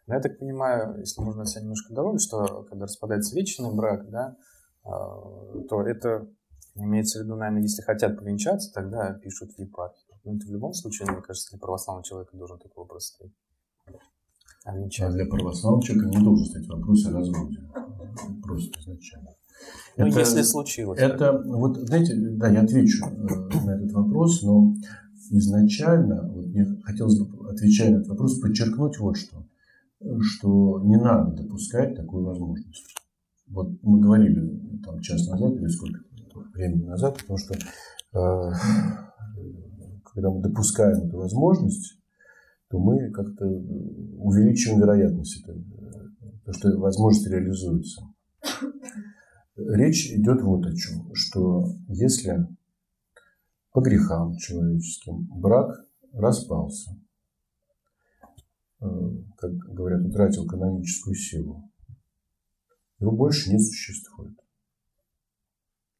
[0.05, 4.35] Но я так понимаю, если можно себя немножко доволен, что когда распадается вечный брак, да,
[4.83, 6.27] а, то это
[6.75, 10.17] имеется в виду, наверное, если хотят повенчаться, тогда пишут в епархию.
[10.23, 13.33] Но это в любом случае, мне кажется, для православного человека должен такой вопрос стоять.
[14.65, 17.59] А, для православного человека не должен стоять вопрос о разводе.
[18.41, 19.29] Просто изначально.
[19.97, 20.99] Ну, если случилось.
[20.99, 24.73] Это, вот, знаете, да, я отвечу э, на этот вопрос, но
[25.31, 29.45] изначально, вот мне хотелось бы, отвечая на этот вопрос, подчеркнуть вот что,
[30.21, 32.95] что не надо допускать такую возможность.
[33.47, 35.99] Вот мы говорили там час назад или сколько
[36.53, 38.51] времени назад, потому что э,
[40.13, 41.99] когда мы допускаем эту возможность,
[42.73, 45.63] то мы как-то увеличиваем вероятность этой,
[46.43, 48.01] то, что возможность реализуется.
[49.55, 52.47] Речь идет вот о чем, что если
[53.73, 55.27] по грехам человеческим.
[55.39, 56.99] Брак распался.
[58.81, 58.85] Э,
[59.37, 61.69] как говорят, утратил каноническую силу.
[62.97, 64.35] Его больше не существует.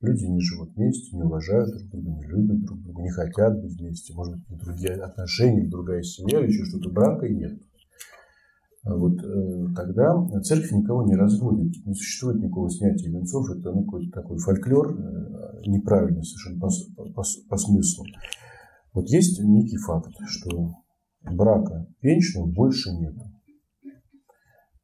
[0.03, 3.79] Люди не живут вместе, не уважают друг друга, не любят друг друга, не хотят быть
[3.79, 4.13] вместе.
[4.13, 6.89] Может быть, другие отношения, другая семья или еще что-то.
[6.89, 7.57] Брака нет.
[8.83, 13.85] А вот э, тогда церковь никого не разводит, не существует никакого снятия венцов, это ну,
[13.85, 16.69] какой-то такой фольклор, э, неправильный совершенно по,
[17.13, 18.03] по, по смыслу.
[18.93, 20.75] Вот есть некий факт, что
[21.21, 23.15] брака венчанного больше нет.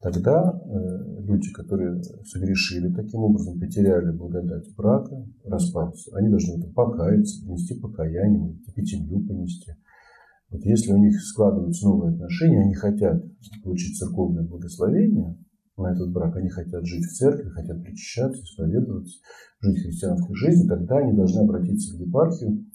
[0.01, 7.41] Тогда э, люди, которые согрешили таким образом, потеряли благодать брака, распался, они должны это покаяться,
[7.41, 9.73] принести покаяние, пятимью понести–
[10.51, 13.23] вот если у них складываются новые отношения, они хотят
[13.63, 15.37] получить церковное благословение
[15.77, 19.19] на этот брак, они хотят жить в церкви, хотят причащаться, исповедоваться,
[19.61, 22.65] жить христианской жизнью, тогда они должны обратиться в епархию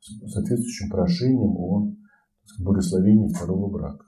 [0.00, 1.94] с соответствующим прошением о
[2.58, 4.04] благословении второго брака.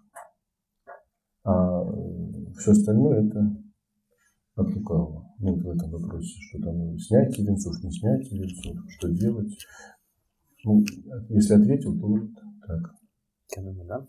[1.44, 1.84] А
[2.58, 3.40] все остальное это
[4.54, 5.28] от лукавого.
[5.38, 9.52] Ну, в этом вопросе, что там снятие венцов, не снятие венцов, что делать.
[10.64, 10.84] Ну,
[11.30, 12.28] если ответил, то вот
[12.66, 12.94] так.
[13.56, 14.06] Я думаю, да.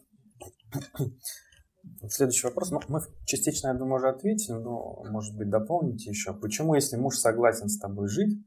[2.08, 2.72] Следующий вопрос.
[2.72, 6.34] Ну, мы частично, я думаю, уже ответили, но, может быть, дополните еще.
[6.34, 8.46] Почему, если муж согласен с тобой жить,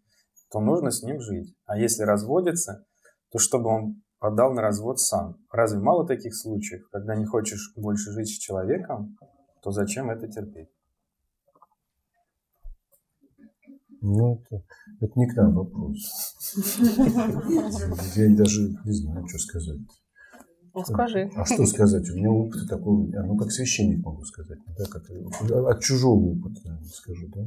[0.51, 1.55] то нужно с ним жить?
[1.65, 2.85] А если разводится,
[3.31, 5.37] то чтобы он подал на развод сам.
[5.51, 9.17] Разве мало таких случаев, когда не хочешь больше жить с человеком,
[9.67, 10.69] то зачем это терпеть?
[14.01, 14.63] Ну, это,
[15.01, 16.37] это не к нам вопрос.
[18.15, 19.81] Я даже не знаю, что сказать.
[20.73, 21.29] Ну, скажи.
[21.35, 22.09] А что сказать?
[22.11, 23.09] У меня опыта такого.
[23.09, 24.61] Ну, как священник могу сказать.
[24.79, 27.45] Да, как, от чужого опыта, наверное, скажу, да.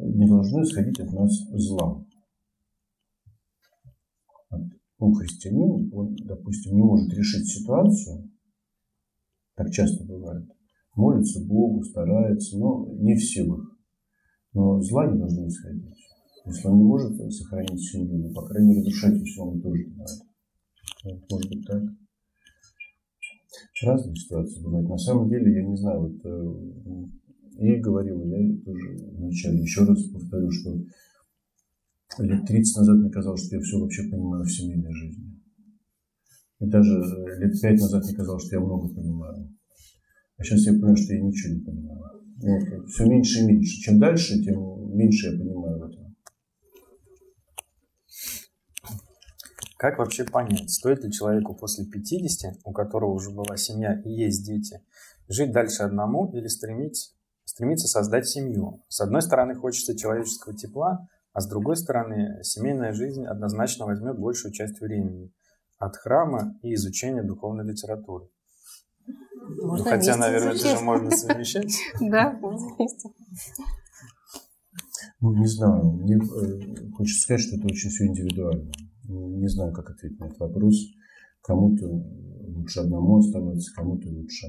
[0.00, 2.04] Не должно исходить от нас зла.
[4.98, 8.30] Ну, христианин, он, допустим, не может решить ситуацию,
[9.54, 10.46] так часто бывает,
[10.94, 13.76] молится Богу, старается, но не в силах.
[14.52, 15.84] Но зла не должно исходить.
[16.46, 19.96] Если он не может сохранить семью, но, по крайней мере, разрушать все он тоже не
[19.96, 21.18] надо.
[21.30, 21.82] Может быть так.
[23.82, 24.88] Разные ситуации бывают.
[24.88, 27.06] На самом деле, я не знаю, вот э,
[27.58, 30.78] и говорил, я тоже вначале еще раз повторю, что
[32.18, 35.42] лет 30 назад мне казалось, что я все вообще понимаю в семейной жизни.
[36.60, 39.54] И даже э, лет 5 назад мне казалось, что я много понимаю.
[40.38, 42.22] А сейчас я понимаю, что я ничего не понимаю.
[42.38, 43.80] Вот, все меньше и меньше.
[43.80, 46.16] Чем дальше, тем меньше я понимаю в этом.
[49.78, 54.44] Как вообще понять, стоит ли человеку после 50, у которого уже была семья и есть
[54.44, 54.80] дети,
[55.28, 57.14] жить дальше одному или стремить,
[57.44, 58.82] стремиться создать семью?
[58.88, 64.54] С одной стороны, хочется человеческого тепла, а с другой стороны, семейная жизнь однозначно возьмет большую
[64.54, 65.30] часть времени
[65.76, 68.30] от храма и изучения духовной литературы.
[69.62, 71.74] Можно ну, хотя, наверное, это же можно совмещать.
[72.00, 73.10] Да, можно вместе.
[75.20, 75.92] Ну, не знаю.
[75.92, 78.72] Мне э, хочется сказать, что это очень все индивидуально.
[79.04, 80.74] Ну, не знаю, как ответить на этот вопрос.
[81.42, 84.46] Кому-то лучше одному оставаться, кому-то лучше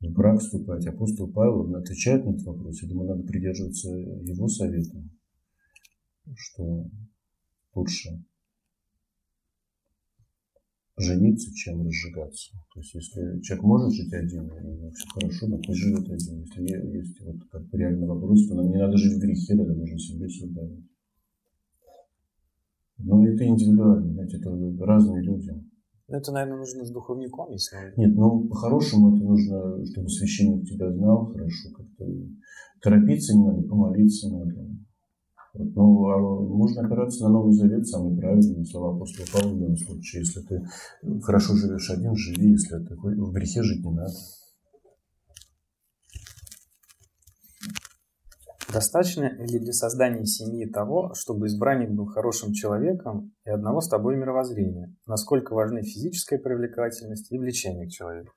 [0.00, 0.84] в брак вступать.
[0.84, 2.82] Апостол Павел отвечает на этот вопрос.
[2.82, 4.98] Я думаю, надо придерживаться его совета,
[6.36, 6.86] что
[7.74, 8.24] лучше
[10.96, 12.52] жениться, чем разжигаться.
[12.74, 16.40] То есть, если человек может жить один, и все хорошо, но пусть живет один.
[16.40, 19.74] Если есть вот как бы реальный вопрос, то нам не надо жить в грехе, тогда
[19.74, 20.84] нужно себе создавать.
[22.98, 24.50] Ну, это индивидуально, знаете, это
[24.84, 25.52] разные люди.
[26.08, 30.90] Ну, это, наверное, нужно с духовником, если Нет, ну, по-хорошему это нужно, чтобы священник тебя
[30.90, 32.06] знал хорошо, как-то
[32.80, 34.68] торопиться не надо, помолиться надо.
[35.60, 40.22] Ну, а можно опираться на Новый Завет, самые правильные слова апостола Павла в данном случае.
[40.22, 40.62] Если ты
[41.20, 44.12] хорошо живешь один, живи, если ты в грехе жить не надо.
[48.72, 54.16] Достаточно ли для создания семьи того, чтобы избранник был хорошим человеком и одного с тобой
[54.16, 54.94] мировоззрения?
[55.06, 58.32] Насколько важны физическая привлекательность и влечение к человеку?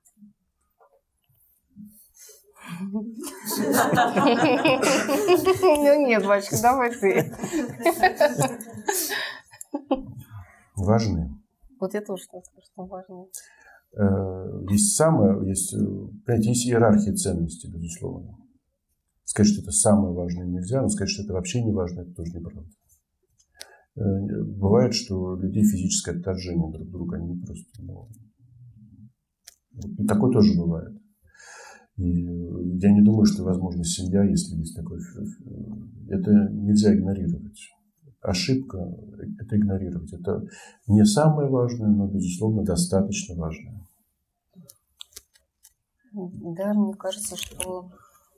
[5.62, 7.32] Ну нет, батюшка, давай ты.
[10.76, 11.30] Важны.
[11.80, 13.26] Вот я тоже скажу, что важны.
[13.94, 15.78] Э, есть самое, есть, э,
[16.24, 18.38] понимаете, есть иерархия ценностей, безусловно.
[19.24, 22.32] Сказать, что это самое важное нельзя, но сказать, что это вообще не важно, это тоже
[22.32, 22.70] неправда.
[23.96, 24.00] Э,
[24.44, 27.82] бывает, что людей физическое отторжение друг друга, они просто...
[27.82, 28.08] Ну,
[30.06, 31.01] такое тоже бывает.
[32.02, 34.98] И я не думаю, что возможна семья, если есть такой...
[36.08, 37.60] Это нельзя игнорировать.
[38.20, 38.78] Ошибка–
[39.38, 40.12] это игнорировать.
[40.12, 40.42] Это
[40.88, 43.86] не самое важное, но, безусловно, достаточно важное.
[46.12, 47.92] Да, мне кажется, что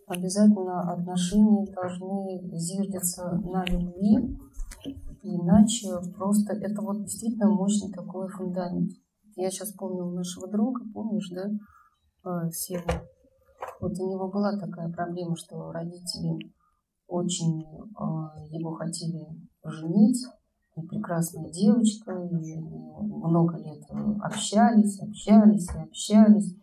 [0.07, 4.39] обязательно отношения должны зиждиться на любви,
[5.23, 8.93] иначе просто это вот действительно мощный такой фундамент.
[9.37, 11.51] я сейчас помню нашего друга, помнишь, да,
[12.31, 12.91] э, Севу?
[13.85, 16.39] Вот у него была такая проблема, что родители
[17.07, 19.27] очень э, его хотели
[19.63, 20.25] женить,
[20.75, 23.83] и прекрасная девочка, и много лет
[24.23, 26.57] общались, общались и общались.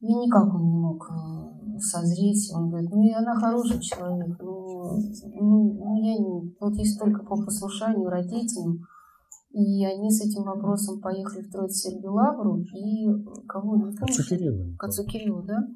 [0.00, 2.52] И никак он не мог э, созреть.
[2.54, 4.36] Он говорит, ну и она хороший человек.
[4.40, 6.54] Ну, ну, ну я не...
[6.60, 8.80] Вот есть только по послушанию родителям.
[9.50, 13.06] И они с этим вопросом поехали в Сергию Лавру и
[13.48, 14.04] кого не помню.
[14.04, 14.76] Отцу Кириллу.
[14.78, 15.66] К отцу Кириллу, да?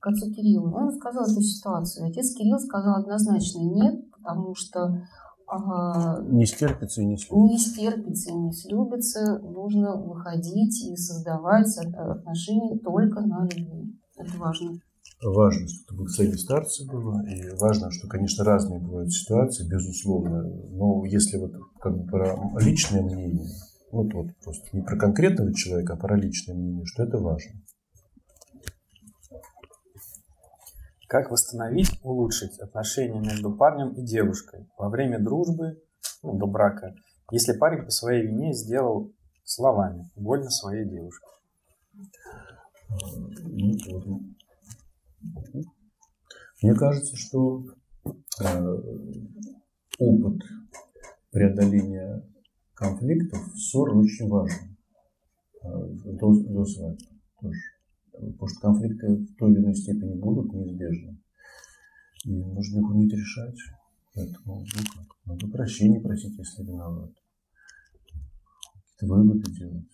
[0.00, 0.72] К отцу Кириллу.
[0.74, 2.08] Он рассказал эту ситуацию.
[2.08, 5.02] Отец Кирилл сказал однозначно нет, потому что
[5.50, 6.22] Ага.
[6.28, 7.52] Не стерпится и не слюбится.
[7.52, 9.38] Не стерпится и не слюбится.
[9.40, 13.98] Нужно выходить и создавать отношения только на любви.
[14.16, 14.78] Это важно.
[15.22, 20.44] Важно, чтобы цели старца было, и важно, что, конечно, разные бывают ситуации, безусловно.
[20.44, 23.46] Но если вот как бы про личное мнение,
[23.92, 27.52] ну вот просто не про конкретного человека, а про личное мнение, что это важно.
[31.06, 35.82] Как восстановить, улучшить отношения между парнем и девушкой во время дружбы,
[36.22, 36.94] ну, до брака,
[37.30, 39.12] если парень по своей вине сделал
[39.44, 41.26] словами больно своей девушке?
[46.62, 47.64] Мне кажется, что
[48.40, 48.76] э,
[49.98, 50.42] опыт
[51.30, 52.22] преодоления
[52.74, 54.76] конфликтов, ссор очень важен
[55.62, 55.68] э,
[56.18, 57.06] до, до свадьбы
[57.40, 57.60] тоже.
[58.12, 61.18] Потому что конфликты в той или иной степени будут неизбежны.
[62.24, 63.56] И нужно их уметь решать.
[64.14, 67.12] Поэтому ну, как, надо прощения просить, если виноват.
[68.98, 69.86] Какие-то выводы делать.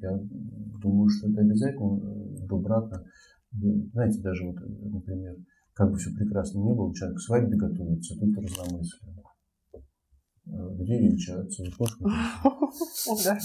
[0.00, 0.18] Я
[0.80, 3.04] думаю, что это обязательно э, до брака.
[3.92, 5.36] Знаете, даже вот, например,
[5.74, 9.22] как бы все прекрасно не было, человек к свадьбе готовится, тут разномыслие.
[10.44, 11.62] Э, где венчаться?
[13.24, 13.38] Да.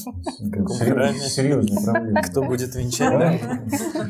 [1.14, 2.22] Серьезная проблема.
[2.24, 3.42] Кто будет венчать?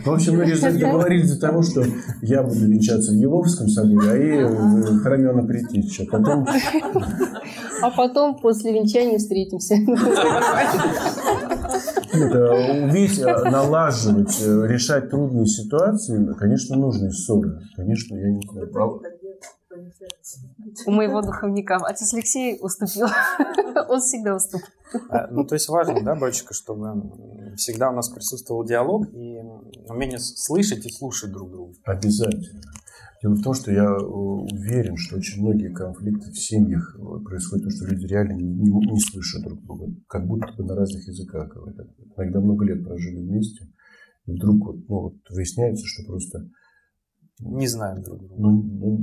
[0.05, 1.83] В общем, мы договорились до того, что
[2.21, 6.05] я буду венчаться в Еловском соборе, а и в храме Анна Притича.
[6.09, 6.47] Потом...
[7.79, 9.75] А потом после венчания встретимся.
[12.17, 17.61] Это, уметь налаживать, решать трудные ситуации, конечно, нужны ссоры.
[17.75, 18.69] Конечно, я не знаю
[20.85, 21.77] у моего духовника.
[21.77, 23.07] Отец Алексей уступил.
[23.89, 24.67] Он всегда уступил.
[25.09, 29.41] А, ну, то есть важно, да, батюшка, чтобы всегда у нас присутствовал диалог и
[29.89, 31.73] умение слышать и слушать друг друга.
[31.83, 32.61] Обязательно.
[33.27, 37.65] Дело в том, что я э, уверен, что очень многие конфликты в семьях э, происходят,
[37.65, 41.05] потому что люди реально не, не, не слышат друг друга, как будто бы на разных
[41.05, 41.87] языках говорят.
[42.15, 43.67] Иногда много лет прожили вместе,
[44.27, 46.49] и вдруг вот, ну, вот выясняется, что просто
[47.39, 48.35] не знаем друг друга.
[48.37, 48.97] Ну, ну,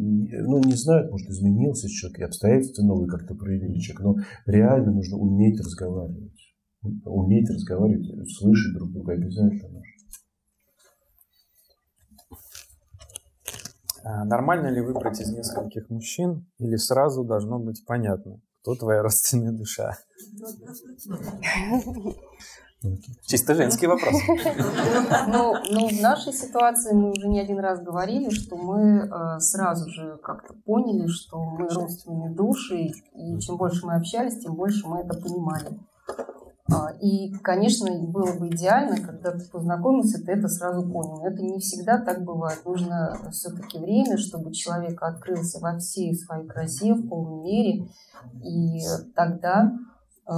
[0.49, 4.17] ну, не знают, может, изменился человек, и обстоятельства новые как-то проявили человек, но
[4.51, 6.55] реально нужно уметь разговаривать.
[7.05, 9.94] Уметь разговаривать, слышать друг друга обязательно А
[14.05, 19.97] нормально ли выбрать из нескольких мужчин, или сразу должно быть понятно, кто твоя родственная душа?
[23.27, 24.15] Чисто женский вопрос.
[25.29, 29.89] Ну, ну, в нашей ситуации мы уже не один раз говорили, что мы э, сразу
[29.89, 35.01] же как-то поняли, что мы родственные души, и чем больше мы общались, тем больше мы
[35.01, 35.79] это понимали.
[36.73, 41.19] А, и, конечно, было бы идеально, когда ты познакомился, ты это сразу понял.
[41.19, 42.65] Но это не всегда так бывает.
[42.65, 47.89] Нужно все-таки время, чтобы человек открылся во всей своей красе, в полной мере.
[48.43, 48.81] И
[49.15, 49.73] тогда
[50.27, 50.33] Э,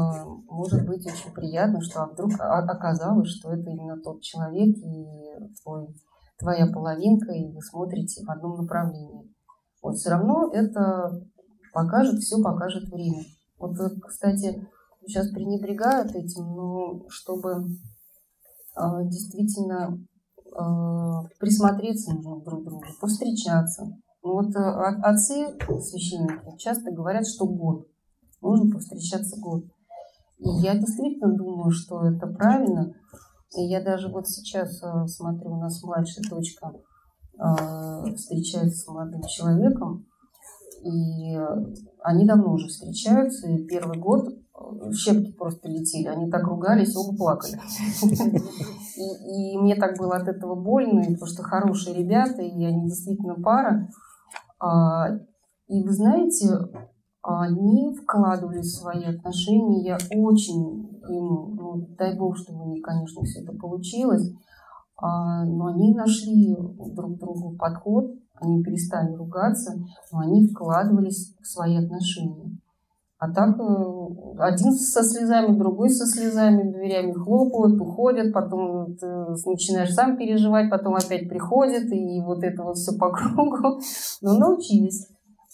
[0.49, 5.07] может быть очень приятно, что а вдруг оказалось, что это именно тот человек и
[5.63, 5.95] твой,
[6.39, 9.33] твоя половинка, и вы смотрите в одном направлении.
[9.83, 11.23] Вот все равно это
[11.73, 13.23] покажет, все покажет время.
[13.59, 14.67] Вот, кстати,
[15.07, 17.67] сейчас пренебрегают этим, но чтобы
[18.77, 19.99] э, действительно
[20.37, 23.97] э, присмотреться нужно друг к другу, повстречаться.
[24.23, 27.87] Вот э, отцы, священники, часто говорят, что год.
[28.41, 29.65] Нужно повстречаться год.
[30.39, 32.93] И я действительно думаю, что это правильно.
[33.57, 36.73] И я даже вот сейчас э, смотрю, у нас младшая дочка
[37.39, 40.07] э, встречается с молодым человеком,
[40.83, 41.37] и
[42.03, 44.29] они давно уже встречаются, и первый год
[44.93, 47.59] щепки просто летели, они так ругались, оба плакали.
[48.97, 53.89] И, мне так было от этого больно, потому что хорошие ребята, и они действительно пара.
[54.59, 55.09] А,
[55.69, 56.49] и вы знаете,
[57.23, 59.85] они вкладывали в свои отношения.
[59.85, 64.33] Я очень им, ну, дай бог, чтобы у них, конечно, все это получилось,
[64.97, 66.57] а, но они нашли
[66.95, 68.07] друг другу подход,
[68.41, 69.75] они перестали ругаться,
[70.13, 72.59] но они вкладывались в свои отношения.
[73.19, 79.07] А так э, один со слезами, другой со слезами, дверями хлопают, уходят, потом ты
[79.47, 83.81] начинаешь сам переживать, потом опять приходят, и вот это вот все по кругу.
[84.21, 85.09] Но научились.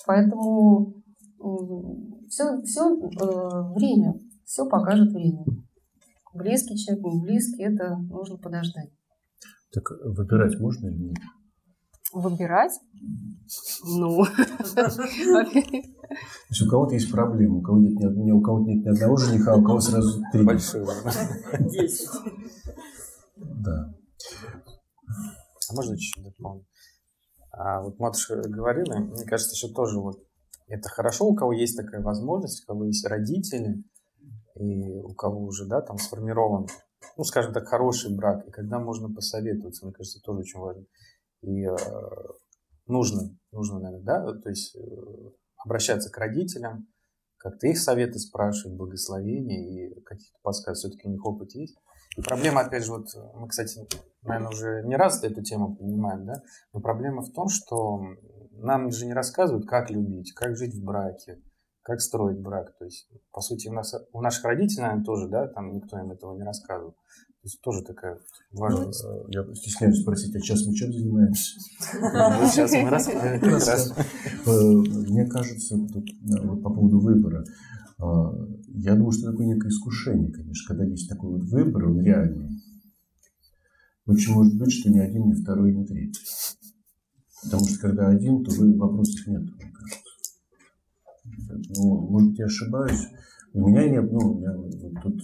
[0.06, 0.94] Поэтому
[2.28, 4.14] все, все э, время,
[4.44, 5.44] все покажет время.
[6.34, 8.90] Близкий человек, не близкий, это нужно подождать.
[9.72, 11.18] Так выбирать можно или нет?
[12.12, 12.78] Выбирать?
[13.84, 14.24] Ну.
[14.24, 14.90] То
[16.50, 19.54] есть у кого-то есть проблемы, у кого-то нет, ни, у кого нет ни одного жениха,
[19.54, 20.44] а у кого сразу три.
[20.44, 20.86] Большие.
[21.70, 22.10] Десять.
[23.36, 23.94] Да.
[25.70, 26.66] А можно чуть-чуть дополнить?
[27.50, 30.22] А вот матушка говорила, мне кажется, еще тоже вот
[30.68, 33.84] это хорошо, у кого есть такая возможность, у кого есть родители,
[34.54, 36.66] и у кого уже, да, там сформирован,
[37.16, 40.84] ну, скажем так, хороший брак, и когда можно посоветоваться, мне кажется, тоже очень важно.
[41.42, 41.76] И э,
[42.86, 44.80] нужно, нужно, наверное, да, то есть э,
[45.64, 46.86] обращаться к родителям,
[47.36, 50.78] как-то их советы спрашивать, благословения и каких-то подсказок.
[50.78, 51.76] Все-таки у них опыт есть.
[52.16, 53.80] И проблема, опять же, вот мы, кстати,
[54.22, 56.42] наверное, уже не раз эту тему понимаем, да,
[56.72, 58.00] но проблема в том, что
[58.52, 61.42] нам же не рассказывают, как любить, как жить в браке,
[61.82, 62.76] как строить брак.
[62.78, 66.12] То есть, по сути, у, нас, у наших родителей, наверное, тоже, да, там никто им
[66.12, 66.94] этого не рассказывал.
[67.42, 68.20] То есть тоже такая
[68.52, 71.58] важная ну, Я стесняюсь спросить, а сейчас мы чем занимаемся?
[72.52, 73.96] Сейчас мы рассказываем.
[74.46, 77.44] Э, мне кажется, тут, э, вот по поводу выбора,
[77.98, 78.04] э,
[78.76, 82.48] я думаю, что такое некое искушение, конечно, когда есть такой вот выбор, он реальный.
[84.06, 86.22] Очень может быть, что ни один, ни второй, ни третий.
[87.42, 90.04] Потому что когда один, то вопросов нет, мне кажется.
[91.74, 93.08] Ну, может, я ошибаюсь.
[93.52, 95.20] У меня нет, ну, я вот тут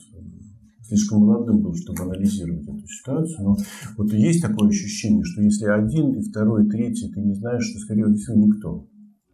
[0.89, 3.45] слишком молодым был, чтобы анализировать эту ситуацию.
[3.45, 3.57] Но
[3.97, 7.79] вот есть такое ощущение, что если один, и второй, и третий, ты не знаешь, что,
[7.79, 8.89] скорее всего, никто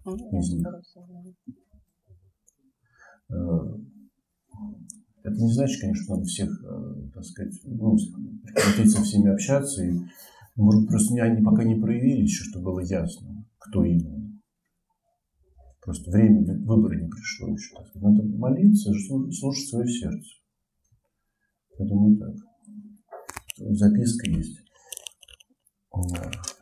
[0.04, 0.66] из них.
[3.30, 3.34] Э,
[5.22, 7.96] это не значит, конечно, что надо всех, э, так сказать, ну,
[8.42, 9.84] прекратить со всеми общаться.
[9.84, 9.92] И,
[10.56, 14.38] может, просто они пока не проявились еще, чтобы было ясно, кто именно.
[15.80, 17.74] Просто время выбора не пришло еще.
[17.76, 18.02] Так сказать.
[18.02, 20.43] Надо молиться, слушать свое сердце.
[21.78, 22.34] Я думаю, так.
[23.56, 24.60] Записка есть.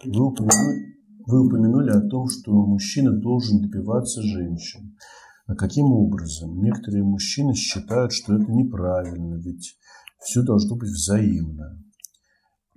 [0.05, 0.93] Вы упомянули,
[1.27, 4.97] вы упомянули о том, что мужчина должен добиваться женщин.
[5.47, 6.63] А каким образом?
[6.63, 9.77] Некоторые мужчины считают, что это неправильно, ведь
[10.21, 11.83] все должно быть взаимно.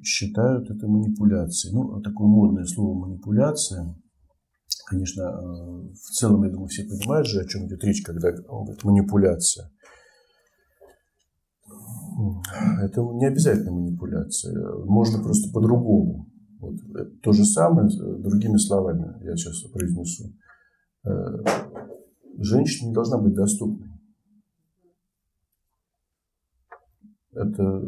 [0.04, 1.74] Считают это манипуляцией.
[1.74, 3.96] Ну, такое модное слово манипуляция.
[4.88, 8.66] Конечно, э, в целом, я думаю, все понимают же, о чем идет речь, когда он
[8.66, 9.72] говорит манипуляция.
[12.82, 14.56] Это не обязательно манипуляция.
[14.86, 16.30] Можно просто по-другому.
[16.60, 16.76] Вот.
[17.22, 17.90] То же самое,
[18.20, 20.34] другими словами, я сейчас произнесу.
[21.04, 21.10] Э,
[22.38, 23.90] женщина не должна быть доступной.
[27.34, 27.84] Это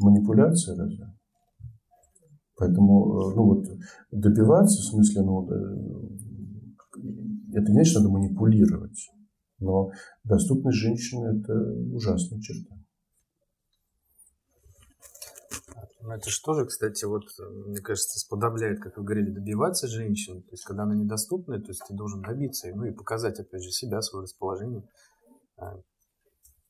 [0.00, 1.14] манипуляция разве?
[2.56, 3.64] Поэтому, э, ну вот,
[4.10, 6.08] добиваться, в смысле, ну, э,
[7.52, 9.08] это не значит, надо манипулировать.
[9.60, 9.90] Но
[10.24, 11.54] доступность женщины– это
[11.94, 12.74] ужасная черта.
[15.74, 17.24] Ну, это же тоже, кстати, вот,
[17.66, 20.42] мне кажется, сподобляет, как вы говорили, добиваться женщин.
[20.42, 23.70] То есть, когда она недоступна, то есть ты должен добиться, ну и показать, опять же,
[23.70, 24.84] себя, свое расположение.
[25.56, 25.76] А,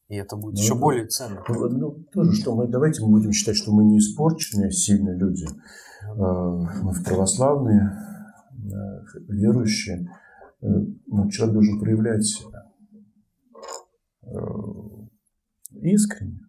[0.09, 1.45] и это будет ну, еще ну, более ценно.
[1.47, 5.47] Ну, ну, тоже, что мы, давайте мы будем считать, что мы не испорченные, сильные люди.
[6.17, 7.93] Ну, мы православные,
[9.29, 10.09] верующие.
[10.63, 10.67] Э,
[11.07, 12.73] но человек должен проявлять себя
[14.23, 14.29] э,
[15.83, 16.41] искренне.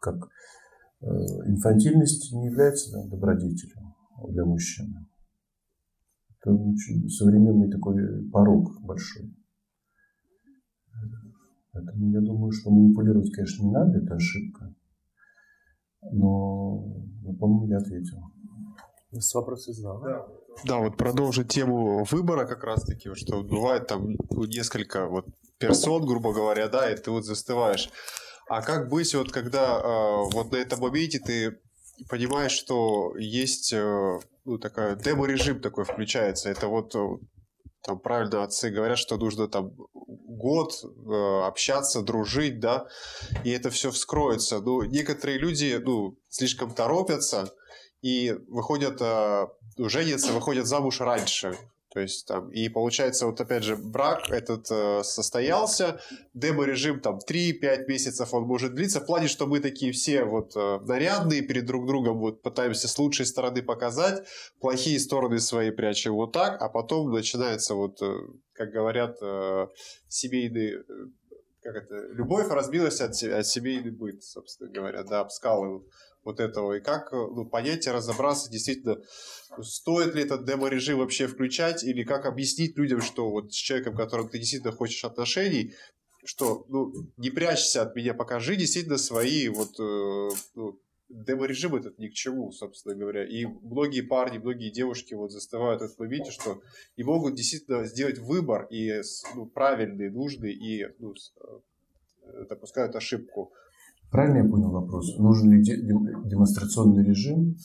[0.00, 0.59] Как Э,
[1.00, 3.94] инфантильность не является да, добродетелем
[4.28, 5.06] для мужчины.
[6.40, 9.34] Это очень современный такой порог большой.
[11.72, 14.74] Поэтому я думаю, что манипулировать, конечно, не надо, это ошибка.
[16.02, 16.84] Но,
[17.22, 18.18] ну, по-моему, я ответил.
[19.12, 20.00] С вопроса задал.
[20.00, 20.26] Да.
[20.66, 25.26] да, вот продолжить тему выбора как раз-таки, что бывает там несколько вот
[25.58, 27.90] персон, грубо говоря, да, и ты вот застываешь.
[28.50, 31.60] А как быть, вот когда э, вот на этом моменте ты
[32.08, 36.50] понимаешь, что есть э, ну, такая демо-режим такой включается.
[36.50, 36.98] Это вот э,
[37.84, 42.88] там правильно отцы говорят, что нужно там год э, общаться, дружить, да,
[43.44, 44.58] и это все вскроется.
[44.58, 47.54] Ну, некоторые люди, ну, слишком торопятся
[48.02, 49.46] и выходят, э,
[49.78, 51.56] женятся, выходят замуж раньше.
[51.90, 56.00] То есть там, и получается, вот опять же, брак этот э, состоялся,
[56.34, 60.78] демо-режим там 3-5 месяцев он может длиться, в плане, что мы такие все вот э,
[60.84, 64.24] нарядные перед друг другом, вот пытаемся с лучшей стороны показать,
[64.60, 68.18] плохие стороны свои прячем вот так, а потом начинается вот, э,
[68.52, 69.66] как говорят, э,
[70.06, 70.82] семейный, э,
[71.60, 75.82] как это, любовь разбилась от, от семейный быт, собственно говоря, да, об скалы
[76.30, 78.98] вот этого, и как ну, понять и разобраться действительно,
[79.60, 84.28] стоит ли этот демо-режим вообще включать, или как объяснить людям, что вот с человеком, которым
[84.28, 85.74] ты действительно хочешь отношений,
[86.24, 92.08] что ну, не прячься от меня, покажи действительно свои вот э, ну, демо-режим этот ни
[92.08, 93.24] к чему, собственно говоря.
[93.26, 96.60] И многие парни, многие девушки вот застывают в этом моменте, что
[96.96, 99.00] не могут действительно сделать выбор и
[99.34, 103.52] ну, правильный, нужный, и ну, э, допускают ошибку.
[104.10, 105.16] Правильно я понял вопрос?
[105.18, 107.56] Нужен ли демонстрационный режим?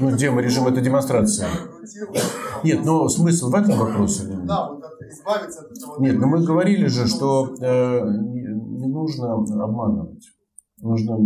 [0.00, 1.48] Ну, демо-режим– это демонстрация.
[2.62, 4.22] Нет, но смысл в этом вопросе?
[4.44, 6.00] Да, вот избавиться от этого.
[6.00, 10.24] Нет, но мы говорили же, что э, не нужно обманывать.
[10.80, 11.16] Нужно,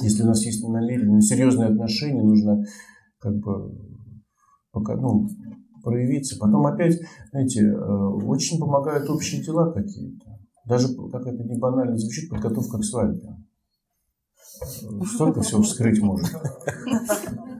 [0.00, 2.64] если у нас есть намерение, серьезные отношения, нужно
[3.18, 3.74] как бы
[4.70, 5.28] пока, ну,
[5.82, 6.38] проявиться.
[6.38, 10.37] Потом опять, знаете, э, очень помогают общие дела какие-то.
[10.68, 13.36] Даже, как это не банально звучит, подготовка к свадьбе.
[15.14, 16.28] Столько всего вскрыть может.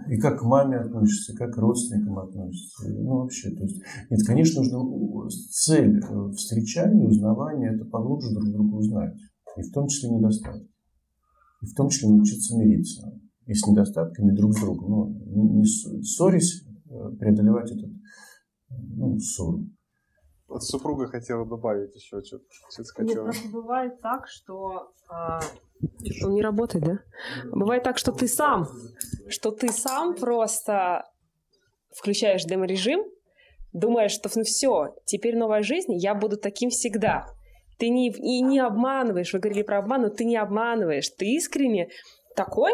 [0.08, 2.88] И как к маме относишься, как к родственникам относишься.
[2.88, 3.80] Ну, вообще, то есть,
[4.10, 9.14] нет, конечно, нужно цель э, встречания, узнавания, это поглубже друг друга узнать.
[9.56, 10.68] И в том числе недостатки.
[11.60, 13.12] И в том числе научиться мириться.
[13.46, 15.20] И с недостатками друг с другом.
[15.26, 17.90] Ну, не, ссорясь, э, преодолевать этот
[18.70, 19.66] ну, ссору.
[20.48, 22.44] Вот супруга хотела добавить еще что-то.
[22.50, 24.92] что Нет, просто бывает так, что...
[25.10, 25.40] А...
[26.24, 26.98] Он не работает, да?
[27.52, 28.66] Бывает так, что ты сам,
[29.28, 31.04] что ты сам просто
[31.94, 33.04] включаешь демо-режим,
[33.72, 37.26] думаешь, что ну все, теперь новая жизнь, я буду таким всегда.
[37.78, 41.90] Ты не, и не обманываешь, вы говорили про обман, но ты не обманываешь, ты искренне
[42.34, 42.72] такой,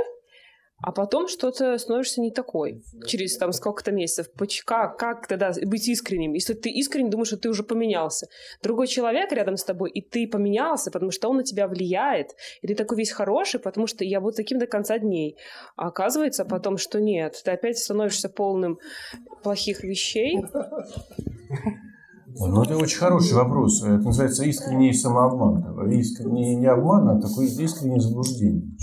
[0.86, 4.26] а потом что-то становишься не такой через там сколько-то месяцев.
[4.66, 6.34] Как, как тогда быть искренним?
[6.34, 8.26] Если ты искренне думаешь, что ты уже поменялся.
[8.62, 12.66] Другой человек рядом с тобой, и ты поменялся, потому что он на тебя влияет, и
[12.66, 15.38] ты такой весь хороший, потому что я буду таким до конца дней.
[15.74, 18.78] А оказывается потом, что нет, ты опять становишься полным
[19.42, 20.38] плохих вещей.
[22.36, 23.82] Ну, это очень хороший вопрос.
[23.82, 25.88] Это называется искренний самообман.
[25.90, 28.76] Искренний не обман, а такое искреннее заблуждение.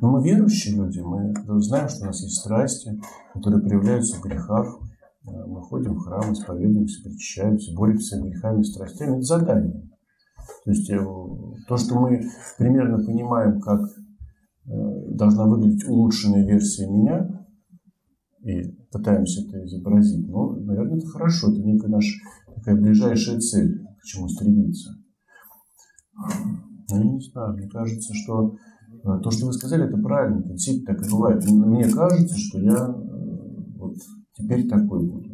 [0.00, 1.32] Но мы верующие люди, мы
[1.62, 3.00] знаем, что у нас есть страсти,
[3.32, 4.66] которые проявляются в грехах.
[5.22, 9.16] Мы ходим в храм, исповедуемся, причащаемся, боремся с грехами, страстями.
[9.16, 9.90] Это задание.
[10.64, 10.98] То есть э,
[11.68, 12.22] то, что мы
[12.56, 14.70] примерно понимаем, как э,
[15.10, 17.28] должна выглядеть улучшенная версия меня,
[18.42, 22.08] и пытаемся это изобразить, ну, наверное, это хорошо, это некая наша
[22.58, 24.90] такая ближайшая цель, к чему стремиться.
[26.90, 28.56] Ну, не знаю, мне кажется, что
[29.04, 31.44] Э, то, что вы сказали, это правильно, это действительно так и бывает.
[31.44, 33.96] Мне кажется, что я э, вот
[34.34, 35.30] теперь такой буду.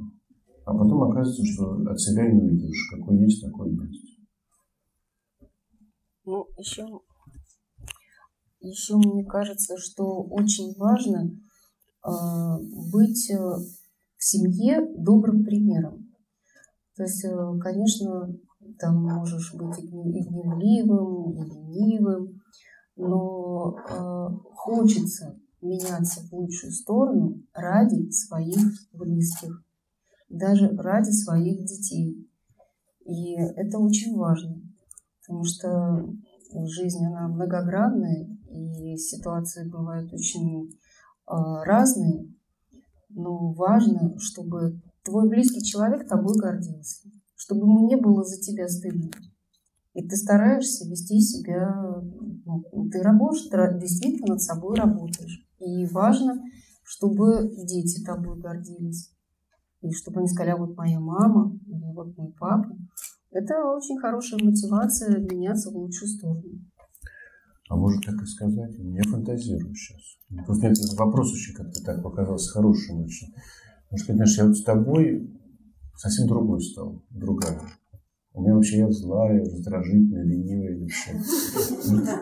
[0.66, 4.18] А потом оказывается, что от себя не увидишь, какой есть, такой есть.
[6.24, 6.86] Ну, еще,
[8.60, 11.30] еще мне кажется, что очень важно
[12.06, 12.10] э,
[12.92, 16.03] быть э, в семье добрым примером.
[16.96, 18.32] То есть, э, конечно,
[18.78, 22.40] там можешь быть и гневливым, и ленивым,
[22.96, 28.58] но э, хочется меняться в лучшую сторону ради своих
[28.92, 29.64] близких,
[30.28, 32.30] даже ради своих детей.
[33.04, 34.62] И это очень важно,
[35.20, 36.08] потому что
[36.66, 40.72] жизнь, она многогранная, и ситуации бывают очень э,
[41.26, 42.32] разные,
[43.08, 49.10] но важно, чтобы твой близкий человек тобой гордился, чтобы ему не было за тебя стыдно.
[49.92, 52.02] И ты стараешься вести себя,
[52.44, 55.46] ну, ты работаешь, ты действительно над собой работаешь.
[55.60, 56.42] И важно,
[56.82, 59.12] чтобы дети тобой гордились.
[59.82, 62.76] И чтобы они сказали, а вот моя мама или вот мой папа.
[63.30, 66.60] Это очень хорошая мотивация меняться в лучшую сторону.
[67.68, 68.74] А может так и сказать?
[68.78, 70.00] Я фантазирую сейчас.
[70.44, 73.32] Просто этот вопрос очень как-то так показался хорошим очень.
[73.94, 75.30] Потому что, конечно, я вот с тобой
[75.96, 77.60] совсем другой стал, другая.
[78.32, 81.12] У меня вообще я злая, раздражительная, ленивая и все.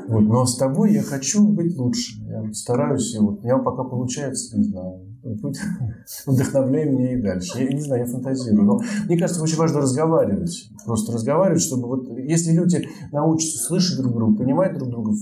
[0.09, 0.21] Вот.
[0.21, 2.21] Но с тобой я хочу быть лучше.
[2.27, 5.09] Я стараюсь, и вот у меня пока получается, не знаю.
[6.27, 7.63] Вдохновляй меня и дальше.
[7.63, 8.65] Я не знаю, я фантазирую.
[8.65, 10.69] Но мне кажется, очень важно разговаривать.
[10.85, 15.15] Просто разговаривать, чтобы вот если люди научатся слышать друг друга, понимать друг друга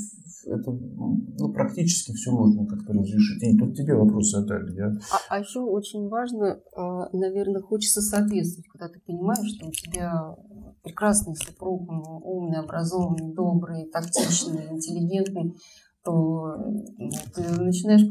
[0.47, 3.43] это ну, практически все можно как-то разрешить.
[3.43, 4.77] И тут тебе вопросы отдали.
[4.77, 4.87] Я...
[5.13, 10.37] А, а еще очень важно, а, наверное, хочется соответствовать, когда ты понимаешь, что у тебя
[10.83, 11.89] прекрасный супруг,
[12.25, 15.55] умный, образованный, добрый, тактичный, интеллигентный,
[16.03, 18.09] то ну, ты начинаешь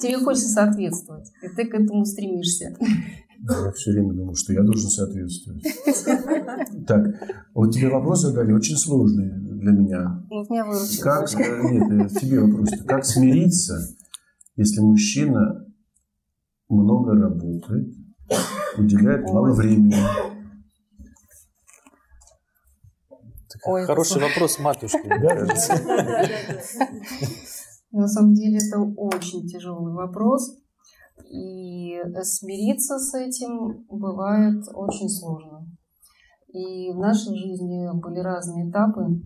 [0.00, 2.76] Тебе хочется соответствовать, и ты к этому стремишься.
[3.48, 5.64] Я все время думал, что я должен соответствовать.
[6.86, 7.06] Так,
[7.54, 10.22] вот тебе вопрос задали очень сложный для меня.
[11.02, 12.68] Как, э, нет, э, тебе вопрос.
[12.86, 13.96] Как смириться,
[14.56, 15.66] если мужчина
[16.68, 17.94] много работает,
[18.76, 19.94] уделяет мало времени?
[23.64, 24.98] Ой, Хороший вопрос матушки.
[27.90, 30.58] На самом деле это очень тяжелый вопрос.
[31.30, 35.66] И смириться с этим бывает очень сложно.
[36.48, 39.20] И в нашей жизни были разные этапы.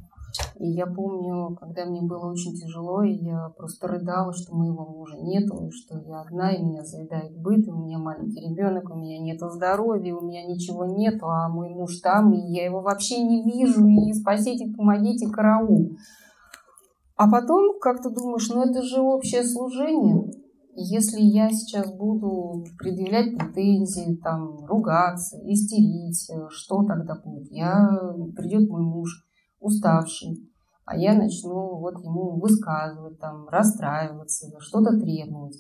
[0.59, 5.19] И я помню, когда мне было очень тяжело, и я просто рыдала, что моего мужа
[5.21, 8.97] нету, и что я одна, и меня заедает быт, и у меня маленький ребенок, у
[8.97, 13.23] меня нет здоровья, у меня ничего нету, а мой муж там, и я его вообще
[13.23, 15.97] не вижу, и спасите, помогите, караул.
[17.17, 20.31] А потом как-то думаешь, ну это же общее служение,
[20.75, 27.51] если я сейчас буду предъявлять претензии, там, ругаться, истерить, э, что тогда будет?
[27.51, 27.91] Я,
[28.35, 29.27] придет мой муж
[29.61, 30.51] уставший,
[30.85, 35.57] а я начну вот ему высказывать, там, расстраиваться, что-то требовать.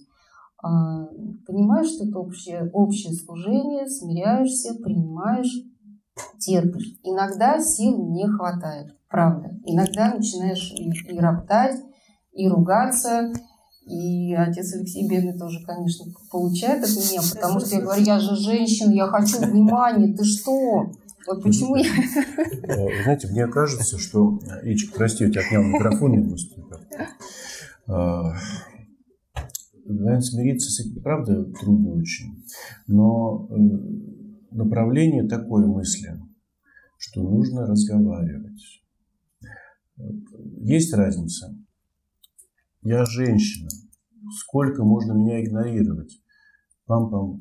[0.62, 1.06] А,
[1.46, 5.52] понимаешь, что это общее, общее служение, смиряешься, принимаешь,
[6.38, 6.98] терпишь.
[7.02, 9.50] Иногда сил не хватает, правда.
[9.64, 11.76] Иногда начинаешь и, и роптать,
[12.32, 13.32] и ругаться,
[13.86, 18.36] и отец Алексей Бедный тоже, конечно, получает от меня, потому что я говорю, я же
[18.36, 20.92] женщина, я хочу внимания, ты что?
[21.26, 21.84] Вот почему я...
[22.64, 24.40] Э, вы знаете, мне кажется, что...
[24.62, 26.62] Ичка, прости, я тебя отнял микрофон не просто.
[27.86, 28.34] А,
[29.84, 32.44] наверное, смириться с этим, правда, трудно очень.
[32.86, 36.20] Но э, направление такой мысли,
[36.98, 38.82] что нужно разговаривать.
[40.60, 41.54] Есть разница
[42.82, 43.68] я женщина.
[44.38, 46.20] Сколько можно меня игнорировать?
[46.86, 47.38] Пам-пам,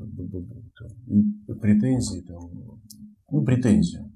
[1.08, 2.40] и претензии там.
[3.32, 4.12] Ну, претензия.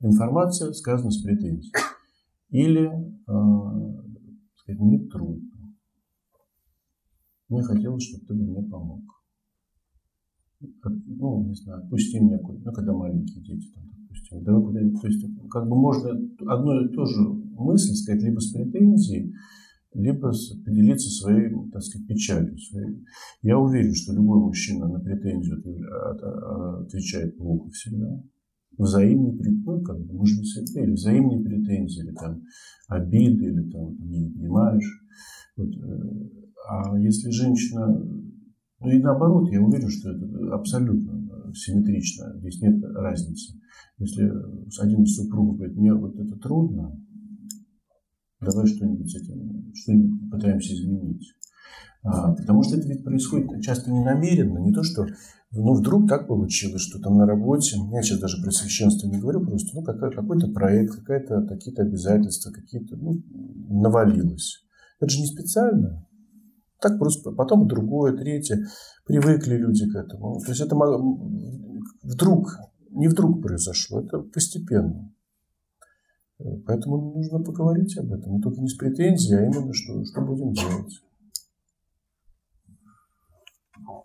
[0.00, 1.72] Информация сказана с претензией.
[2.50, 4.02] Или, э,
[4.56, 5.74] сказать, мне трудно.
[7.48, 9.02] Мне хотелось, чтобы ты мне помог.
[10.60, 14.42] Ну, не знаю, отпусти меня куда ну, когда маленькие дети там, допустим.
[14.44, 15.00] Давай куда-нибудь.
[15.00, 16.10] То есть, как бы можно
[16.46, 19.34] одно и то же мысль сказать либо с претензией,
[19.94, 20.32] либо
[20.64, 22.58] поделиться своей, так сказать, печалью.
[22.58, 23.04] Своей.
[23.42, 25.62] Я уверен, что любой мужчина на претензию
[26.82, 28.22] отвечает плохо всегда.
[28.76, 32.42] Взаимные претензии, ну, как бы, же не святые, или взаимные претензии, или там
[32.88, 35.06] обиды, или там не понимаешь.
[35.56, 35.68] Вот.
[35.68, 36.28] Э,
[36.68, 43.54] а если женщина, ну и наоборот, я уверен, что это абсолютно симметрично, здесь нет разницы.
[43.98, 44.28] Если
[44.80, 47.00] один из супругов говорит, мне вот это трудно,
[48.44, 51.34] давай что-нибудь с этим, что-нибудь пытаемся изменить.
[52.02, 55.06] А, потому что это ведь происходит часто не намеренно, не то, что
[55.52, 59.40] ну, вдруг так получилось, что там на работе, я сейчас даже про священство не говорю,
[59.40, 63.22] просто ну, какой- какой-то проект, какая-то, какие-то обязательства, какие-то, ну,
[63.70, 64.64] навалилось.
[65.00, 66.06] Это же не специально.
[66.80, 68.66] Так просто потом другое, третье.
[69.06, 70.40] Привыкли люди к этому.
[70.40, 70.76] То есть это
[72.02, 72.58] вдруг,
[72.90, 75.13] не вдруг произошло, это постепенно.
[76.38, 78.34] Поэтому нужно поговорить об этом.
[78.34, 81.00] Но только не с претензией, а именно, что, что будем делать.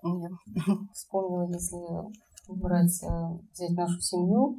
[0.03, 0.29] Я
[0.93, 1.77] вспомнила, если
[2.47, 4.57] брать, э, взять нашу семью,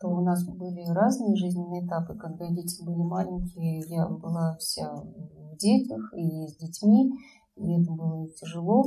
[0.00, 2.16] то у нас были разные жизненные этапы.
[2.16, 7.12] Когда дети были маленькие, я была вся в детях и с детьми,
[7.56, 8.84] и это было тяжело.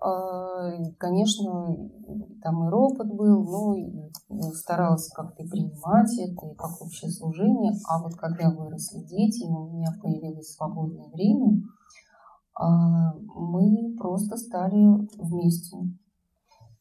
[0.00, 1.76] А, конечно,
[2.42, 7.72] там и ропот был, ну, и старалась как-то принимать это, и как общее служение.
[7.88, 11.62] А вот когда выросли дети, и у меня появилось свободное время,
[12.54, 15.76] а, мы просто стали вместе.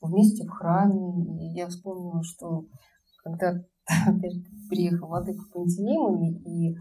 [0.01, 1.43] Вместе в храме.
[1.43, 2.65] И я вспомнила, что
[3.23, 3.53] когда
[4.69, 6.75] приехал Владыка Пантелеймон, и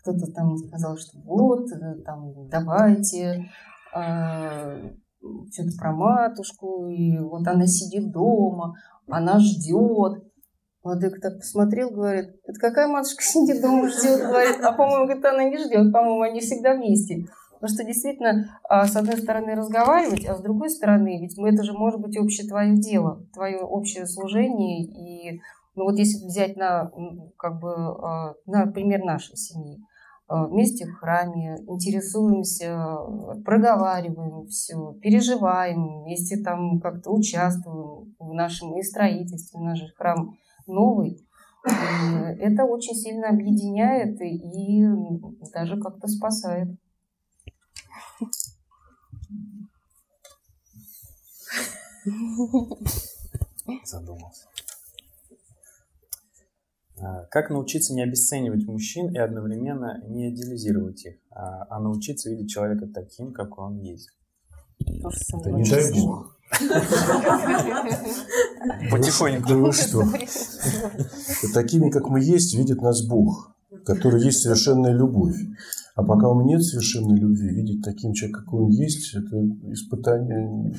[0.00, 3.50] кто-то там сказал, что вот, э, там, давайте,
[3.94, 4.76] а,
[5.20, 8.74] что-то про матушку, и вот она сидит дома,
[9.08, 10.24] она ждет.
[10.82, 15.44] Владыка так посмотрел, говорит, это какая матушка сидит дома ждет, говорит, а по-моему, говорит, она
[15.44, 17.26] не ждет, по-моему, они всегда вместе.
[17.60, 21.72] Потому что действительно, а, с одной стороны, разговаривать, а с другой стороны, ведь это же
[21.72, 25.40] может быть общее твое дело, твое общее служение, и
[25.74, 26.90] Ну вот если взять на,
[27.36, 29.80] как бы, а, на пример нашей семьи,
[30.28, 32.98] вместе в храме, интересуемся,
[33.44, 39.60] проговариваем все, переживаем, вместе там как-то участвуем в нашем и строительстве.
[39.60, 40.36] Наш храм
[40.66, 41.24] новый.
[41.64, 44.86] Это очень сильно объединяет и
[45.52, 46.68] даже как-то спасает.
[53.84, 54.46] Задумался.
[57.00, 62.50] А, как научиться не обесценивать мужчин и одновременно не идеализировать их, а, а научиться видеть
[62.50, 64.10] человека таким, как он есть?
[64.80, 66.36] Да не дай бог.
[68.90, 69.48] Потихоньку.
[69.48, 70.04] Да вы что?
[71.52, 73.54] Такими, как мы есть, видит нас Бог,
[73.84, 75.36] который есть совершенная любовь.
[75.94, 79.36] А пока у меня нет совершенной любви, видеть таким человеком, какой он есть, это
[79.72, 80.72] испытание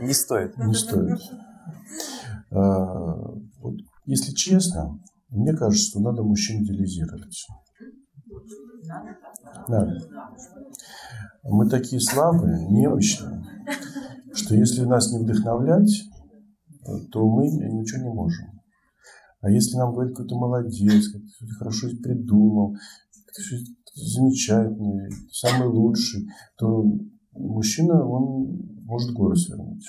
[0.00, 0.56] не стоит.
[0.56, 1.20] Не стоит.
[2.52, 3.74] А, вот,
[4.06, 7.46] если честно, мне кажется, что надо мужчин идеализировать.
[9.68, 9.98] Надо.
[11.42, 13.44] Мы такие слабые, немощные,
[14.32, 16.04] что если нас не вдохновлять,
[17.12, 18.46] то мы ничего не можем.
[19.40, 22.76] А если нам говорит какой-то молодец, как ты хорошо придумал,
[23.94, 26.26] замечательный, самый лучший,
[26.58, 26.84] то
[27.32, 29.84] мужчина, он может горы свернуть.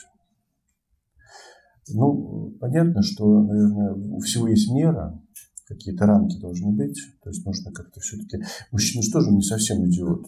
[1.93, 5.19] Ну, понятно, что, наверное, у всего есть мера,
[5.67, 6.97] какие-то рамки должны быть.
[7.23, 8.37] То есть нужно как-то все-таки...
[8.71, 10.25] Мужчина же тоже не совсем идиот.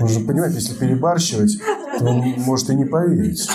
[0.00, 1.58] Нужно понимать, если перебарщивать,
[1.98, 3.48] то он может и не поверить.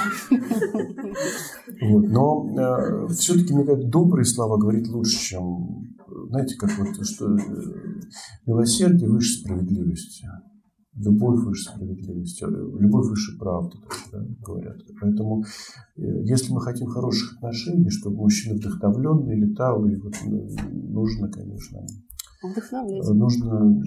[1.81, 2.07] Вот.
[2.07, 5.95] Но э, все-таки, мне кажется, добрые слова говорить лучше, чем
[6.29, 7.39] знаете, как вот, что э,
[8.45, 10.27] милосердие выше справедливости,
[10.95, 13.77] любовь выше справедливости, э, любовь выше правды,
[14.11, 14.77] да, говорят.
[15.01, 15.43] Поэтому,
[15.97, 20.13] э, если мы хотим хороших отношений, чтобы мужчина вдохновленный летал, и вот
[20.71, 21.85] нужно, конечно,
[22.43, 23.09] Вдохновлять.
[23.09, 23.81] Нужно,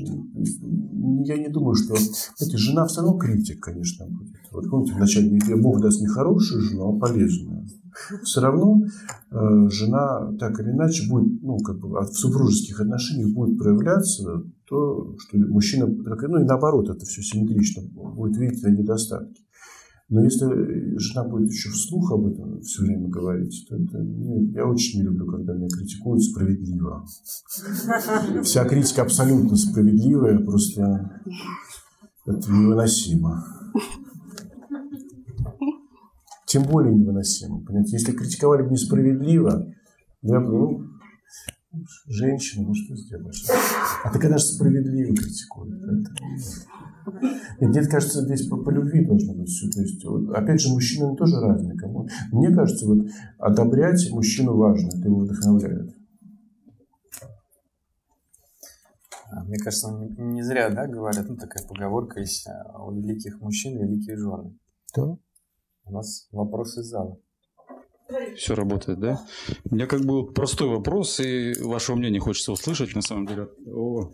[1.25, 4.35] я не думаю, что, знаете, жена все равно критик, конечно, будет.
[4.51, 7.67] Вот помните, вначале Бог даст не хорошую жену, а полезную
[8.23, 8.83] все равно
[9.31, 15.15] э, жена так или иначе будет, ну, как бы в супружеских отношениях будет проявляться то,
[15.19, 19.43] что мужчина, ну и наоборот, это все симметрично, будет видеть на недостатки.
[20.11, 20.47] Но если
[20.99, 25.05] жена будет еще вслух об этом все время говорить, то это, ну, я очень не
[25.05, 27.05] люблю, когда меня критикуют справедливо.
[28.43, 31.21] Вся критика абсолютно справедливая, просто
[32.25, 33.45] это невыносимо
[36.49, 37.65] тем более невыносимо.
[37.65, 37.93] Понимаете?
[37.93, 39.71] Если критиковали бы несправедливо,
[40.23, 43.45] я бы, ну, женщина, ну что сделаешь?
[44.03, 45.75] А ты, конечно, справедливо критикует.
[47.61, 47.71] Нет.
[47.71, 49.69] мне кажется, здесь по, по любви должно быть все.
[49.71, 51.77] То есть, вот, опять же, мужчины тоже разные.
[51.77, 52.09] Кому.
[52.33, 53.07] Мне кажется, вот
[53.39, 55.95] одобрять мужчину важно, это его вдохновляет.
[59.31, 62.49] А, мне кажется, не зря, да, говорят, ну, такая поговорка есть,
[62.79, 64.57] у великих мужчин великие жены.
[64.97, 65.19] Да.
[65.89, 67.19] У нас вопрос из зала.
[68.37, 69.21] Все работает, да?
[69.71, 73.49] У меня как бы простой вопрос, и вашего мнения хочется услышать, на самом деле.
[73.67, 74.11] О,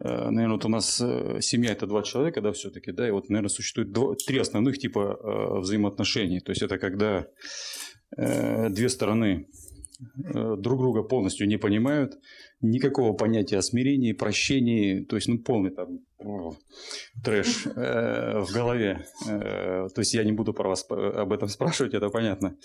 [0.00, 3.28] э, наверное, вот у нас э, семья– это два человека, да, все-таки, да, и вот,
[3.28, 6.40] наверное, существует два, три основных типа э, взаимоотношений.
[6.40, 7.26] То есть, это когда
[8.14, 9.46] две стороны
[10.14, 12.18] друг друга полностью не понимают,
[12.62, 16.54] никакого понятия о смирении, прощении, то есть, ну, полный там о,
[17.22, 19.04] трэш э, в голове.
[19.28, 22.56] Э, то есть, я не буду про вас об этом спрашивать, это понятно.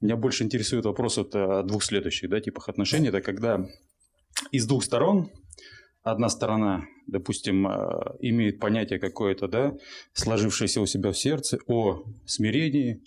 [0.00, 3.08] Меня больше интересует вопрос вот двух следующих да, типах отношений.
[3.08, 3.66] Это когда
[4.52, 5.30] из двух сторон
[6.02, 9.74] одна сторона, допустим, э, имеет понятие какое-то, да,
[10.12, 13.02] сложившееся у себя в сердце о смирении,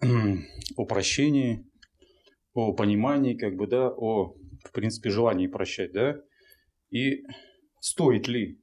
[0.76, 1.66] о прощении,
[2.54, 4.34] о понимании, как бы, да, о
[4.66, 6.20] в принципе, желание прощать, да?
[6.90, 7.24] И
[7.80, 8.60] стоит ли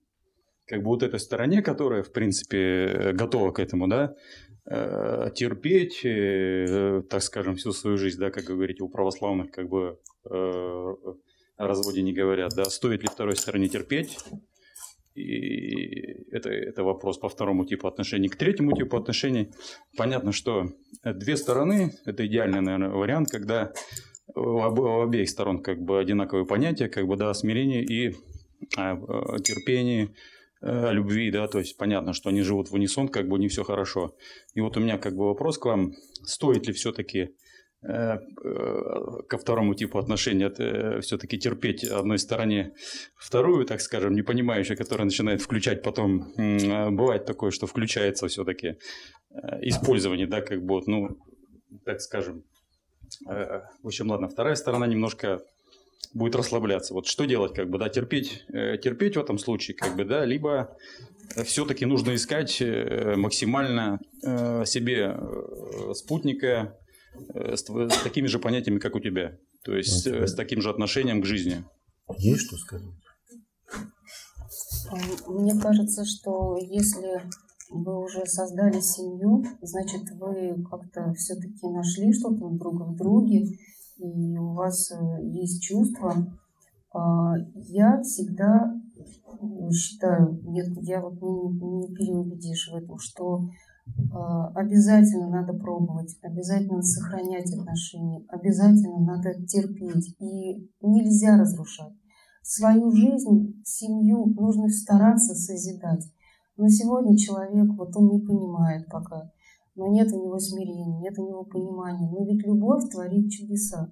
[0.65, 4.15] как бы вот этой стороне, которая, в принципе, готова к этому, да,
[4.65, 9.67] э, терпеть, э, так скажем, всю свою жизнь, да, как вы говорите, у православных как
[9.67, 14.17] бы э, о разводе не говорят, да, стоит ли второй стороне терпеть,
[15.15, 18.29] и это, это вопрос по второму типу отношений.
[18.29, 19.51] К третьему типу отношений
[19.95, 20.65] понятно, что
[21.03, 23.73] две стороны, это идеальный, наверное, вариант, когда
[24.35, 28.15] у обеих сторон как бы одинаковые понятия, как бы, да, смирение и
[28.77, 30.13] а, а, терпение,
[30.61, 33.63] а, любви, да, то есть понятно, что они живут в унисон, как бы не все
[33.63, 34.15] хорошо.
[34.53, 35.93] И вот у меня как бы вопрос к вам,
[36.23, 37.35] стоит ли все-таки
[37.85, 38.17] э, э,
[39.27, 42.73] ко второму типу отношений э, все-таки терпеть одной стороне
[43.17, 48.77] вторую, так скажем, не понимающую, которая начинает включать потом, бывает такое, что включается все-таки
[49.61, 51.17] использование, да, как бы, ну,
[51.83, 52.52] так скажем, Э,
[53.25, 55.41] в общем, ладно, вторая сторона немножко
[56.13, 56.93] будет расслабляться.
[56.93, 60.25] Вот что делать, как бы, да, терпеть, э, терпеть в этом случае, как бы, да,
[60.25, 60.75] либо
[61.45, 63.99] все-таки нужно искать э, максимально
[64.65, 65.17] себе
[65.93, 66.77] спутника
[67.35, 70.27] с, с такими же понятиями, как у тебя, то есть okay.
[70.27, 71.63] с таким же отношением к жизни.
[72.17, 72.89] Есть что сказать?
[75.27, 77.23] Мне кажется, что если
[77.69, 83.45] вы уже создали семью, значит, вы как-то все-таки нашли что-то друг в друге,
[83.97, 86.13] и у вас э, есть чувства.
[86.93, 88.73] А, я всегда
[89.71, 93.49] считаю, нет, я вот не, не переубедишь в этом, что
[94.11, 101.93] а, обязательно надо пробовать, обязательно сохранять отношения, обязательно надо терпеть, и нельзя разрушать.
[102.41, 106.03] Свою жизнь, семью нужно стараться созидать.
[106.55, 109.31] Но сегодня человек, вот он не понимает пока,
[109.75, 112.09] но нет у него смирения, нет у него понимания.
[112.09, 113.91] Но ведь любовь творит чудеса.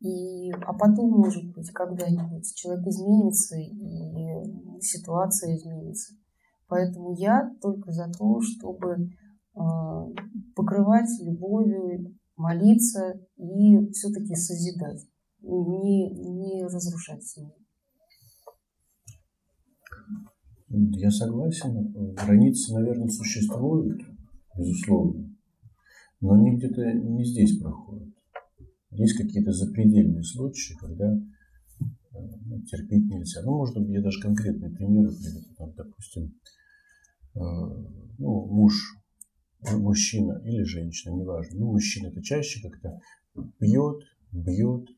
[0.00, 6.14] И, а потом, может быть, когда-нибудь человек изменится и ситуация изменится.
[6.68, 9.10] Поэтому я только за то, чтобы
[9.54, 9.60] э,
[10.54, 15.06] покрывать любовью, молиться и все-таки созидать,
[15.40, 17.63] не, не разрушать семью.
[20.74, 21.92] Я согласен.
[22.14, 24.02] Границы, наверное, существуют,
[24.56, 25.30] безусловно.
[26.20, 28.08] Но они где-то не здесь проходят.
[28.90, 31.16] Есть какие-то запредельные случаи, когда
[32.12, 33.42] ну, терпеть нельзя.
[33.42, 35.54] Ну, можно, я даже конкретные примеры приведу.
[35.56, 36.34] Там, допустим,
[37.34, 37.40] э,
[38.18, 38.74] ну, муж,
[39.72, 41.58] мужчина или женщина, неважно.
[41.58, 43.00] Ну, мужчина это чаще как-то
[43.58, 44.02] пьет,
[44.32, 44.88] бьет,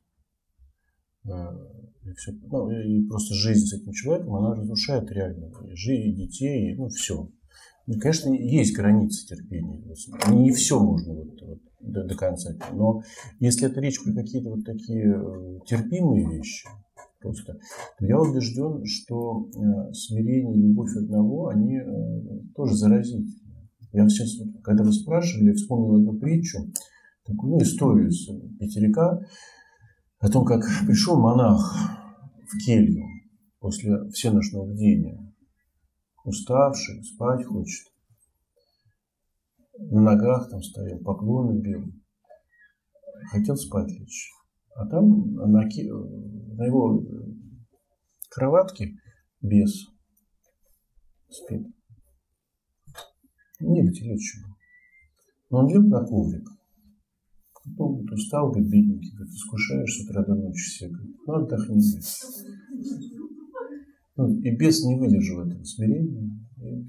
[2.04, 6.88] и, все, ну, и просто жизнь с этим человеком, она разрушает реально жизнь детей, ну,
[6.88, 7.28] все.
[7.86, 9.80] Ну, конечно, есть границы терпения.
[10.28, 12.50] Не все можно вот, вот, до, до конца.
[12.72, 13.02] Но
[13.38, 16.68] если это речь про какие-то вот такие э, терпимые вещи,
[17.20, 17.58] просто,
[17.98, 23.32] то я убежден, что э, смирение и любовь одного, они э, тоже заразительны.
[23.92, 26.70] Я сейчас, когда вы спрашивали, я вспомнил одну притчу,
[27.24, 28.26] такую, ну, историю из
[28.58, 29.20] Петерика,
[30.18, 31.74] о том, как пришел монах
[32.48, 33.04] в келью
[33.58, 35.34] после всеночного бдения,
[36.24, 37.86] уставший, спать хочет,
[39.78, 41.84] на ногах там стоял, поклоны бил,
[43.30, 44.32] хотел спать лечь.
[44.74, 47.02] А там на, на его
[48.30, 48.94] кроватке
[49.40, 49.86] бес
[51.30, 51.66] спит.
[53.58, 54.36] Негде лечь
[55.48, 56.46] Но он лег на коврик,
[57.78, 60.88] ну, вот устал, говорит, бедненький, говорит, искушаешь с утра до ночи все.
[60.88, 62.04] Говорит, ну, отдохни, говорит.
[64.16, 66.86] Ну, и бес не выдержал этого смирения и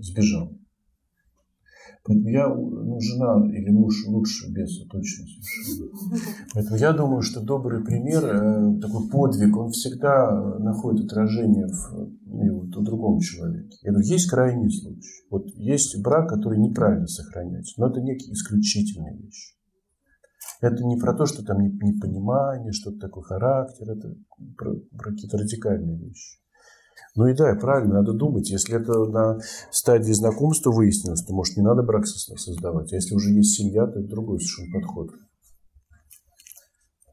[0.00, 0.56] сбежал.
[2.06, 5.90] Поэтому я, ну, жена или муж лучше беса точно совершенно.
[6.52, 12.60] Поэтому я думаю, что добрый пример, э, такой подвиг, он всегда находит отражение в, ну,
[12.60, 13.78] вот, у другом человеке.
[13.82, 15.24] Я говорю, есть крайний случай.
[15.30, 19.54] Вот есть брак, который неправильно сохраняется, но это некие исключительные вещи.
[20.64, 24.14] Это не про то, что там непонимание, что-то такое характер, это
[24.56, 26.38] про, про какие-то радикальные вещи.
[27.14, 28.48] Ну и да, правильно, надо думать.
[28.48, 32.92] Если это на стадии знакомства выяснилось, то, может, не надо брак создавать.
[32.92, 35.10] А если уже есть семья, то это другой совершенно подход.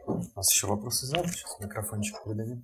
[0.08, 1.28] У нас еще вопросы зала.
[1.28, 2.64] Сейчас микрофончик выдадим.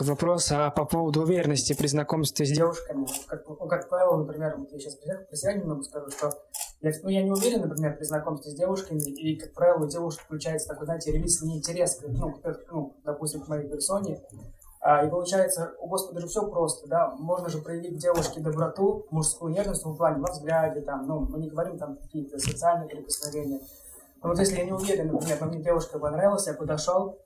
[0.00, 3.06] Вопрос а по поводу уверенности при знакомстве с девушками.
[3.28, 6.32] Как, ну, как правило, например, вот я сейчас себя немного скажу, что
[6.80, 10.22] я, ну, я не уверен, например, при знакомстве с девушками, и, как правило, у девушек
[10.22, 12.40] включается такой, знаете, релизный интерес, ну,
[12.70, 14.20] ну, допустим, к моей персоне.
[14.80, 19.52] А, и получается, у Господа же все просто, да, можно же проявить девушке доброту, мужскую
[19.52, 23.60] нежность в плане во взгляде, там, ну, мы не говорим там какие-то социальные прикосновения.
[24.22, 27.20] Но вот если я не уверен, например, мне девушка понравилась, я подошел,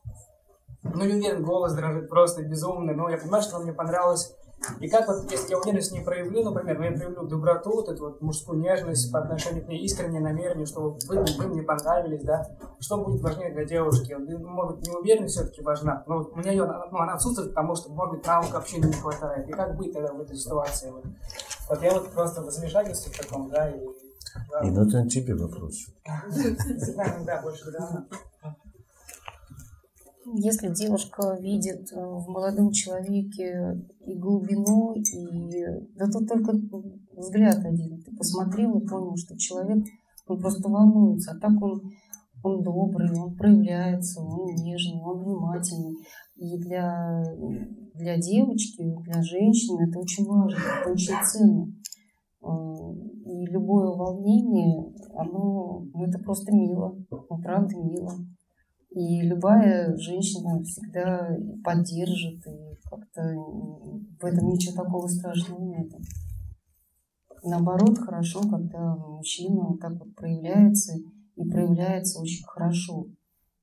[0.95, 4.35] ну, не уверен, голос дрожит просто безумный, но я понимаю, что он мне понравилось.
[4.81, 8.23] И как вот, если я уверенность не проявлю, например, я проявлю доброту, вот эту вот
[8.23, 12.49] мужскую нежность по отношению к ней, искреннее намерение, что вы, вы мне понравились, да,
[12.81, 14.15] что будет важнее для девушки?
[14.15, 18.17] Может быть, неуверенность все-таки важна, но у меня ее, ну, она отсутствует, потому что, может
[18.17, 19.49] быть, навык общения не хватает.
[19.49, 20.91] И как быть тогда в этой ситуации?
[20.91, 21.05] Вот,
[21.69, 23.79] вот я вот просто в замешательстве в таком, да, и...
[24.51, 24.61] Да.
[24.67, 25.87] И ну это тебе вопрос.
[27.25, 28.07] Да, больше, да.
[30.35, 35.05] Если девушка видит э, в молодом человеке и глубину, и
[35.95, 36.53] да тут только
[37.13, 38.03] взгляд один.
[38.03, 39.85] Ты посмотрел и понял, что человек
[40.27, 41.81] он просто волнуется, а так он,
[42.43, 45.97] он добрый, он проявляется, он нежный, он внимательный.
[46.35, 47.23] И для,
[47.95, 51.73] для девочки, для женщины это очень важно, это очень ценно.
[53.25, 58.13] И любое волнение, оно, ну, это просто мило, ну, правда мило.
[58.97, 65.93] И любая женщина всегда поддержит, и как-то в этом ничего такого страшного нет.
[67.45, 73.05] Наоборот, хорошо, когда мужчина вот так вот проявляется, и проявляется очень хорошо.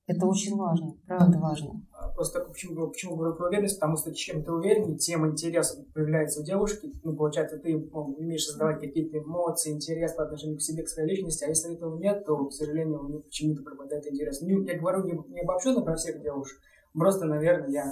[0.06, 1.82] Это очень важно, правда важно.
[2.16, 3.80] Просто почему, почему говорю про уверенность?
[3.80, 6.92] Потому что чем ты увереннее, тем интерес появляется у девушки.
[7.04, 11.10] Ну, получается, ты ну, умеешь создавать какие-то эмоции, интерес по отношению к себе, к своей
[11.10, 11.44] личности.
[11.44, 14.42] А если этого нет, то, к сожалению, у них почему-то пропадает интерес.
[14.42, 16.58] Ну, я говорю не, не обобщенно про всех девушек.
[16.94, 17.92] Просто, наверное, я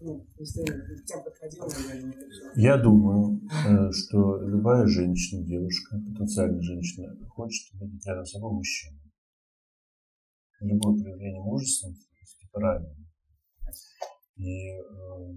[0.00, 0.64] ну, если
[1.04, 2.14] тем подходил, наверное,
[2.54, 8.98] Я думаю, э, что любая женщина, девушка, потенциальная женщина, хочет видеть рядом с собой мужчину
[10.60, 12.08] любое проявление мужественности
[12.52, 12.94] правильно.
[14.38, 15.34] И э,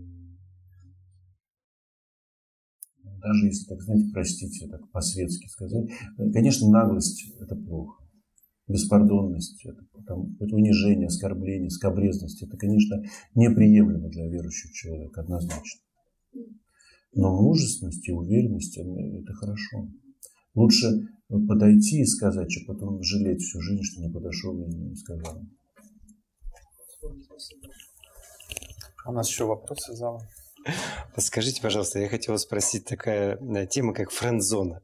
[3.03, 5.89] даже если, так знаете, простите, так по-светски сказать,
[6.33, 8.03] конечно, наглость– это плохо.
[8.67, 13.03] Беспардонность, это, там, это унижение, оскорбление, скобрезность– это, конечно,
[13.35, 15.81] неприемлемо для верующего человека, однозначно.
[17.13, 19.89] Но мужественность и уверенность– это хорошо.
[20.53, 25.41] Лучше подойти и сказать, чем потом жалеть всю жизнь, что не подошел и не сказал.
[27.03, 27.90] А
[29.05, 30.21] у нас еще вопросы зала.
[31.15, 34.81] Подскажите, пожалуйста, я хотел спросить такая э, тема, как френд-зона.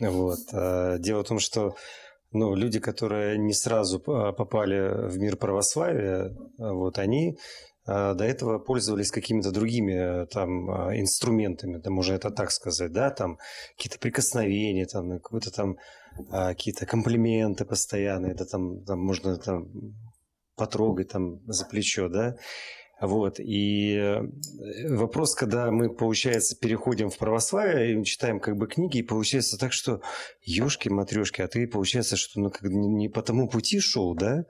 [0.00, 0.40] Вот.
[0.52, 1.76] Э, дело в том, что
[2.32, 7.38] ну, люди, которые не сразу попали в мир православия, вот, они
[7.86, 13.38] до этого пользовались какими-то другими э, там инструментами, да, можно это так сказать, да, там
[13.78, 15.76] какие-то прикосновения, там какие-то там
[16.30, 19.68] какие-то комплименты постоянные, да, там, там можно там
[20.54, 22.36] потрогать там за плечо, да,
[23.06, 24.22] вот, и э,
[24.88, 29.72] вопрос, когда мы, получается, переходим в православие и читаем как бы книги, и получается так,
[29.72, 30.00] что
[30.42, 34.44] ёшки, матрешки, а ты, получается, что ну, как не по тому пути шел, да,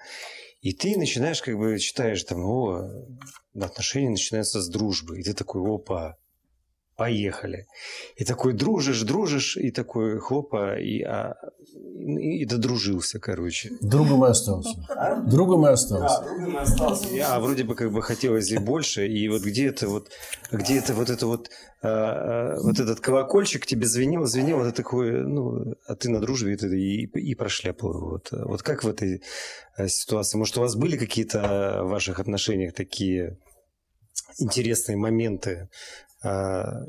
[0.60, 2.90] и ты начинаешь, как бы, читаешь там, о,
[3.54, 5.20] отношения начинаются с дружбы.
[5.20, 6.16] И ты такой, опа,
[6.98, 7.68] поехали.
[8.16, 11.36] И такой дружишь, дружишь, и такой хлопа, и, а,
[11.72, 13.70] и, и додружился, короче.
[13.80, 14.84] Другом и остался.
[14.88, 15.14] А?
[15.20, 16.20] Другом и остался.
[16.20, 17.08] Да, другом и остался.
[17.24, 20.10] А вроде бы как бы хотелось и больше, и вот где это вот,
[20.50, 21.50] где это вот это вот,
[21.82, 26.54] а, а, вот этот колокольчик тебе звенел, звенел, это такой, ну, а ты на дружбе
[26.54, 27.92] и, и, и прошляпал.
[27.92, 29.22] Вот, вот как в этой
[29.76, 30.36] э, ситуации?
[30.36, 33.38] Может, у вас были какие-то в ваших отношениях такие
[34.38, 35.68] интересные моменты,
[36.22, 36.84] а,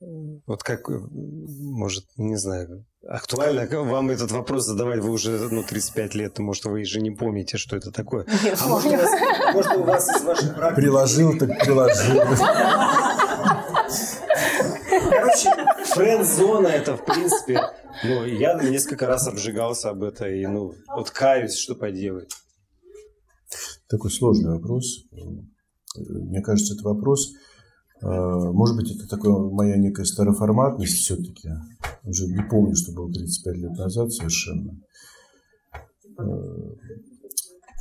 [0.00, 6.38] вот как, может, не знаю, актуально вам этот вопрос задавать, вы уже ну, 35 лет,
[6.38, 8.26] может, вы же не помните, что это такое.
[8.44, 9.10] Нет, а может у, вас,
[9.54, 10.76] может, у вас из ваших практик...
[10.76, 12.22] Приложил, так приложил.
[15.10, 15.50] Короче,
[15.94, 17.60] френд-зона это, в принципе,
[18.04, 22.34] ну, я несколько раз обжигался об этом, и, ну, вот каюсь, что поделать.
[23.88, 25.04] Такой сложный вопрос.
[25.96, 27.45] Мне кажется, это вопрос, Э,
[28.02, 31.50] может быть, это такая моя некая староформатность все-таки.
[32.04, 34.78] Уже не помню, что было 35 лет назад совершенно.
[36.18, 36.74] Э,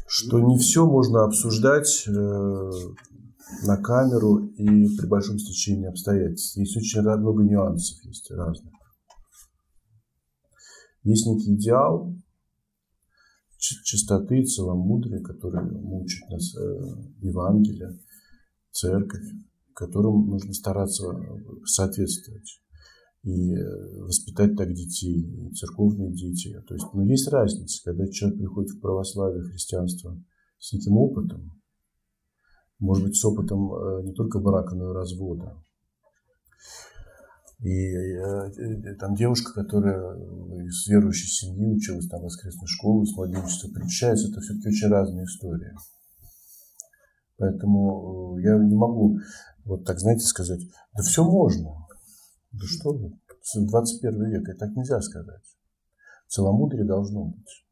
[0.08, 6.56] что не все можно обсуждать э, на камеру и при большом стечении обстоятельств.
[6.58, 8.74] Есть очень много нюансов, есть разных.
[11.04, 12.16] Есть некий идеал
[13.58, 16.54] чистоты, целомудрия, который мучит нас
[17.22, 18.00] Евангелие,
[18.72, 19.26] церковь
[19.76, 21.06] которым нужно стараться
[21.66, 22.62] соответствовать
[23.24, 23.56] и
[24.02, 26.62] воспитать так детей, и церковные дети.
[26.68, 30.22] То есть, ну, есть разница, когда человек приходит в православие, христианство
[30.60, 31.60] с этим опытом,
[32.80, 35.58] может быть, с опытом э, не только брака, но и развода.
[37.60, 40.18] И э, там девушка, которая
[40.66, 45.26] из верующей семьи училась там в воскресной школе, с младенчества причащается, это все-таки очень разные
[45.26, 45.74] истории.
[47.38, 49.20] Поэтому э, я не могу
[49.66, 50.62] вот так, знаете, сказать,
[50.96, 51.72] да все можно.
[52.52, 53.20] Да что вы,
[53.56, 55.44] 21 век, это так нельзя сказать.
[56.28, 57.66] Целомудрие должно быть.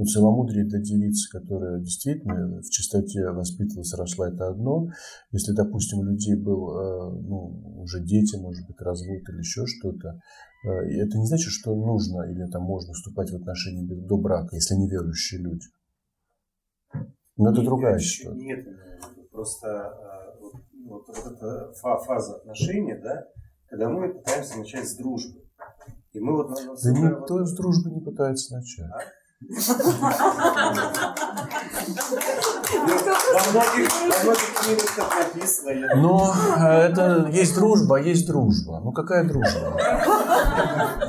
[0.00, 4.88] Но целомудрие для девицы, которая действительно в чистоте воспитывалась, росла, это одно.
[5.30, 10.18] Если, допустим, у людей был, э, ну, уже дети, может быть, развод или еще что-то,
[10.64, 10.68] э,
[11.02, 15.42] это не значит, что нужно или там можно вступать в отношения до брака, если неверующие
[15.42, 15.66] люди.
[17.36, 18.42] Но это другая ситуация.
[18.42, 18.66] Нет,
[19.30, 20.19] просто э,
[20.90, 23.26] вот, эта фаза отношений, да,
[23.68, 25.40] когда мы пытаемся начать с дружбы.
[26.12, 26.58] И мы вот...
[26.82, 27.48] Да никто вот...
[27.48, 28.90] с дружбы не пытается начать.
[28.90, 28.98] А?
[33.32, 33.88] Во многих
[34.54, 35.96] книгах написано.
[35.96, 38.80] Но э, это есть дружба, а есть дружба.
[38.84, 39.78] Ну какая дружба?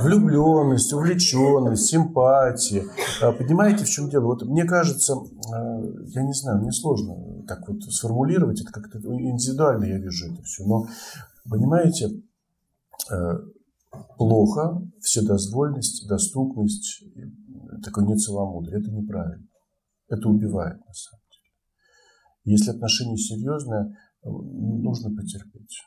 [0.01, 2.85] влюбленность, увлеченность, симпатия.
[3.21, 4.25] А, понимаете, в чем дело?
[4.25, 5.15] Вот мне кажется,
[5.53, 7.15] а, я не знаю, мне сложно
[7.51, 10.65] так вот сформулировать, это как-то индивидуально я вижу это все.
[10.65, 10.87] Но,
[11.49, 12.23] понимаете,
[13.11, 13.39] а,
[14.17, 17.03] плохо вседозвольность, доступность,
[17.83, 18.79] такое нецеломудрие.
[18.79, 19.47] Это неправильно.
[20.07, 22.55] Это убивает, на самом деле.
[22.55, 25.81] Если отношения серьезные, нужно потерпеть.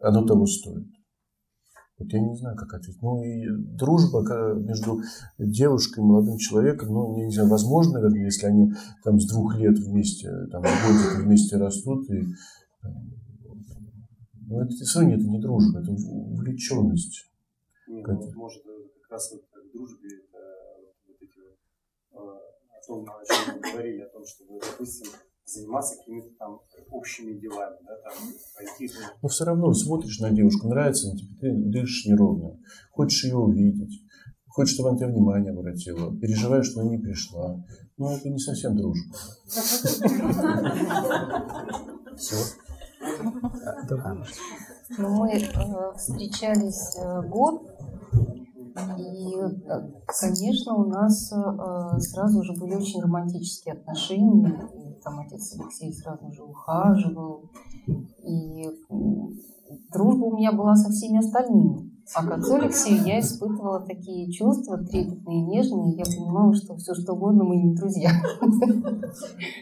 [0.00, 0.88] Оно того стоит.
[1.98, 3.00] Вот я не знаю, как ответить.
[3.02, 3.46] Ну и
[3.76, 4.22] дружба
[4.56, 5.00] между
[5.38, 8.72] девушкой и молодым человеком, ну, не знаю, возможно, наверное, если они
[9.04, 12.26] там с двух лет вместе, там, годик вместе растут, и,
[14.48, 17.30] ну, это все равно это не дружба, это увлеченность.
[17.86, 20.38] Нет, ну, может, как раз вот к дружбе это
[21.06, 25.12] вот эти, э, о том, о чем мы говорили, о том, что, допустим,
[25.46, 26.60] заниматься какими-то там
[26.90, 28.14] общими делами, да, там,
[28.56, 28.90] пойти.
[28.94, 29.06] Ну...
[29.22, 32.58] Но все равно смотришь на девушку, нравится тебе, ты дышишь неровно,
[32.90, 34.02] хочешь ее увидеть,
[34.48, 37.62] хочешь, чтобы она тебе внимание обратила, переживаешь, что она не пришла.
[37.96, 39.16] Ну, это не совсем дружба.
[42.16, 42.36] Все.
[44.98, 47.62] Ну, мы э, встречались э, год,
[48.98, 49.80] и, э,
[50.20, 51.32] конечно, у нас
[51.98, 54.68] сразу же были очень романтические отношения
[55.04, 57.50] там отец Алексей сразу же ухаживал.
[57.86, 58.64] И
[59.92, 61.92] дружба у меня была со всеми остальными.
[62.14, 65.96] А к отцу Алексею я испытывала такие чувства трепетные, нежные.
[65.96, 68.10] Я понимала, что все что угодно мы не друзья.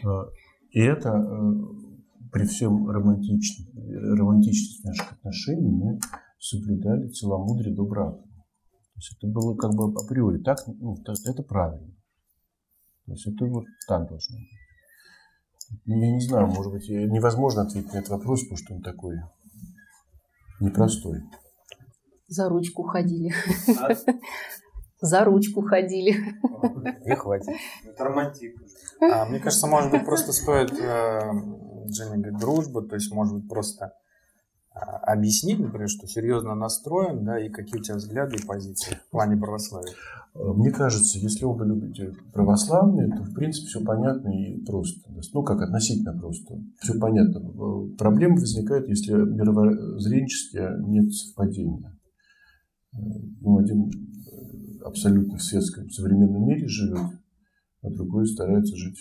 [0.05, 0.25] А,
[0.71, 1.53] и это э,
[2.31, 5.99] при всем романтичности, наших отношений мы
[6.39, 8.17] соблюдали целомудрие до брака.
[8.17, 8.32] То
[9.03, 11.93] есть это было как бы априори так, ну, это правильно.
[13.05, 14.47] То есть это вот так должно быть.
[15.85, 19.17] Ну, я не знаю, может быть, невозможно ответить на этот вопрос, потому что он такой
[20.59, 21.21] непростой.
[22.27, 23.33] За ручку ходили.
[23.79, 23.89] А?
[25.01, 26.15] За ручку ходили.
[27.05, 27.55] И хватит.
[27.85, 28.55] Это романтик.
[29.01, 31.19] А, мне кажется, может быть, просто стоит, э,
[31.87, 33.93] Женя говорит, дружбу, то есть, может быть, просто
[34.73, 39.37] объяснить, например, что серьезно настроен, да, и какие у тебя взгляды и позиции в плане
[39.37, 39.93] православия?
[40.35, 45.07] Мне кажется, если оба любите православные, то, в принципе, все понятно и просто.
[45.31, 46.59] Ну, как относительно просто.
[46.79, 47.39] Все понятно.
[47.97, 51.95] Проблемы возникают, если мировоззренчески нет совпадения.
[52.93, 53.91] Ну, один
[54.83, 57.11] абсолютно в светском современном мире живет,
[57.83, 58.99] а другой старается жить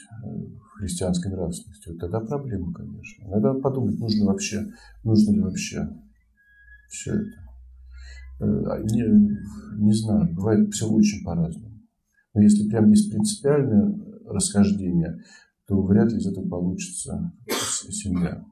[0.75, 1.93] христианской нравственностью.
[1.93, 3.29] Вот тогда проблема, конечно.
[3.29, 4.67] Надо подумать, нужно вообще,
[5.05, 5.89] нужно ли вообще
[6.89, 7.43] все это.
[8.41, 9.03] Э, а, не,
[9.79, 11.81] не знаю, бывает все очень по-разному.
[12.35, 13.95] Но если прям есть принципиальное
[14.27, 15.23] расхождение,
[15.67, 17.33] то вряд ли из этого получится
[17.89, 18.45] семья.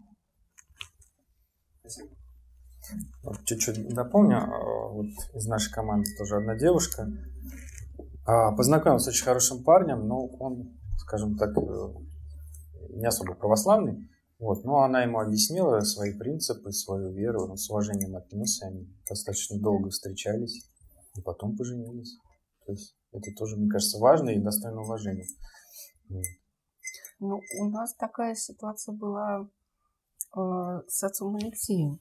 [3.45, 4.39] Чуть-чуть дополню.
[4.39, 7.11] А, вот из нашей команды тоже одна девушка.
[8.31, 11.95] А, познакомилась с очень хорошим парнем, но он, скажем так, э,
[12.91, 14.09] не особо православный.
[14.39, 19.59] Вот, но она ему объяснила свои принципы, свою веру, он с уважением отнесся, они достаточно
[19.59, 20.65] долго встречались
[21.17, 22.19] и потом поженились.
[22.67, 25.27] То есть это тоже, мне кажется, важно и достойно уважения.
[27.19, 29.49] Ну, у нас такая ситуация была
[30.37, 31.99] э, с отцом Алексеем.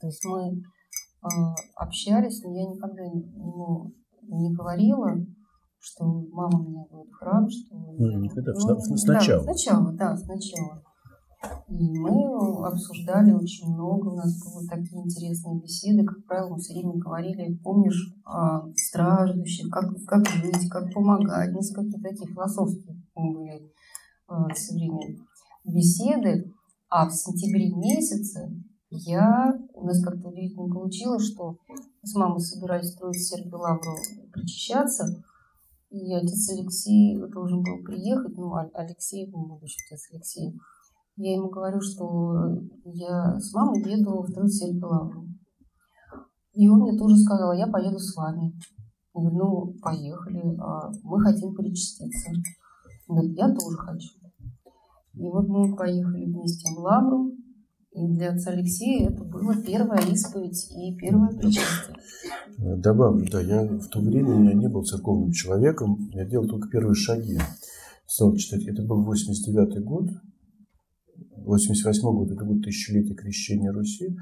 [0.00, 1.26] То есть мы э,
[1.76, 3.94] общались, но я никогда ему
[4.34, 5.16] не говорила,
[5.78, 7.74] что мама меня будет в храм, что...
[7.74, 9.44] Ну, никогда, ну, сначала.
[9.44, 10.82] Да, сначала, да, сначала.
[11.68, 16.74] И мы обсуждали очень много, у нас были такие интересные беседы, как правило, мы все
[16.74, 23.72] время говорили, помнишь, о страждущих, как, как жить, как помогать, несколько такие философские были
[24.28, 25.18] э, все время
[25.64, 26.52] беседы.
[26.88, 28.52] А в сентябре месяце
[28.94, 33.96] я, у нас как-то удивительно получилось, что мы с мамой собирались строить Сергию Лавру
[34.32, 35.22] причащаться,
[35.90, 40.58] и отец Алексей должен был приехать, ну, Алексей, будущий отец Алексей,
[41.16, 45.26] я ему говорю, что я с мамой еду в Трансельф Лавру.
[46.54, 48.54] И он мне тоже сказал, я поеду с вами.
[49.14, 52.30] Я говорю, ну, поехали, а мы хотим причаститься.
[53.08, 54.08] Он говорит, я тоже хочу.
[55.14, 57.31] И вот мы поехали вместе в Лавру,
[57.94, 61.96] и для отца Алексея это было первая исповедь и первое причастие.
[62.58, 66.94] Добавлю, да, я в то время я не был церковным человеком, я делал только первые
[66.94, 67.38] шаги.
[68.06, 70.08] Стал читать, это был 89 год,
[71.36, 74.16] 88 год, это год тысячелетия крещения Руси,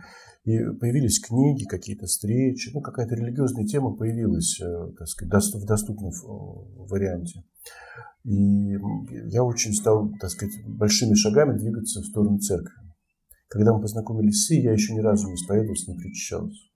[0.44, 6.10] и появились книги, какие-то встречи, ну, какая-то религиозная тема появилась, э, так сказать, в доступном
[6.10, 6.14] э,
[6.88, 7.44] варианте.
[8.24, 8.76] И
[9.30, 12.79] я очень стал, так сказать, большими шагами двигаться в сторону церкви.
[13.50, 16.70] Когда мы познакомились с Ей, я еще ни разу не исповедовался, не причащался.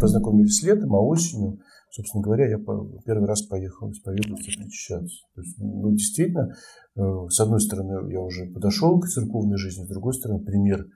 [0.00, 2.56] Познакомились летом, а осенью, собственно говоря, я
[3.04, 5.18] первый раз поехал исповедоваться, причащаться.
[5.34, 6.48] То есть, ну, действительно,
[6.96, 10.86] э, с одной стороны, я уже подошел к церковной жизни, с другой стороны, пример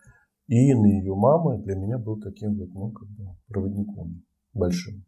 [0.48, 4.24] Иины и ее мамы для меня был таким вот, ну, как бы проводником
[4.54, 5.04] большим.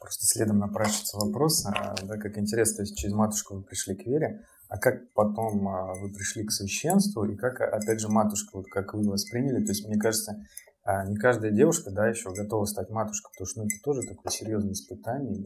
[0.00, 4.06] Просто следом напрашивается вопрос, а, да, как интересно, то есть через матушку вы пришли к
[4.06, 8.66] вере, а как потом а, вы пришли к священству, и как, опять же, матушка, вот
[8.66, 10.42] как вы восприняли, то есть, мне кажется,
[10.84, 14.30] а, не каждая девушка, да, еще готова стать матушкой, потому что ну, это тоже такое
[14.30, 15.36] серьезное испытание,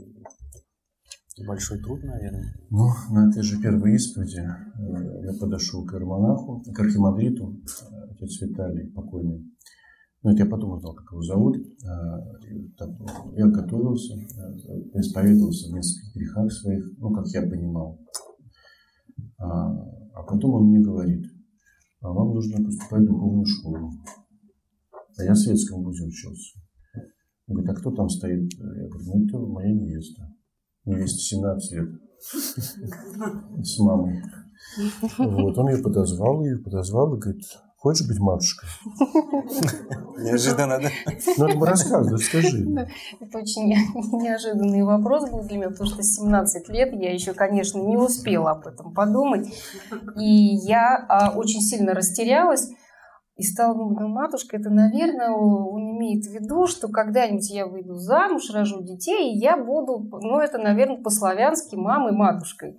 [1.37, 2.55] и большой труд, наверное.
[2.71, 7.61] Ну, на этой же первой исповеди я подошел к иеромонаху, к архимандриту,
[8.11, 9.47] отец Виталий, покойный.
[10.23, 11.57] Ну, это я потом узнал, как его зовут.
[11.57, 11.63] Э,
[13.37, 14.15] я готовился,
[14.95, 17.99] исповедовался в нескольких грехах своих, ну, как я понимал.
[19.39, 19.71] А,
[20.15, 21.27] а потом он мне говорит,
[22.01, 23.91] а вам нужно поступать в духовную школу.
[25.19, 26.59] А я в светском вузе учился.
[27.47, 28.53] Он говорит, а кто там стоит?
[28.55, 30.33] Я говорю, ну это моя невеста.
[30.85, 31.89] Невесте 17 лет.
[32.21, 34.23] С мамой.
[35.19, 37.43] Вот, он ее подозвал, ее подозвал и говорит,
[37.81, 38.69] Хочешь быть матушкой?
[40.19, 40.89] Неожиданно, да?
[41.39, 42.59] Ну, это рассказывай, скажи.
[43.21, 43.69] Это очень
[44.23, 48.67] неожиданный вопрос был для меня, потому что 17 лет я еще, конечно, не успела об
[48.67, 49.49] этом подумать.
[50.19, 52.69] И я а, очень сильно растерялась.
[53.37, 57.95] И стала думать, ну, матушка, это, наверное, он имеет в виду, что когда-нибудь я выйду
[57.95, 62.79] замуж, рожу детей, и я буду, ну, это, наверное, по-славянски мамой, матушкой.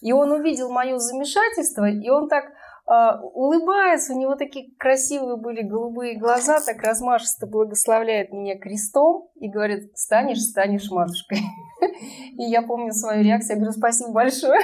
[0.00, 2.53] И он увидел мое замешательство, и он так
[2.86, 9.96] улыбается, у него такие красивые были голубые глаза, так размашисто благословляет меня крестом и говорит,
[9.96, 11.38] станешь, станешь матушкой.
[12.38, 14.60] И я помню свою реакцию, я говорю, спасибо большое.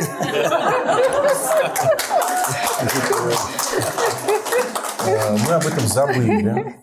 [5.02, 6.76] А, мы об этом забыли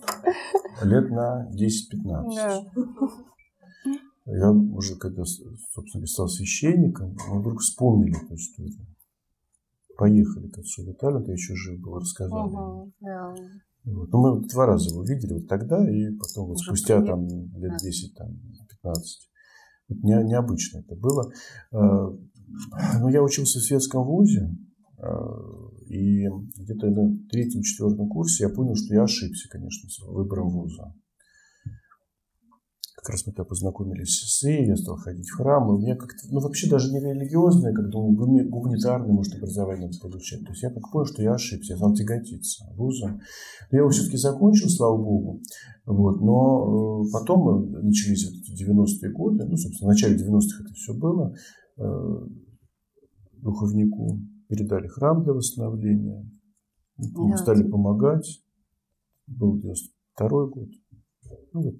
[0.84, 2.72] лет на 10-15.
[4.26, 8.88] Я уже, когда, собственно, стал священником, мы вдруг вспомнили эту историю
[9.98, 12.48] поехали к отцу Виталию, ты еще жив был, рассказали.
[12.48, 13.36] Угу, да.
[13.86, 14.10] вот.
[14.12, 17.78] Ну, мы два раза его видели вот тогда, и потом вот спустя там лет да.
[17.82, 18.28] 10, там,
[18.70, 19.30] 15.
[19.90, 21.32] Вот не, необычно это было.
[21.72, 22.10] А,
[23.00, 24.50] ну, я учился в светском вузе,
[25.00, 25.10] а,
[25.88, 30.94] и где-то на третьем-четвертом курсе я понял, что я ошибся, конечно, с выбором вуза
[32.98, 35.96] как раз мы тогда познакомились с Ией, я стал ходить в храм, и у меня
[35.96, 40.42] как-то, ну вообще даже не религиозное, как думаю, гуманитарное, может, образование получать.
[40.42, 43.20] То есть я как понял, что я ошибся, я стал тяготиться вузом.
[43.72, 45.42] Но я его все-таки закончил, слава богу.
[45.86, 46.22] Вот.
[46.22, 50.94] Но э, потом начались вот эти 90-е годы, ну, собственно, в начале 90-х это все
[50.96, 51.36] было.
[51.78, 52.28] Э,
[53.34, 54.20] духовнику
[54.50, 56.28] передали храм для восстановления,
[56.98, 57.38] да.
[57.38, 58.42] стали помогать.
[59.28, 60.70] Был 92 год.
[61.54, 61.76] Ну, вот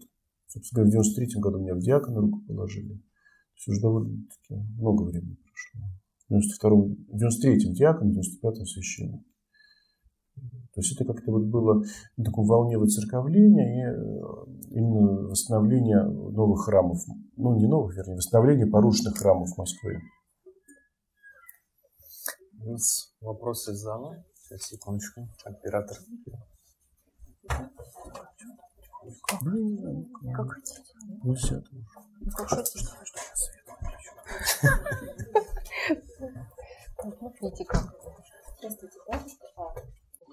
[0.58, 3.00] Собственно говоря, в 93 году меня в диакона руку положили.
[3.54, 5.88] Все же довольно-таки много времени прошло.
[6.26, 9.24] В 92 в 93-м диакон, в 95-м священник.
[10.74, 11.84] То есть это как-то вот было
[12.18, 17.00] на таком волне выцерковления и э, именно восстановление новых храмов.
[17.36, 20.02] Ну, не новых, вернее, восстановление порушенных храмов Москвы.
[23.22, 24.24] Вопросы зала.
[24.36, 25.28] Сейчас, секундочку.
[25.46, 25.98] Оператор.
[29.42, 30.06] Ну, не знаю.
[30.36, 30.82] Как хотите.
[31.24, 31.86] Ну, все тоже.
[32.20, 32.86] Ну, как хотите.
[37.00, 37.94] Смотрите как.
[38.58, 39.00] Здравствуйте,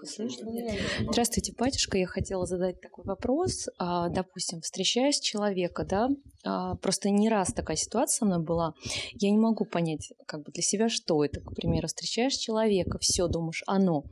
[0.05, 1.99] Здравствуйте, батюшка.
[1.99, 3.69] Я хотела задать такой вопрос.
[3.79, 6.09] А, допустим, встречаясь человека, да,
[6.45, 8.75] а, просто не раз такая ситуация со мной была.
[9.15, 11.41] Я не могу понять, как бы для себя, что это.
[11.41, 14.05] К примеру, встречаешь человека, все думаешь, оно.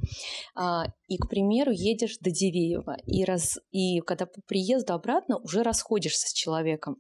[0.55, 5.63] А, и, к примеру, едешь до Дивеева, и, раз, и когда по приезду обратно уже
[5.63, 6.99] расходишься с человеком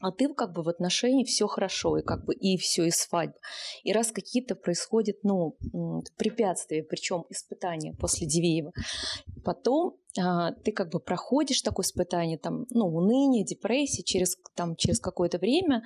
[0.00, 3.36] а ты как бы в отношении все хорошо, и как бы и все, и свадьба.
[3.84, 5.56] И раз какие-то происходят, ну,
[6.16, 8.72] препятствия, причем испытания после Дивеева,
[9.44, 15.00] потом а, ты как бы проходишь такое испытание, там, ну, уныние, депрессия, через, там, через
[15.00, 15.82] какое-то время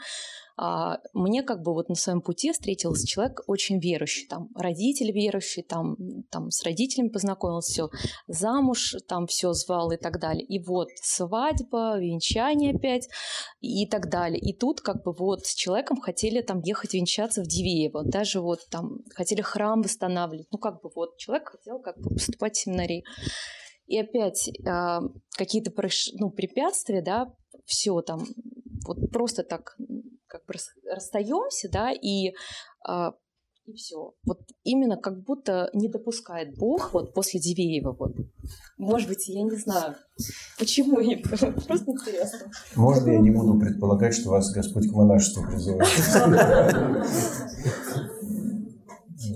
[1.14, 5.96] мне как бы вот на своем пути встретился человек очень верующий, там, родитель верующий, там,
[6.30, 7.88] там с родителями познакомился, все,
[8.26, 10.44] замуж, там все звал и так далее.
[10.44, 13.08] И вот свадьба, венчание опять
[13.60, 14.38] и так далее.
[14.38, 18.60] И тут как бы вот с человеком хотели там ехать венчаться в Дивеево, даже вот
[18.70, 20.48] там хотели храм восстанавливать.
[20.52, 23.04] Ну как бы вот человек хотел как бы поступать в семинарии.
[23.86, 24.98] И опять э,
[25.36, 25.72] какие-то
[26.18, 27.32] ну, препятствия, да,
[27.64, 28.26] все там
[28.86, 29.76] вот просто так
[30.30, 30.54] как бы
[30.90, 32.28] расстаемся, да, и,
[32.88, 33.10] э,
[33.66, 34.14] и все.
[34.24, 38.14] Вот именно как будто не допускает Бог вот после Дивеева вот.
[38.78, 39.96] Может быть, я не знаю,
[40.58, 42.50] почему просто интересно.
[42.76, 45.88] Можно я не буду предполагать, что вас Господь к монашеству призывает?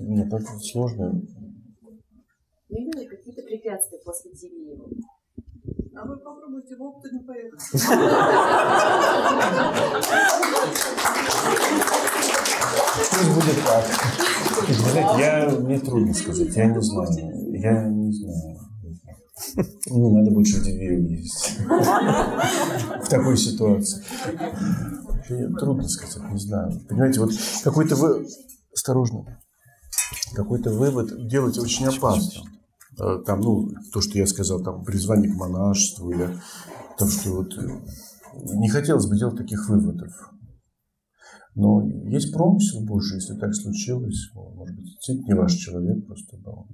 [0.01, 1.23] Нет, это сложно.
[2.69, 4.89] Ну, именно какие-то препятствия после Дивеева.
[5.97, 7.61] А вы попробуйте в опыте поехать.
[13.11, 13.85] Пусть будет так.
[15.19, 17.53] Я, мне трудно сказать, я не знаю.
[17.53, 18.59] Я не знаю.
[19.87, 21.59] Ну, надо больше в ездить.
[21.69, 24.03] В такой ситуации.
[25.59, 26.73] Трудно сказать, не знаю.
[26.89, 27.31] Понимаете, вот
[27.63, 28.27] какой-то вы...
[28.73, 29.41] Осторожно.
[30.35, 32.43] Какой-то вывод делать очень опасно.
[32.99, 36.29] Э, там, ну, то, что я сказал, там, призвание к монашеству или
[36.99, 37.69] то, что вот э,
[38.57, 40.13] не хотелось бы делать таких выводов.
[41.55, 46.67] Но есть промысел Божий, если так случилось, может быть, цит не ваш человек просто был.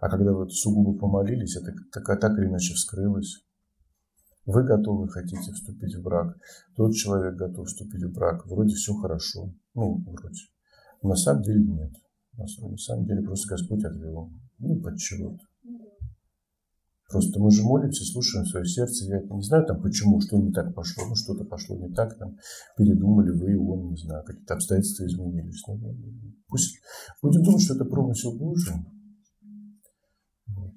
[0.00, 3.44] А когда вы сугубо помолились, это так, так или иначе вскрылось.
[4.46, 6.36] Вы готовы, хотите вступить в брак.
[6.76, 8.46] Тот человек готов вступить в брак.
[8.46, 9.52] Вроде все хорошо.
[9.74, 10.42] Ну, вроде.
[11.02, 11.92] На самом деле нет.
[12.36, 14.30] На самом деле просто Господь отвел.
[14.64, 15.44] Ну, под чего-то.
[17.10, 19.04] Просто мы же молимся, слушаем свое сердце.
[19.04, 21.04] Я не знаю там почему, что не так пошло.
[21.06, 22.36] Ну, что-то пошло не так, там,
[22.76, 25.62] передумали вы и он, не знаю, какие-то обстоятельства изменились.
[25.68, 25.78] Ну,
[26.48, 26.80] пусть
[27.22, 28.74] будем думать, что это промысел Божий.
[30.46, 30.74] Вот.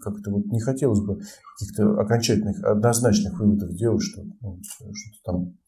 [0.00, 1.20] Как-то вот не хотелось бы
[1.58, 5.58] каких-то окончательных, однозначных выводов делать, что ну, что-то там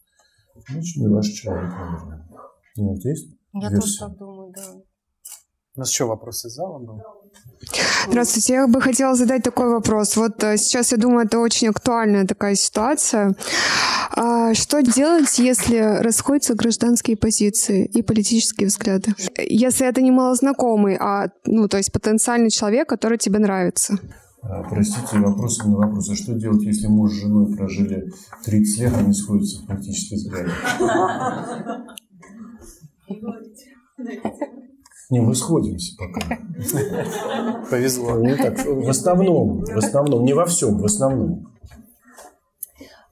[0.68, 2.28] ну, не ваш человек, наверное.
[2.76, 3.80] Не, вот есть Я версия?
[3.80, 4.82] тоже так думаю, да.
[5.74, 7.02] У нас еще вопрос из зала был.
[8.06, 10.16] Здравствуйте, я бы хотела задать такой вопрос.
[10.16, 13.34] Вот э, сейчас, я думаю, это очень актуальная такая ситуация.
[14.10, 19.14] А что делать, если расходятся гражданские позиции и политические взгляды?
[19.38, 23.98] Если это не малознакомый, а, ну, то есть потенциальный человек, который тебе нравится?
[24.42, 26.10] А, Простите, вопрос на вопрос.
[26.10, 28.12] А что делать, если муж с женой прожили
[28.44, 30.52] 30 лет, они сходятся в политических взглядах?
[35.12, 36.20] Не, мы сходимся пока.
[37.70, 38.14] Повезло.
[38.14, 41.48] Ну, так, в основном, в основном, не во всем, в основном.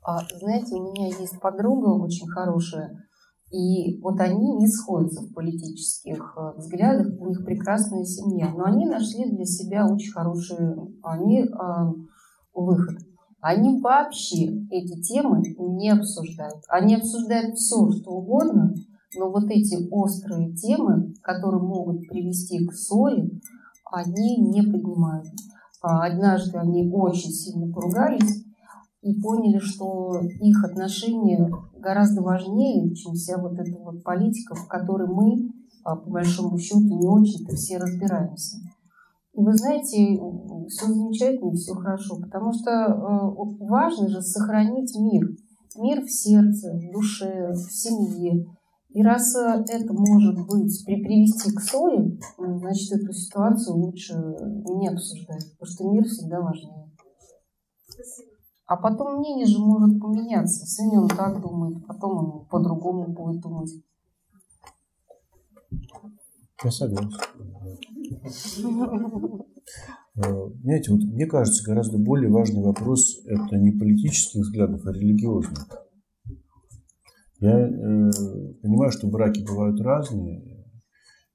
[0.02, 3.06] А, знаете, у меня есть подруга очень хорошая,
[3.50, 8.86] и вот они не сходятся в политических э, взглядах, у них прекрасная семья, но они
[8.86, 10.56] нашли для себя очень хороший
[11.02, 11.48] они, э,
[12.54, 12.96] выход.
[13.42, 16.64] Они вообще эти темы не обсуждают.
[16.68, 18.74] Они обсуждают все, что угодно,
[19.16, 23.30] но вот эти острые темы, которые могут привести к ссоре,
[23.90, 25.26] они не поднимают.
[25.82, 28.44] А Однажды они очень сильно поругались
[29.02, 35.08] и поняли, что их отношения гораздо важнее, чем вся вот эта вот политика, в которой
[35.08, 35.50] мы,
[35.84, 38.58] а, по большому счету, не очень-то все разбираемся.
[39.32, 40.20] И вы знаете,
[40.68, 45.28] все замечательно, все хорошо, потому что э, важно же сохранить мир.
[45.76, 48.44] Мир в сердце, в душе, в семье.
[48.92, 51.60] И раз э, это может быть при, привести к
[52.38, 56.90] ну, значит, эту ситуацию лучше не обсуждать, потому что мир всегда важнее.
[58.66, 60.66] А потом мнение же может поменяться.
[60.66, 63.70] Сегодня он так думает, потом он по-другому будет думать.
[66.64, 67.10] Я согласен.
[70.16, 75.68] Э, Знаете, вот мне кажется, гораздо более важный вопрос– это не политических взглядов, а религиозных.
[77.40, 77.70] Я э,
[78.62, 80.66] понимаю, что браки бывают разные,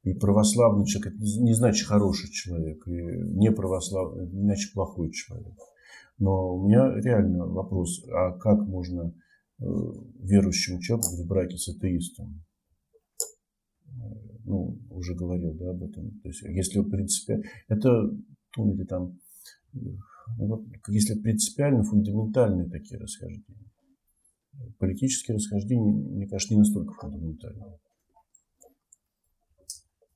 [0.03, 5.57] и православный человек– это не значит хороший человек, и не православный– не значит плохой человек.
[6.19, 9.13] Но у меня реально вопрос, а как можно
[9.59, 9.63] э,
[10.21, 12.45] верующему человеку быть в браке с атеистом?
[14.45, 16.11] ну, уже говорил да, об этом.
[16.21, 17.89] То есть, если в принципе, это,
[18.57, 19.19] ну, или там,
[19.73, 23.64] ну, если принципиально фундаментальные такие расхождения.
[24.79, 27.79] Политические расхождения, мне кажется, не настолько фундаментальные.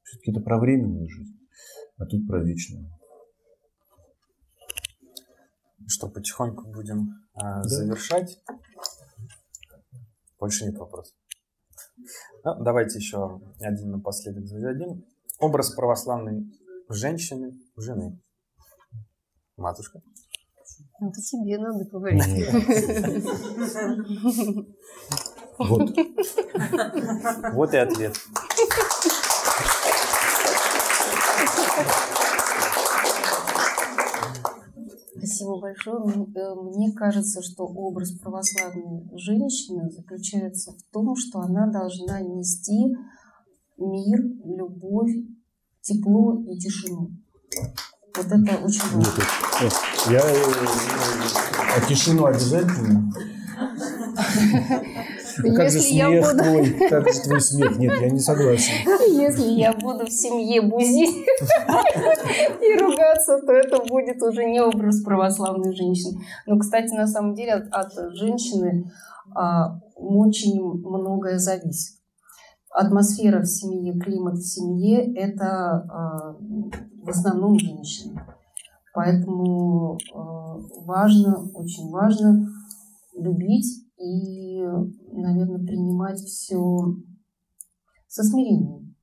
[0.04, 1.40] Все-таки это про временную жизнь,
[1.98, 2.90] а тут про вечную.
[5.88, 8.42] Что, потихоньку будем а, завершать?
[10.40, 11.16] Больше нет вопросов.
[12.44, 15.06] Ну, давайте еще один напоследок зададим.
[15.40, 16.46] Образ православной
[16.90, 18.20] женщины, жены.
[19.58, 20.02] Матушка.
[21.02, 22.24] Это тебе надо говорить.
[25.58, 25.92] Вот.
[27.54, 28.16] Вот и ответ.
[35.18, 36.00] Спасибо большое.
[36.36, 42.96] Э, мне кажется, что образ православной женщины заключается в том, что она должна нести
[43.78, 45.12] мир, любовь,
[45.82, 47.12] тепло и тишину.
[48.16, 49.89] Вот это очень важно.
[50.08, 50.22] Я...
[51.76, 53.12] А тишину обязательно?
[55.56, 56.44] Как же смех буду...
[56.44, 56.90] твой?
[56.90, 57.78] Как же твой смех?
[57.78, 58.74] Нет, я не согласен.
[59.12, 61.16] Если я буду в семье бузить
[62.62, 66.22] и ругаться, то это будет уже не образ православной женщины.
[66.46, 68.92] Но, кстати, на самом деле от, от женщины
[69.36, 71.98] а, очень многое зависит.
[72.72, 76.36] Атмосфера в семье, климат в семье– это а,
[77.04, 78.22] в основном женщины.
[78.94, 82.48] Поэтому а, важно, очень важно
[83.16, 84.62] любить и,
[85.12, 86.96] наверное, принимать все
[88.08, 88.96] со смирением.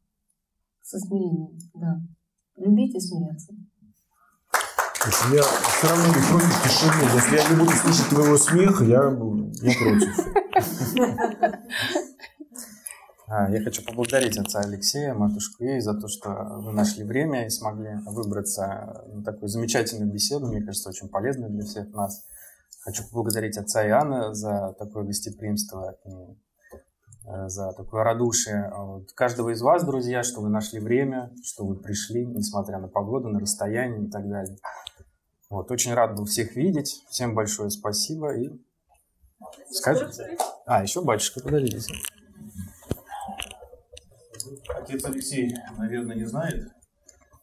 [0.83, 2.01] Со смирением, да.
[2.57, 3.53] Любить и смиряться.
[5.05, 7.05] Если я все равно не против тишины.
[7.15, 10.11] Если я не буду слышать твоего смеха, я, я против.
[13.29, 17.51] А, я хочу поблагодарить отца Алексея, матушку Ей за то, что вы нашли время и
[17.51, 22.25] смогли выбраться на такую замечательную беседу, мне кажется, очень полезную для всех нас.
[22.83, 26.11] Хочу поблагодарить отца Иоанна за такое гостеприимство и
[27.27, 31.75] э, за такое радушие вот, каждого из вас, друзья, что вы нашли время, что вы
[31.75, 34.57] пришли, несмотря на погоду, на расстояние и так далее.
[35.51, 37.03] Вот, очень рад был всех видеть.
[37.09, 38.53] Всем большое спасибо и
[39.71, 40.39] скажите.
[40.65, 41.93] А, еще батюшка, подождите.
[44.87, 46.71] Отец Алексей, наверное, не знает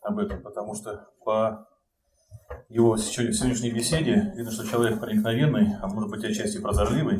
[0.02, 1.68] об этом, потому что по
[2.70, 7.20] его сегодняшней беседе видно, что человек проникновенный, а может быть отчасти прозорливый.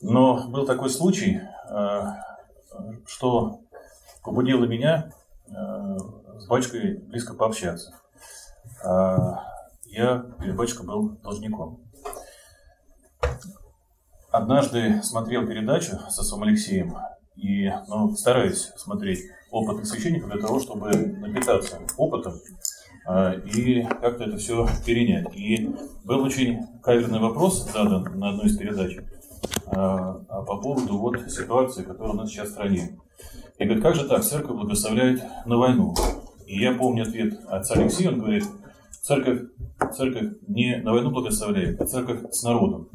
[0.00, 2.02] Но был такой случай, э,
[3.06, 3.60] что
[4.24, 5.12] побудило меня
[5.46, 5.52] э,
[6.40, 7.94] с батюшкой близко пообщаться.
[8.84, 9.44] А
[9.84, 11.80] я перед батюшкой был должником.
[14.32, 16.96] Однажды смотрел передачу с отцом Алексеем
[17.36, 22.34] и ну, стараюсь смотреть опытных священников для того, чтобы напитаться опытом
[23.06, 25.34] а, и как-то это все перенять.
[25.34, 25.70] И
[26.04, 28.96] был очень каверный вопрос задан на одной из передач
[29.66, 32.98] а, а по поводу вот ситуации, которая у нас сейчас в стране.
[33.58, 35.94] Я говорю, как же так, церковь благословляет на войну?
[36.46, 38.44] И я помню ответ отца Алексея, он говорит,
[38.90, 39.42] церковь,
[39.96, 42.88] церковь не на войну благословляет, а церковь с народом.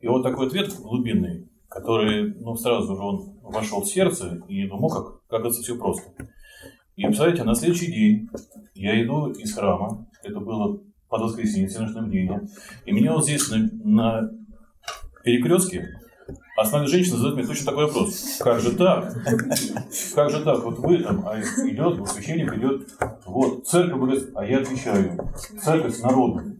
[0.00, 4.90] И вот такой ответ глубинный, который, ну, сразу же он вошел в сердце, и думал,
[4.90, 6.10] как, как это все просто.
[6.96, 8.28] И, представляете, на следующий день
[8.74, 12.42] я иду из храма, это было под воскресенье, всеночное бдение,
[12.84, 14.30] и меня вот здесь на, на
[15.24, 15.88] перекрестке
[16.56, 18.38] основная женщина задает мне точно такой вопрос.
[18.38, 19.14] Как же так?
[20.14, 20.64] Как же так?
[20.64, 22.88] Вот вы там, а идет, вот священник идет,
[23.26, 25.32] вот, церковь говорит, а я отвечаю,
[25.62, 26.58] церковь с народом.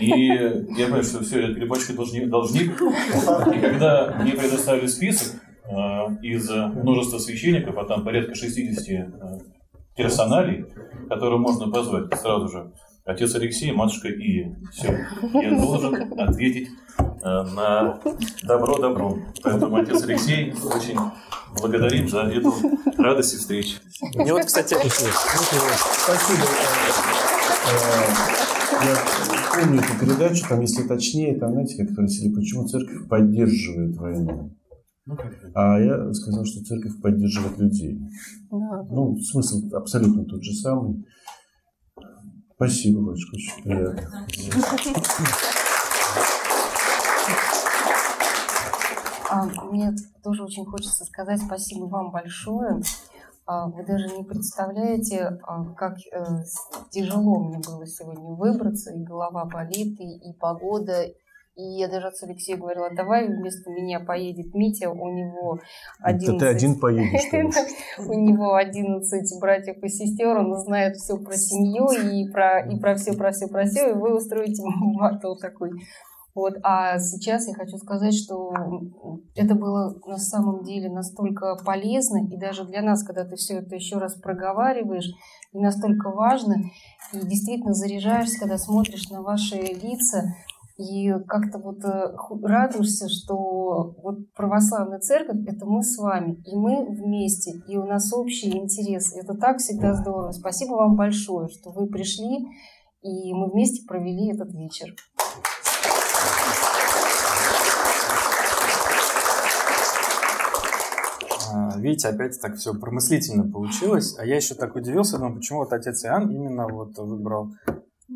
[0.00, 2.80] И я понимаю, что все, я перепачкать должник, должник.
[2.80, 9.08] И когда мне предоставили список, Э, из множества священников, а там порядка 60 э,
[9.96, 10.66] персоналей,
[11.08, 12.70] которые можно позвать сразу же.
[13.06, 14.56] Отец Алексей, матушка Ия.
[14.72, 15.06] Все.
[15.32, 16.68] Я должен ответить
[16.98, 17.98] э, на
[18.42, 19.24] добро добром.
[19.42, 20.98] Поэтому, отец Алексей, очень
[21.58, 22.54] благодарим за эту
[22.98, 23.78] радость и встречу.
[24.14, 24.74] Мне вот, кстати...
[24.74, 26.44] Спасибо.
[28.82, 34.56] Я помню эту передачу, там, если точнее, там, знаете, как спросили, почему церковь поддерживает войну.
[35.06, 35.18] Ну,
[35.54, 38.00] а я сказал, что церковь поддерживает людей.
[38.50, 38.86] Да.
[38.90, 41.04] Ну, смысл абсолютно тот же самый.
[42.54, 44.26] Спасибо, батюшка, очень приятно.
[49.30, 52.80] А, мне тоже очень хочется сказать спасибо вам большое.
[53.46, 56.24] А, вы даже не представляете, а, как э,
[56.90, 61.04] тяжело мне было сегодня выбраться, и голова болит, и, и погода,
[61.56, 65.60] и я даже отцу Алексею говорила, давай вместо меня поедет Митя, у него
[66.00, 66.38] 11...
[66.40, 67.30] ты один поедешь,
[67.98, 72.96] У него 11 братьев и сестер, он знает все про семью и про, и про
[72.96, 74.62] все, про все, про все, и вы устроите
[74.98, 75.70] батл такой.
[76.34, 76.54] Вот.
[76.62, 78.52] А сейчас я хочу сказать, что
[79.36, 83.74] это было на самом деле настолько полезно, и даже для нас, когда ты все это
[83.74, 85.10] еще раз проговариваешь,
[85.52, 86.56] и настолько важно,
[87.12, 90.34] и действительно заряжаешься, когда смотришь на ваши лица,
[90.76, 96.84] и как-то вот э, радуешься, что вот православная церковь– это мы с вами, и мы
[96.84, 99.20] вместе, и у нас общие интересы.
[99.20, 100.32] Это так всегда здорово.
[100.32, 102.48] Спасибо вам большое, что вы пришли,
[103.02, 104.96] и мы вместе провели этот вечер.
[111.54, 114.16] А, видите, опять так все промыслительно получилось.
[114.18, 117.52] А я еще так удивился, думаю, почему вот отец Иоанн именно вот выбрал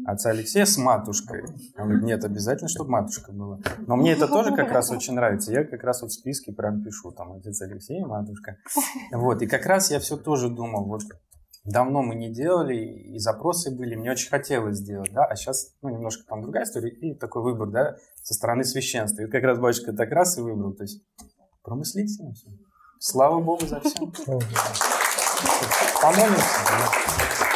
[0.07, 1.45] отца Алексея с матушкой.
[1.77, 3.59] Говорит, нет, обязательно, чтобы матушка была.
[3.87, 5.53] Но мне это тоже как раз очень нравится.
[5.53, 8.57] Я как раз вот в списке прям пишу, там, отец Алексей матушка.
[9.13, 11.03] Вот, и как раз я все тоже думал, вот
[11.65, 15.91] давно мы не делали, и запросы были, мне очень хотелось сделать, да, а сейчас, ну,
[15.91, 19.23] немножко там другая история, и такой выбор, да, со стороны священства.
[19.23, 21.03] И как раз батюшка так раз и выбрал, то есть
[21.63, 22.49] промыслительно все.
[23.01, 23.99] Слава Богу за все.
[26.01, 27.48] Помолимся.